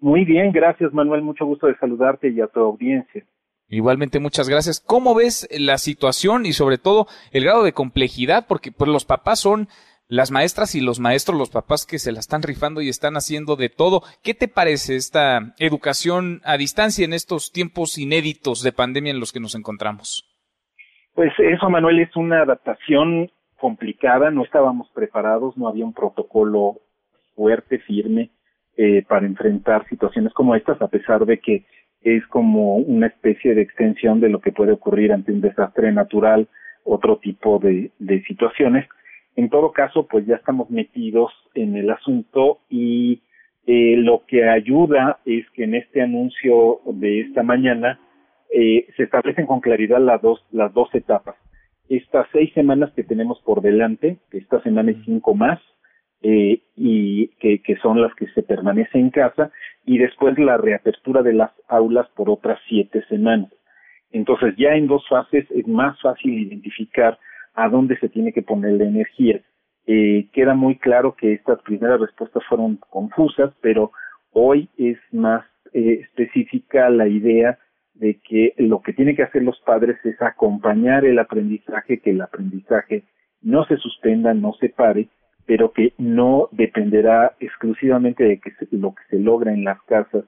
[0.00, 3.24] Muy bien, gracias Manuel, mucho gusto de saludarte y a tu audiencia.
[3.68, 4.80] Igualmente, muchas gracias.
[4.80, 8.46] ¿Cómo ves la situación y sobre todo el grado de complejidad?
[8.48, 9.68] Porque pues, los papás son
[10.08, 13.56] las maestras y los maestros, los papás que se la están rifando y están haciendo
[13.56, 14.02] de todo.
[14.22, 19.32] ¿Qué te parece esta educación a distancia en estos tiempos inéditos de pandemia en los
[19.32, 20.27] que nos encontramos?
[21.18, 23.28] Pues eso, Manuel, es una adaptación
[23.58, 26.76] complicada, no estábamos preparados, no había un protocolo
[27.34, 28.30] fuerte, firme,
[28.76, 31.64] eh, para enfrentar situaciones como estas, a pesar de que
[32.02, 36.46] es como una especie de extensión de lo que puede ocurrir ante un desastre natural,
[36.84, 37.90] otro tipo de,
[38.28, 38.88] situaciones.
[39.34, 43.22] En todo caso, pues ya estamos metidos en el asunto y
[43.66, 47.98] eh, lo que ayuda es que en este anuncio de esta mañana
[48.52, 51.36] eh, se establecen con claridad las dos, las dos etapas.
[51.88, 55.60] Estas seis semanas que tenemos por delante, esta semana cinco más,
[56.22, 59.50] eh, y que, que son las que se permanece en casa,
[59.86, 63.50] y después la reapertura de las aulas por otras siete semanas.
[64.10, 67.18] Entonces ya en dos fases es más fácil identificar
[67.54, 69.40] a dónde se tiene que poner la energía.
[69.86, 73.90] Eh, queda muy claro que estas primeras respuestas fueron confusas, pero
[74.32, 77.58] hoy es más eh, específica la idea
[77.98, 82.20] de que lo que tienen que hacer los padres es acompañar el aprendizaje, que el
[82.20, 83.04] aprendizaje
[83.42, 85.08] no se suspenda, no se pare,
[85.46, 90.24] pero que no dependerá exclusivamente de que lo que se logra en las casas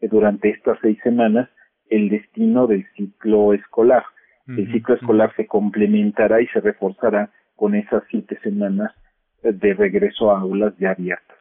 [0.00, 1.48] durante estas seis semanas,
[1.90, 4.04] el destino del ciclo escolar.
[4.48, 8.90] El ciclo escolar se complementará y se reforzará con esas siete semanas
[9.42, 11.36] de regreso a aulas ya abiertas.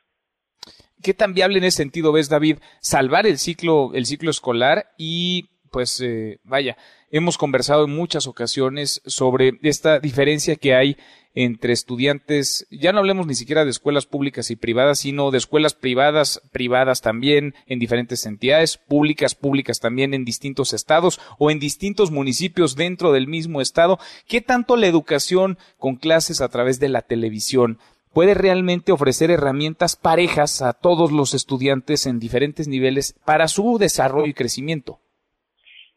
[1.02, 5.50] ¿Qué tan viable en ese sentido ves, David, salvar el ciclo, el ciclo escolar y
[5.72, 6.78] pues eh, vaya,
[7.10, 10.98] hemos conversado en muchas ocasiones sobre esta diferencia que hay
[11.34, 15.74] entre estudiantes, ya no hablemos ni siquiera de escuelas públicas y privadas, sino de escuelas
[15.74, 22.12] privadas, privadas también en diferentes entidades, públicas, públicas también en distintos estados o en distintos
[22.12, 23.98] municipios dentro del mismo estado.
[24.28, 27.80] ¿Qué tanto la educación con clases a través de la televisión
[28.12, 34.28] puede realmente ofrecer herramientas parejas a todos los estudiantes en diferentes niveles para su desarrollo
[34.28, 35.00] y crecimiento?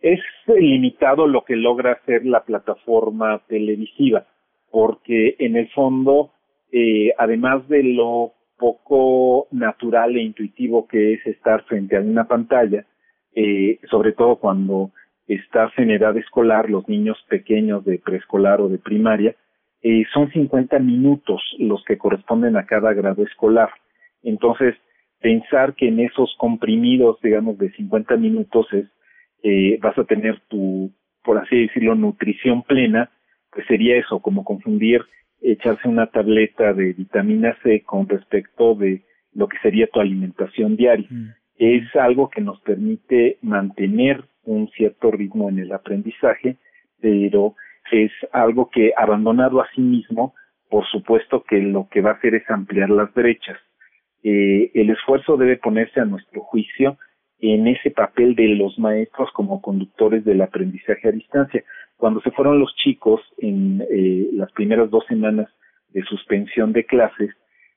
[0.05, 4.27] Es limitado lo que logra hacer la plataforma televisiva,
[4.71, 6.31] porque en el fondo,
[6.71, 12.85] eh, además de lo poco natural e intuitivo que es estar frente a una pantalla,
[13.35, 14.91] eh, sobre todo cuando
[15.27, 19.35] estás en edad escolar, los niños pequeños de preescolar o de primaria,
[19.83, 23.71] eh, son 50 minutos los que corresponden a cada grado escolar.
[24.23, 24.75] Entonces,
[25.23, 28.85] pensar que en esos comprimidos, digamos, de 50 minutos es
[29.45, 30.91] eh, vas a tener tu,
[31.23, 33.11] por así decirlo, nutrición plena,
[33.53, 35.03] pues sería eso, como confundir
[35.43, 39.03] echarse una tableta de vitamina C con respecto de
[39.35, 41.07] lo que sería tu alimentación diaria.
[41.11, 41.29] Mm.
[41.59, 46.57] Es algo que nos permite mantener un cierto ritmo en el aprendizaje,
[47.01, 47.55] pero
[47.93, 50.35] es algo que abandonado a sí mismo,
[50.71, 53.59] por supuesto que lo que va a hacer es ampliar las brechas.
[54.23, 56.97] Eh, el esfuerzo debe ponerse a nuestro juicio
[57.41, 61.65] en ese papel de los maestros como conductores del aprendizaje a distancia.
[61.97, 65.49] Cuando se fueron los chicos en eh, las primeras dos semanas
[65.91, 67.31] de suspensión de clases,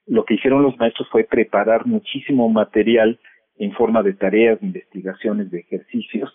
[0.05, 3.19] lo que hicieron los maestros fue preparar muchísimo material
[3.57, 6.31] en forma de tareas, de investigaciones, de ejercicios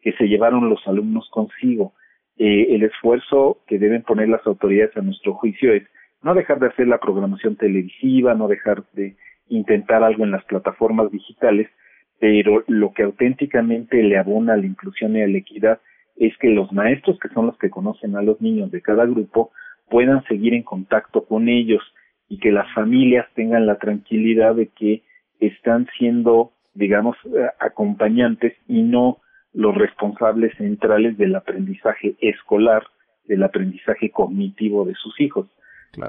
[0.00, 1.94] que se llevaron los alumnos consigo.
[2.38, 5.82] Eh, el esfuerzo que deben poner las autoridades a nuestro juicio es
[6.22, 9.16] no dejar de hacer la programación televisiva, no dejar de
[9.48, 11.68] intentar algo en las plataformas digitales,
[12.18, 15.80] pero lo que auténticamente le abona a la inclusión y a la equidad
[16.16, 19.50] es que los maestros, que son los que conocen a los niños de cada grupo,
[19.88, 21.82] puedan seguir en contacto con ellos
[22.28, 25.02] y que las familias tengan la tranquilidad de que
[25.38, 29.18] están siendo, digamos, eh, acompañantes y no
[29.52, 32.84] los responsables centrales del aprendizaje escolar,
[33.26, 35.48] del aprendizaje cognitivo de sus hijos.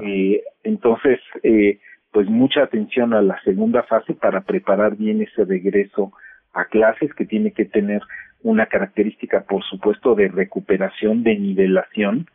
[0.02, 1.80] Eh, entonces, eh,
[2.18, 6.14] pues mucha atención a la segunda fase para preparar bien ese regreso
[6.52, 8.02] a clases que tiene que tener
[8.42, 12.26] una característica, por supuesto, de recuperación, de nivelación,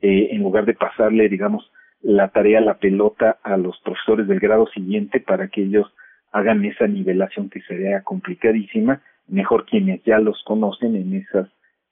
[0.00, 4.68] eh, en lugar de pasarle, digamos, la tarea, la pelota a los profesores del grado
[4.68, 5.92] siguiente para que ellos
[6.30, 11.48] hagan esa nivelación que sería complicadísima, mejor quienes ya los conocen en esas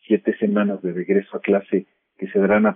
[0.06, 1.86] siete semanas de regreso a clase
[2.16, 2.74] que se darán a,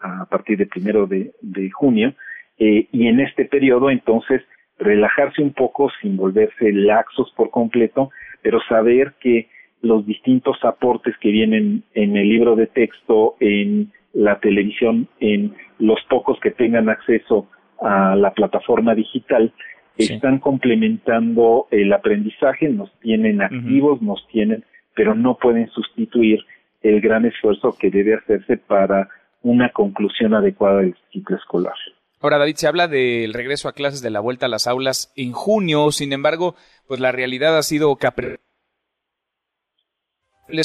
[0.00, 2.14] a, partir de primero de junio,
[2.58, 4.42] eh, y en este periodo entonces
[4.78, 8.10] relajarse un poco sin volverse laxos por completo,
[8.42, 9.48] pero saber que
[9.82, 15.98] los distintos aportes que vienen en el libro de texto, en la televisión, en los
[16.08, 17.48] pocos que tengan acceso
[17.80, 19.52] a la plataforma digital,
[19.98, 24.64] están complementando el aprendizaje, nos tienen activos, nos tienen,
[24.94, 26.40] pero no pueden sustituir
[26.82, 29.08] el gran esfuerzo que debe hacerse para
[29.42, 31.74] una conclusión adecuada del ciclo escolar.
[32.20, 35.32] Ahora, David, se habla del regreso a clases de la vuelta a las aulas en
[35.32, 36.54] junio, sin embargo,
[36.88, 38.38] pues la realidad ha sido capre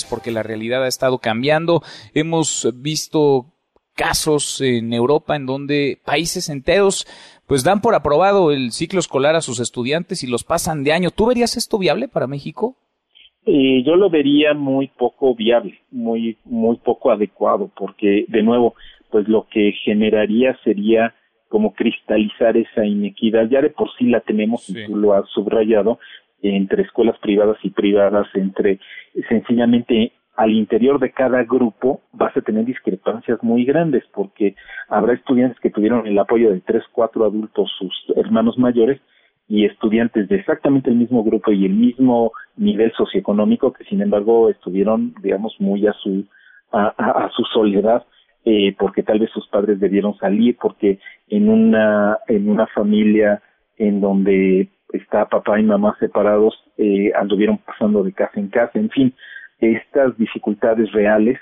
[0.10, 1.82] porque la realidad ha estado cambiando.
[2.14, 3.46] Hemos visto
[3.96, 7.06] casos en Europa en donde países enteros
[7.48, 11.12] pues dan por aprobado el ciclo escolar a sus estudiantes y los pasan de año.
[11.12, 12.78] ¿Tú verías esto viable para México?
[13.46, 18.76] Eh, yo lo vería muy poco viable, muy muy poco adecuado, porque de nuevo,
[19.10, 21.16] pues lo que generaría sería
[21.52, 23.50] como cristalizar esa inequidad.
[23.50, 26.00] Ya de por sí la tenemos, y tú lo has subrayado,
[26.42, 28.80] entre escuelas privadas y privadas, entre
[29.30, 34.56] sencillamente al interior de cada grupo vas a tener discrepancias muy grandes porque
[34.88, 39.00] habrá estudiantes que tuvieron el apoyo de tres, cuatro adultos, sus hermanos mayores,
[39.52, 44.50] y estudiantes de exactamente el mismo grupo y el mismo nivel socioeconómico que sin embargo
[44.50, 46.24] estuvieron, digamos, muy a su,
[46.72, 48.06] a, a, su soledad
[48.46, 53.42] eh, porque tal vez sus padres debieron salir, porque en una, en una familia
[53.78, 58.90] en donde está papá y mamá separados, eh, anduvieron pasando de casa en casa, en
[58.90, 59.14] fin,
[59.60, 61.40] estas dificultades reales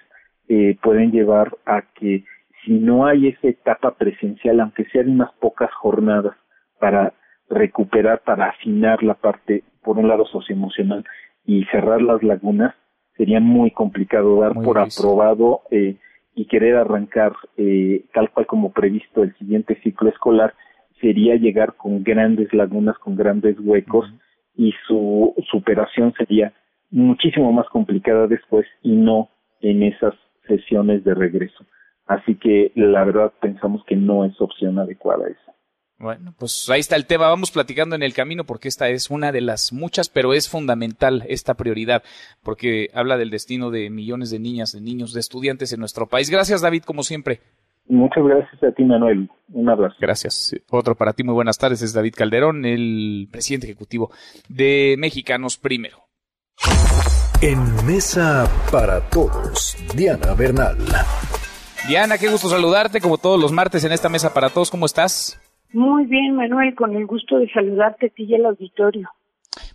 [0.50, 2.26] eh, pueden llevar a que
[2.66, 6.36] si no hay esa etapa presencial, aunque sean unas pocas jornadas
[6.80, 7.14] para
[7.50, 11.06] recuperar, para afinar la parte, por un lado socioemocional
[11.46, 12.76] y cerrar las lagunas,
[13.16, 15.96] sería muy complicado dar por aprobado eh,
[16.40, 20.54] y querer arrancar eh, tal cual como previsto el siguiente ciclo escolar
[21.02, 24.10] sería llegar con grandes lagunas, con grandes huecos
[24.56, 26.54] y su superación sería
[26.92, 29.28] muchísimo más complicada después y no
[29.60, 30.14] en esas
[30.48, 31.66] sesiones de regreso.
[32.08, 35.54] Así que la verdad pensamos que no es opción adecuada esa.
[36.00, 37.28] Bueno, pues ahí está el tema.
[37.28, 41.26] Vamos platicando en el camino porque esta es una de las muchas, pero es fundamental
[41.28, 42.04] esta prioridad
[42.42, 46.30] porque habla del destino de millones de niñas, de niños, de estudiantes en nuestro país.
[46.30, 47.42] Gracias, David, como siempre.
[47.90, 49.30] Muchas gracias a ti, Manuel.
[49.52, 49.96] Un abrazo.
[50.00, 50.56] Gracias.
[50.70, 51.82] Otro para ti, muy buenas tardes.
[51.82, 54.10] Es David Calderón, el presidente ejecutivo
[54.48, 56.04] de Mexicanos Primero.
[57.42, 60.78] En Mesa para Todos, Diana Bernal.
[61.88, 64.70] Diana, qué gusto saludarte como todos los martes en esta Mesa para Todos.
[64.72, 65.40] ¿Cómo estás?
[65.72, 69.10] Muy bien, Manuel, con el gusto de saludarte a ti y al auditorio.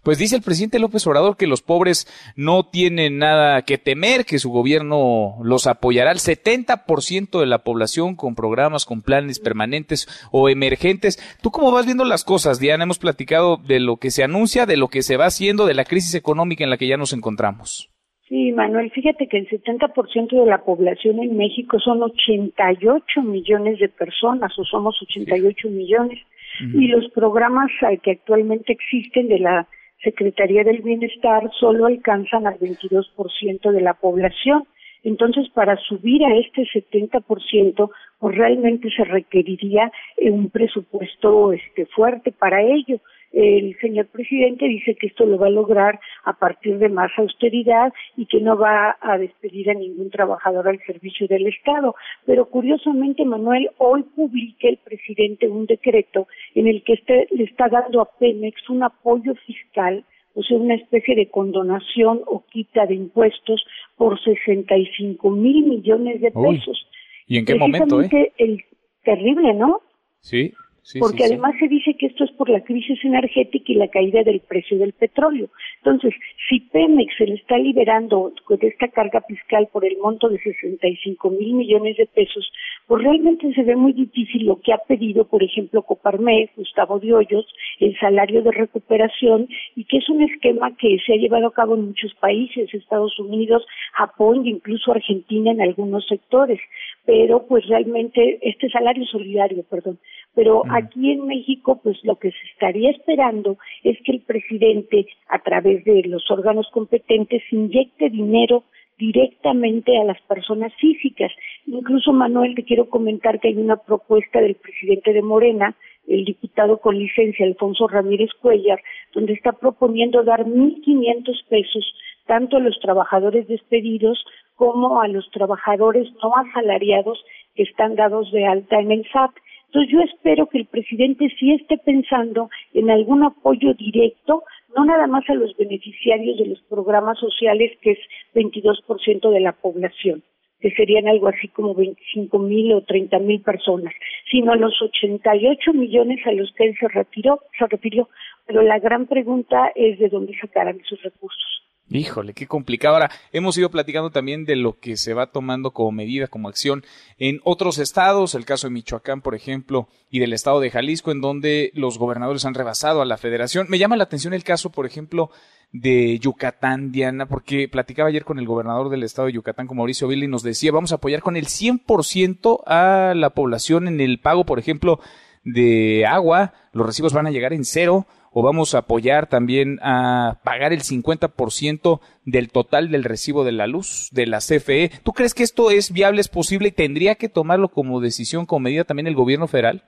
[0.03, 2.07] Pues dice el presidente López Obrador que los pobres
[2.37, 8.15] no tienen nada que temer, que su gobierno los apoyará al 70% de la población
[8.15, 11.19] con programas, con planes permanentes o emergentes.
[11.43, 12.85] ¿Tú cómo vas viendo las cosas, Diana?
[12.85, 15.85] Hemos platicado de lo que se anuncia, de lo que se va haciendo, de la
[15.85, 17.94] crisis económica en la que ya nos encontramos.
[18.35, 23.89] Sí, Manuel, fíjate que el 70% de la población en México son 88 millones de
[23.89, 26.19] personas, o somos 88 millones,
[26.61, 29.69] y los programas eh, que actualmente existen de la
[30.03, 34.65] Secretaría del Bienestar solo alcanzan al 22% de la población.
[35.05, 37.89] Entonces, para subir a este 70%,
[38.19, 42.99] pues realmente se requeriría eh, un presupuesto este fuerte para ello
[43.35, 47.93] el señor presidente dice que esto lo va a lograr a partir de más austeridad
[48.17, 51.97] y que no va a despedir a ningún trabajador al servicio del Estado.
[52.27, 57.69] Pero curiosamente, Manuel, hoy publica el presidente un decreto en el que este, le está
[57.69, 60.05] dando a Pemex un apoyo fiscal
[60.37, 63.65] o sea, una especie de condonación o quita de impuestos
[63.97, 66.89] por 65 mil millones de pesos.
[67.29, 68.03] ¿Y en qué momento?
[68.03, 68.33] Eh?
[68.37, 68.65] El
[69.05, 69.81] terrible, ¿no?
[70.19, 70.53] Sí
[71.01, 74.41] porque además se dice que esto es por la crisis energética y la caída del
[74.41, 75.49] precio del petróleo.
[75.79, 76.15] Entonces,
[76.49, 81.31] si Pemex se le está liberando de esta carga fiscal por el monto de 65
[81.31, 82.51] mil millones de pesos,
[82.87, 87.15] pues realmente se ve muy difícil lo que ha pedido, por ejemplo, Coparmex, Gustavo de
[87.15, 87.47] Hoyos,
[87.81, 91.75] el salario de recuperación, y que es un esquema que se ha llevado a cabo
[91.75, 96.61] en muchos países, Estados Unidos, Japón e incluso Argentina en algunos sectores.
[97.07, 99.99] Pero, pues realmente, este salario solidario, perdón,
[100.35, 105.39] pero aquí en México, pues lo que se estaría esperando es que el presidente, a
[105.39, 108.65] través de los órganos competentes, inyecte dinero
[108.99, 111.33] directamente a las personas físicas.
[111.67, 116.79] Incluso, Manuel, te quiero comentar que hay una propuesta del presidente de Morena, el diputado
[116.79, 118.81] con licencia Alfonso Ramírez Cuellar,
[119.15, 121.95] donde está proponiendo dar 1.500 pesos
[122.27, 124.25] tanto a los trabajadores despedidos
[124.57, 127.23] como a los trabajadores no asalariados
[127.55, 129.33] que están dados de alta en el SAT.
[129.75, 134.45] Entonces yo espero que el presidente sí esté pensando en algún apoyo directo,
[134.77, 137.99] no nada más a los beneficiarios de los programas sociales, que es
[138.37, 140.23] 22% de la población,
[140.61, 143.93] que serían algo así como 25 mil o 30 mil personas,
[144.31, 148.09] sino a los 88 millones a los que él se retiró, se refirió.
[148.47, 151.54] Pero la gran pregunta es de dónde sacarán esos recursos.
[151.91, 152.95] Híjole, qué complicado.
[152.95, 156.83] Ahora, hemos ido platicando también de lo que se va tomando como medida, como acción
[157.19, 161.21] en otros estados, el caso de Michoacán, por ejemplo, y del estado de Jalisco, en
[161.21, 163.67] donde los gobernadores han rebasado a la federación.
[163.69, 165.31] Me llama la atención el caso, por ejemplo,
[165.73, 170.09] de Yucatán, Diana, porque platicaba ayer con el gobernador del estado de Yucatán, con Mauricio
[170.09, 174.21] Vila, y nos decía, vamos a apoyar con el 100% a la población en el
[174.21, 175.01] pago, por ejemplo,
[175.45, 180.41] de agua, los recibos van a llegar en cero, o vamos a apoyar también a
[180.43, 184.91] pagar el 50% del total del recibo de la luz de la CFE.
[185.05, 188.65] ¿Tú crees que esto es viable, es posible y tendría que tomarlo como decisión, como
[188.65, 189.85] medida también el gobierno federal?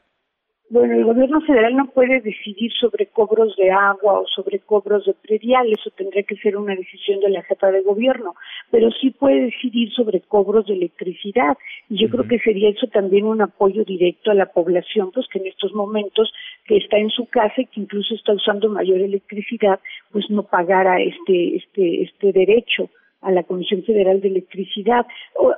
[0.68, 5.14] Bueno, el gobierno federal no puede decidir sobre cobros de agua o sobre cobros de
[5.14, 8.34] predial, eso tendría que ser una decisión de la jefa de gobierno,
[8.72, 11.56] pero sí puede decidir sobre cobros de electricidad
[11.88, 15.38] y yo creo que sería eso también un apoyo directo a la población, pues que
[15.38, 16.32] en estos momentos
[16.66, 19.78] que está en su casa y que incluso está usando mayor electricidad,
[20.10, 22.90] pues no pagara este este este derecho
[23.20, 25.06] a la Comisión Federal de Electricidad.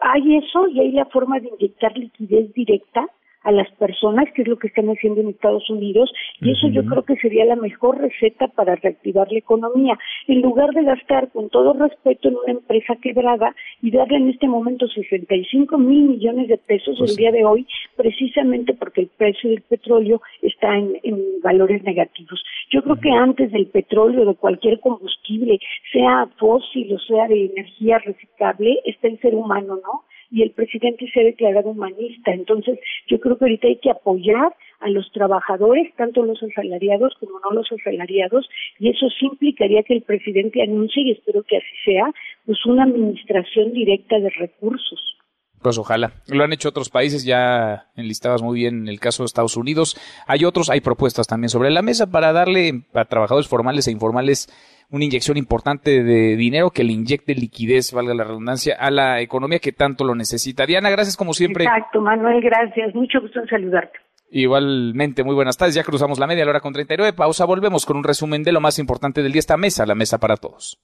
[0.03, 3.07] Hay eso y hay la forma de inyectar liquidez directa
[3.43, 6.85] a las personas, que es lo que están haciendo en Estados Unidos, y eso yo
[6.85, 11.49] creo que sería la mejor receta para reactivar la economía, en lugar de gastar con
[11.49, 16.59] todo respeto en una empresa quebrada y darle en este momento 65 mil millones de
[16.59, 17.67] pesos Pues el día de hoy,
[17.97, 22.43] precisamente porque el precio del petróleo está en, en valores negativos.
[22.71, 25.59] Yo creo que antes del petróleo, de cualquier combustible,
[25.93, 30.05] sea fósil o sea de energía reciclable, está el ser humano, ¿no?
[30.31, 32.33] Y el presidente se ha declarado humanista.
[32.33, 37.41] Entonces, yo creo que ahorita hay que apoyar a los trabajadores, tanto los asalariados como
[37.41, 38.49] no los asalariados,
[38.79, 42.13] y eso sí implicaría que el presidente anuncie, y espero que así sea,
[42.47, 45.17] pues una administración directa de recursos.
[45.63, 46.13] Pues ojalá.
[46.29, 49.97] Lo han hecho otros países, ya enlistabas muy bien en el caso de Estados Unidos.
[50.27, 54.49] Hay otros, hay propuestas también sobre la mesa para darle a trabajadores formales e informales
[54.91, 59.59] una inyección importante de dinero que le inyecte liquidez, valga la redundancia, a la economía
[59.59, 60.65] que tanto lo necesita.
[60.65, 61.65] Diana, gracias como siempre.
[61.65, 62.95] Exacto, Manuel, gracias.
[62.95, 63.99] Mucho gusto en saludarte.
[64.31, 65.75] Igualmente, muy buenas tardes.
[65.75, 67.15] Ya cruzamos la media la hora con 39.
[67.15, 69.41] Pausa, volvemos con un resumen de lo más importante del día.
[69.41, 70.79] Esta mesa, la mesa para todos.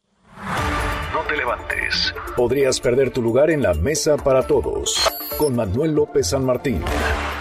[1.34, 2.14] No te levantes.
[2.36, 5.10] Podrías perder tu lugar en la mesa para todos.
[5.36, 6.80] Con Manuel López San Martín.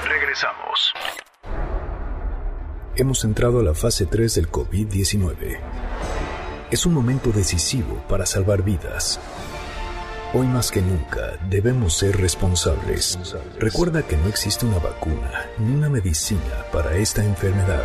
[0.07, 0.93] Regresamos.
[2.95, 5.59] Hemos entrado a la fase 3 del COVID-19.
[6.71, 9.19] Es un momento decisivo para salvar vidas.
[10.33, 13.19] Hoy más que nunca debemos ser responsables.
[13.59, 17.83] Recuerda que no existe una vacuna ni una medicina para esta enfermedad.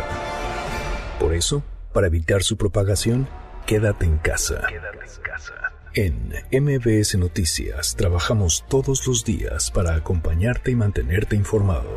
[1.19, 1.61] Por eso,
[1.93, 3.27] para evitar su propagación,
[3.67, 4.63] quédate en casa.
[4.69, 11.89] En MBS Noticias trabajamos todos los días para acompañarte y mantenerte informado.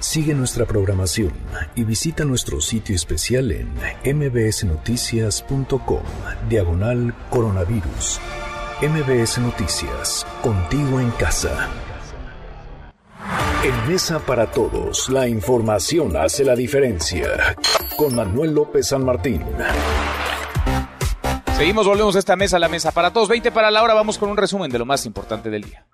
[0.00, 1.32] Sigue nuestra programación
[1.76, 3.68] y visita nuestro sitio especial en
[4.04, 6.02] mbsnoticias.com,
[6.48, 8.20] diagonal coronavirus.
[8.82, 11.68] MBS Noticias, contigo en casa.
[13.64, 17.56] En Mesa para Todos, la información hace la diferencia.
[17.96, 19.42] Con Manuel López San Martín.
[21.58, 23.28] Seguimos, volvemos a esta mesa, la mesa para todos.
[23.28, 25.84] 20 para la hora, vamos con un resumen de lo más importante del día.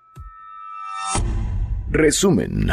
[1.89, 2.67] Resumen.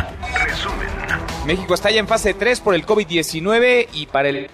[1.46, 4.50] México está ya en fase 3 por el COVID-19 y para el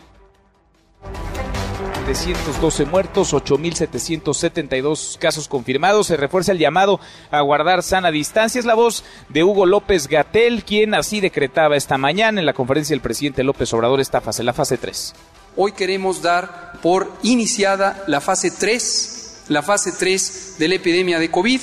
[2.07, 6.07] 712 muertos, 8.772 casos confirmados.
[6.07, 7.01] Se refuerza el llamado
[7.33, 8.61] a guardar sana distancia.
[8.61, 12.95] Es la voz de Hugo López Gatel, quien así decretaba esta mañana en la conferencia
[12.95, 15.13] del presidente López Obrador esta fase, la fase 3.
[15.61, 21.33] Hoy queremos dar por iniciada la fase 3, la fase 3 de la epidemia de
[21.33, 21.61] COVID,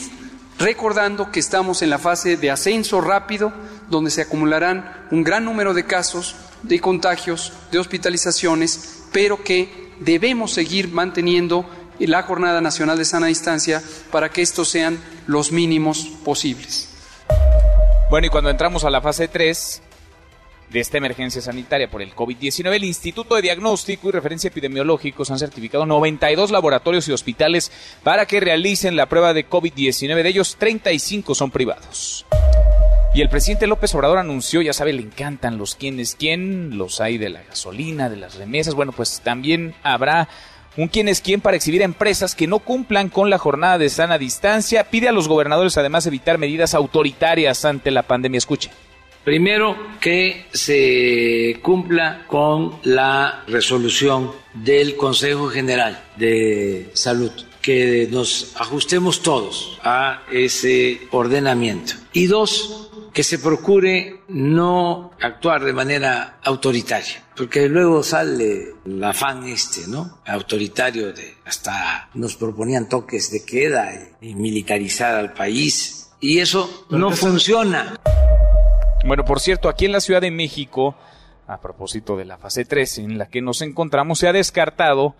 [0.59, 3.53] recordando que estamos en la fase de ascenso rápido,
[3.89, 10.51] donde se acumularán un gran número de casos, de contagios, de hospitalizaciones, pero que debemos
[10.51, 11.65] seguir manteniendo
[11.97, 13.81] la Jornada Nacional de Sana Distancia
[14.11, 16.89] para que estos sean los mínimos posibles.
[18.09, 19.81] Bueno, y cuando entramos a la fase 3
[20.76, 25.39] de esta emergencia sanitaria por el COVID-19, el Instituto de Diagnóstico y Referencia Epidemiológicos han
[25.39, 27.72] certificado 92 laboratorios y hospitales
[28.03, 30.22] para que realicen la prueba de COVID-19.
[30.22, 32.26] De ellos, 35 son privados.
[33.14, 36.99] Y el presidente López Obrador anunció, ya sabe, le encantan los quién es quién, los
[36.99, 38.73] hay de la gasolina, de las remesas.
[38.73, 40.27] Bueno, pues también habrá
[40.76, 43.88] un quién es quién para exhibir a empresas que no cumplan con la jornada de
[43.88, 44.89] sana distancia.
[44.89, 48.39] Pide a los gobernadores además evitar medidas autoritarias ante la pandemia.
[48.39, 48.72] Escuche.
[49.26, 59.23] Primero, que se cumpla con la resolución del Consejo General de Salud, que nos ajustemos
[59.23, 61.93] todos a ese ordenamiento.
[62.14, 69.47] Y dos, que se procure no actuar de manera autoritaria, porque luego sale el afán
[69.47, 70.19] este, ¿no?
[70.27, 73.91] Autoritario de hasta nos proponían toques de queda
[74.22, 77.95] y militarizar al país y eso no funciona.
[79.06, 80.95] Bueno, por cierto, aquí en la Ciudad de México,
[81.48, 85.14] a propósito de la fase 3 en la que nos encontramos, se ha descartado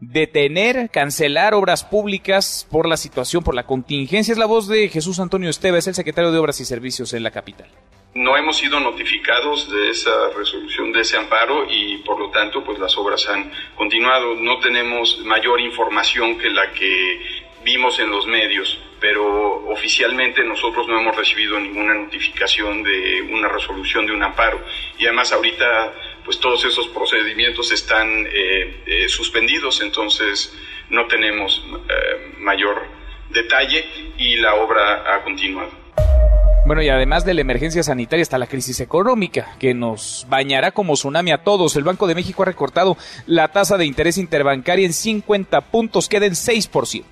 [0.00, 4.32] detener, cancelar obras públicas por la situación, por la contingencia.
[4.32, 7.30] Es la voz de Jesús Antonio Esteves, el secretario de Obras y Servicios en la
[7.30, 7.68] capital.
[8.12, 12.80] No hemos sido notificados de esa resolución, de ese amparo y por lo tanto pues
[12.80, 14.34] las obras han continuado.
[14.34, 17.20] No tenemos mayor información que la que
[17.64, 24.06] vimos en los medios, pero oficialmente nosotros no hemos recibido ninguna notificación de una resolución
[24.06, 24.64] de un amparo.
[24.96, 25.92] Y además ahorita
[26.24, 30.56] pues todos esos procedimientos están eh, eh, suspendidos, entonces
[30.88, 32.82] no tenemos eh, mayor
[33.30, 33.84] detalle
[34.16, 35.70] y la obra ha continuado.
[36.64, 40.94] Bueno, y además de la emergencia sanitaria está la crisis económica, que nos bañará como
[40.94, 41.74] tsunami a todos.
[41.74, 42.96] El Banco de México ha recortado
[43.26, 47.02] la tasa de interés interbancaria en 50 puntos, queda en 6%.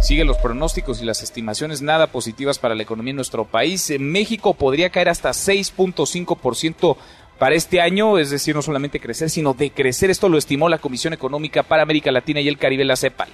[0.00, 3.90] Siguen los pronósticos y las estimaciones nada positivas para la economía en nuestro país.
[3.90, 6.96] En México podría caer hasta 6.5%
[7.38, 10.10] para este año, es decir, no solamente crecer, sino decrecer.
[10.10, 13.28] Esto lo estimó la Comisión Económica para América Latina y el Caribe, la CEPAL.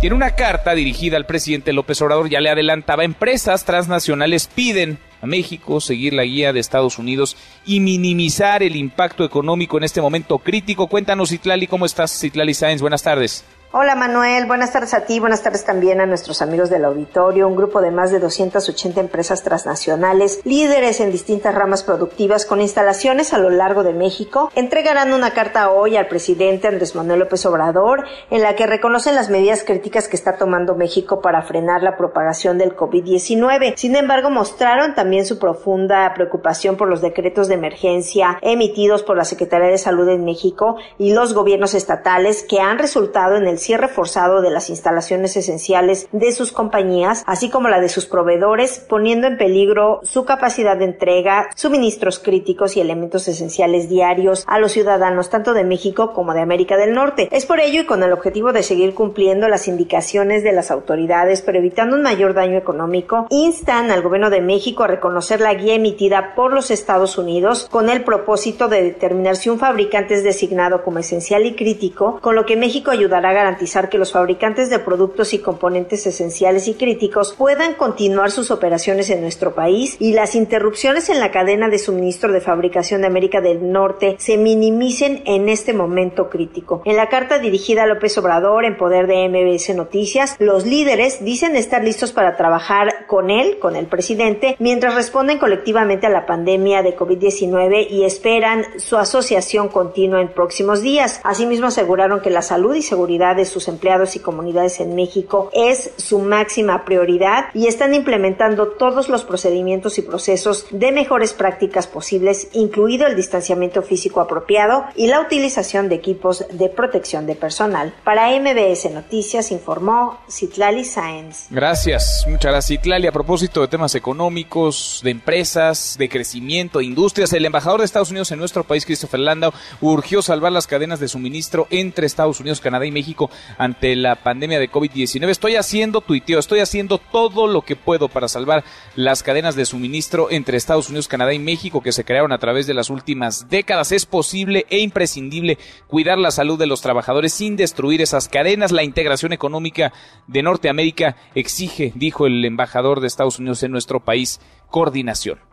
[0.00, 5.26] Tiene una carta dirigida al presidente López Obrador, ya le adelantaba, empresas transnacionales piden a
[5.26, 7.36] México seguir la guía de Estados Unidos
[7.66, 10.86] y minimizar el impacto económico en este momento crítico.
[10.86, 12.18] Cuéntanos, Citlali, ¿cómo estás?
[12.18, 13.44] Citlali Sáenz, buenas tardes.
[13.72, 17.46] Hola Manuel, buenas tardes a ti, buenas tardes también a nuestros amigos del auditorio.
[17.46, 23.32] Un grupo de más de 280 empresas transnacionales, líderes en distintas ramas productivas con instalaciones
[23.32, 28.06] a lo largo de México, entregarán una carta hoy al presidente Andrés Manuel López Obrador
[28.32, 32.58] en la que reconocen las medidas críticas que está tomando México para frenar la propagación
[32.58, 33.76] del COVID-19.
[33.76, 39.24] Sin embargo, mostraron también su profunda preocupación por los decretos de emergencia emitidos por la
[39.24, 43.88] Secretaría de Salud en México y los gobiernos estatales que han resultado en el cierre
[43.88, 49.26] forzado de las instalaciones esenciales de sus compañías, así como la de sus proveedores, poniendo
[49.26, 55.30] en peligro su capacidad de entrega, suministros críticos y elementos esenciales diarios a los ciudadanos
[55.30, 57.28] tanto de México como de América del Norte.
[57.30, 61.42] Es por ello y con el objetivo de seguir cumpliendo las indicaciones de las autoridades,
[61.42, 65.74] pero evitando un mayor daño económico, instan al gobierno de México a reconocer la guía
[65.74, 70.82] emitida por los Estados Unidos con el propósito de determinar si un fabricante es designado
[70.82, 74.78] como esencial y crítico, con lo que México ayudará a garantizar que los fabricantes de
[74.78, 80.34] productos y componentes esenciales y críticos puedan continuar sus operaciones en nuestro país y las
[80.34, 85.48] interrupciones en la cadena de suministro de fabricación de América del Norte se minimicen en
[85.48, 86.82] este momento crítico.
[86.84, 91.56] En la carta dirigida a López Obrador en poder de MBS Noticias, los líderes dicen
[91.56, 96.82] estar listos para trabajar con él, con el presidente, mientras responden colectivamente a la pandemia
[96.82, 101.20] de COVID-19 y esperan su asociación continua en próximos días.
[101.24, 105.92] Asimismo aseguraron que la salud y seguridad de sus empleados y comunidades en México es
[105.96, 112.48] su máxima prioridad y están implementando todos los procedimientos y procesos de mejores prácticas posibles,
[112.52, 117.94] incluido el distanciamiento físico apropiado y la utilización de equipos de protección de personal.
[118.04, 121.46] Para MBS Noticias informó Citlali Sáenz.
[121.50, 123.06] Gracias, muchas gracias Citlali.
[123.06, 128.10] A propósito de temas económicos, de empresas, de crecimiento, de industrias, el embajador de Estados
[128.10, 132.60] Unidos en nuestro país, Christopher Landau, urgió salvar las cadenas de suministro entre Estados Unidos,
[132.60, 135.28] Canadá y México ante la pandemia de COVID-19.
[135.28, 138.64] Estoy haciendo tuiteo, estoy haciendo todo lo que puedo para salvar
[138.96, 142.66] las cadenas de suministro entre Estados Unidos, Canadá y México que se crearon a través
[142.66, 143.92] de las últimas décadas.
[143.92, 148.72] Es posible e imprescindible cuidar la salud de los trabajadores sin destruir esas cadenas.
[148.72, 149.92] La integración económica
[150.26, 155.49] de Norteamérica exige, dijo el embajador de Estados Unidos en nuestro país, coordinación.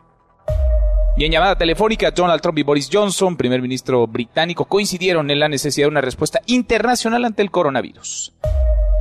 [1.18, 5.48] Y en llamada telefónica, Donald Trump y Boris Johnson, primer ministro británico, coincidieron en la
[5.48, 8.34] necesidad de una respuesta internacional ante el coronavirus.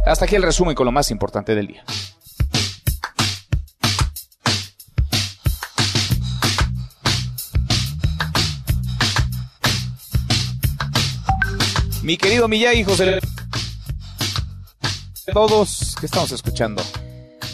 [0.03, 1.83] Hasta aquí el resumen con lo más importante del día.
[12.01, 13.19] Mi querido Miyagi, José.
[15.31, 16.81] Todos, ¿qué estamos escuchando?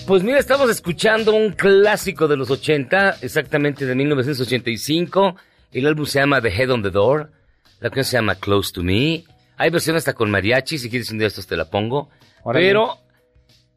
[0.08, 5.36] Pues mira, estamos escuchando un clásico de los 80, exactamente de 1985.
[5.72, 7.32] El álbum se llama The Head on the Door.
[7.80, 9.24] La canción se llama Close to Me.
[9.58, 12.10] Hay versión hasta con mariachi, si quieres un día estos te la pongo.
[12.44, 12.66] Órale.
[12.68, 12.98] Pero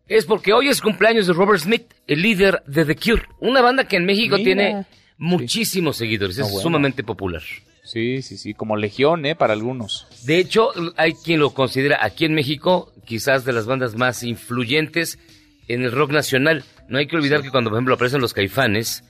[0.09, 3.23] es porque hoy es cumpleaños de Robert Smith, el líder de The Cure.
[3.41, 4.45] Una banda que en México Mira.
[4.45, 4.87] tiene
[5.19, 6.63] muchísimos seguidores, No, es bueno.
[6.63, 7.43] sumamente popular.
[7.85, 9.37] Sí, sí, sí, como legión, ¿eh?
[9.37, 10.09] Para algunos.
[10.25, 15.21] De hecho, hay quien lo considera aquí en México quizás de las bandas más influyentes
[15.69, 16.65] en el rock nacional.
[16.89, 19.05] No hay que olvidar que cuando, por ejemplo, aparecen los caifanes,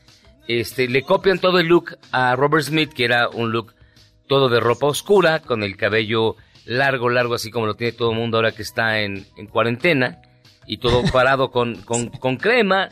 [0.49, 3.75] este, le copian todo el look a Robert Smith, que era un look
[4.29, 8.17] todo de ropa oscura, con el cabello largo, largo, así como lo tiene todo el
[8.17, 10.21] mundo ahora que está en, en cuarentena,
[10.67, 12.89] y todo parado con, con, con crema.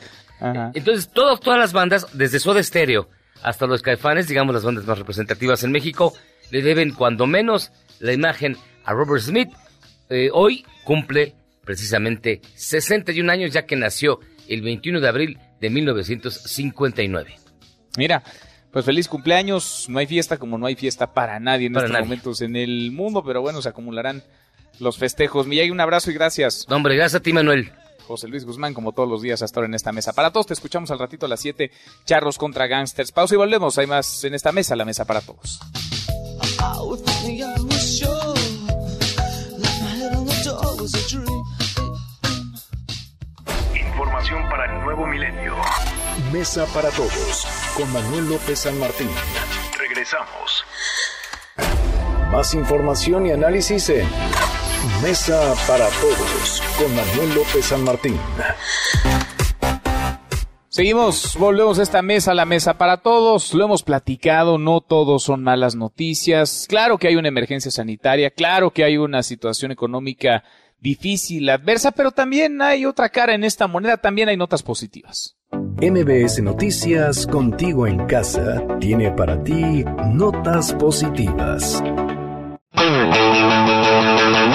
[0.74, 3.08] Entonces, todas todas las bandas, desde Soda Stereo
[3.42, 6.12] hasta los caifanes, digamos las bandas más representativas en México,
[6.50, 9.50] le deben cuando menos la imagen a Robert Smith.
[10.10, 11.34] Eh, hoy cumple
[11.64, 17.36] precisamente 61 años ya que nació el 21 de abril de 1959.
[17.96, 18.22] Mira,
[18.70, 19.86] pues feliz cumpleaños.
[19.88, 23.22] No hay fiesta como no hay fiesta para nadie en estos momentos en el mundo,
[23.24, 24.22] pero bueno, se acumularán
[24.80, 25.46] los festejos.
[25.46, 26.66] Miyagi, un abrazo y gracias.
[26.68, 27.72] hombre, gracias a ti, Manuel.
[28.06, 30.12] José Luis Guzmán, como todos los días hasta ahora en esta mesa.
[30.12, 31.70] Para todos, te escuchamos al ratito a las 7,
[32.04, 33.12] charros contra gangsters.
[33.12, 33.78] Pausa y volvemos.
[33.78, 35.60] Hay más en esta mesa, la mesa para todos.
[44.66, 45.54] Nuevo milenio.
[46.32, 47.46] Mesa para todos
[47.76, 49.10] con Manuel López San Martín.
[49.78, 50.64] Regresamos.
[52.32, 54.06] Más información y análisis en
[55.02, 58.18] Mesa para Todos con Manuel López San Martín.
[60.68, 63.54] Seguimos, volvemos a esta mesa, la mesa para todos.
[63.54, 66.66] Lo hemos platicado, no todos son malas noticias.
[66.68, 70.42] Claro que hay una emergencia sanitaria, claro que hay una situación económica
[70.84, 75.34] difícil, adversa, pero también hay otra cara en esta moneda, también hay notas positivas.
[75.50, 79.82] MBS Noticias, contigo en casa, tiene para ti
[80.12, 81.82] notas positivas.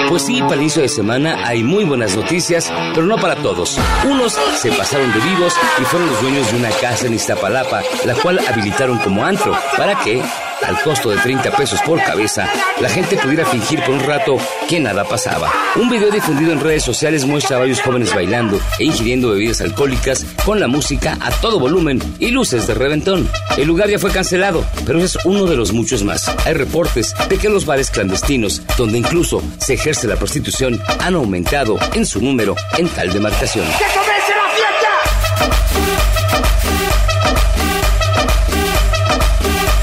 [0.08, 3.76] Pues sí, para el inicio de semana hay muy buenas noticias, pero no para todos.
[4.08, 8.14] Unos se pasaron de vivos y fueron los dueños de una casa en Iztapalapa, la
[8.14, 9.52] cual habilitaron como antro.
[9.76, 10.22] ¿Para qué?
[10.66, 12.48] Al costo de 30 pesos por cabeza,
[12.80, 14.36] la gente pudiera fingir por un rato
[14.68, 15.50] que nada pasaba.
[15.76, 20.24] Un video difundido en redes sociales muestra a varios jóvenes bailando e ingiriendo bebidas alcohólicas
[20.44, 23.28] con la música a todo volumen y luces de reventón.
[23.56, 26.28] El lugar ya fue cancelado, pero es uno de los muchos más.
[26.44, 31.78] Hay reportes de que los bares clandestinos, donde incluso se ejerce la prostitución, han aumentado
[31.94, 33.66] en su número en tal demarcación.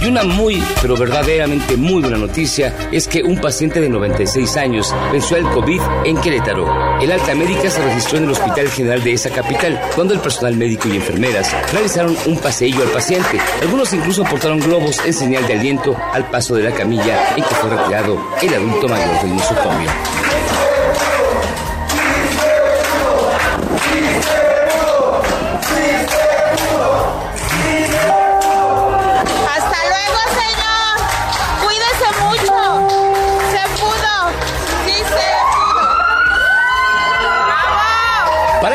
[0.08, 5.38] Una muy, pero verdaderamente muy buena noticia es que un paciente de 96 años venció
[5.38, 7.00] el COVID en Querétaro.
[7.02, 10.56] El alta médica se registró en el Hospital General de esa capital, cuando el personal
[10.56, 13.40] médico y enfermeras realizaron un paseillo al paciente.
[13.62, 17.56] Algunos incluso portaron globos en señal de aliento al paso de la camilla en que
[17.56, 19.90] fue retirado el adulto mayor del nosocomio.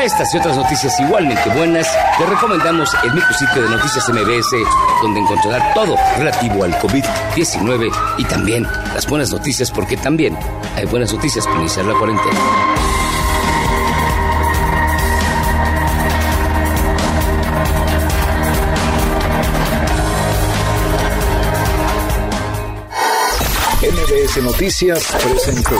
[0.03, 4.51] Estas y otras noticias igualmente buenas, te recomendamos el micrositio de Noticias MBS,
[5.01, 10.37] donde encontrarás todo relativo al COVID-19 y también las buenas noticias, porque también
[10.75, 12.39] hay buenas noticias para iniciar la cuarentena.
[23.81, 25.79] MBS Noticias presentó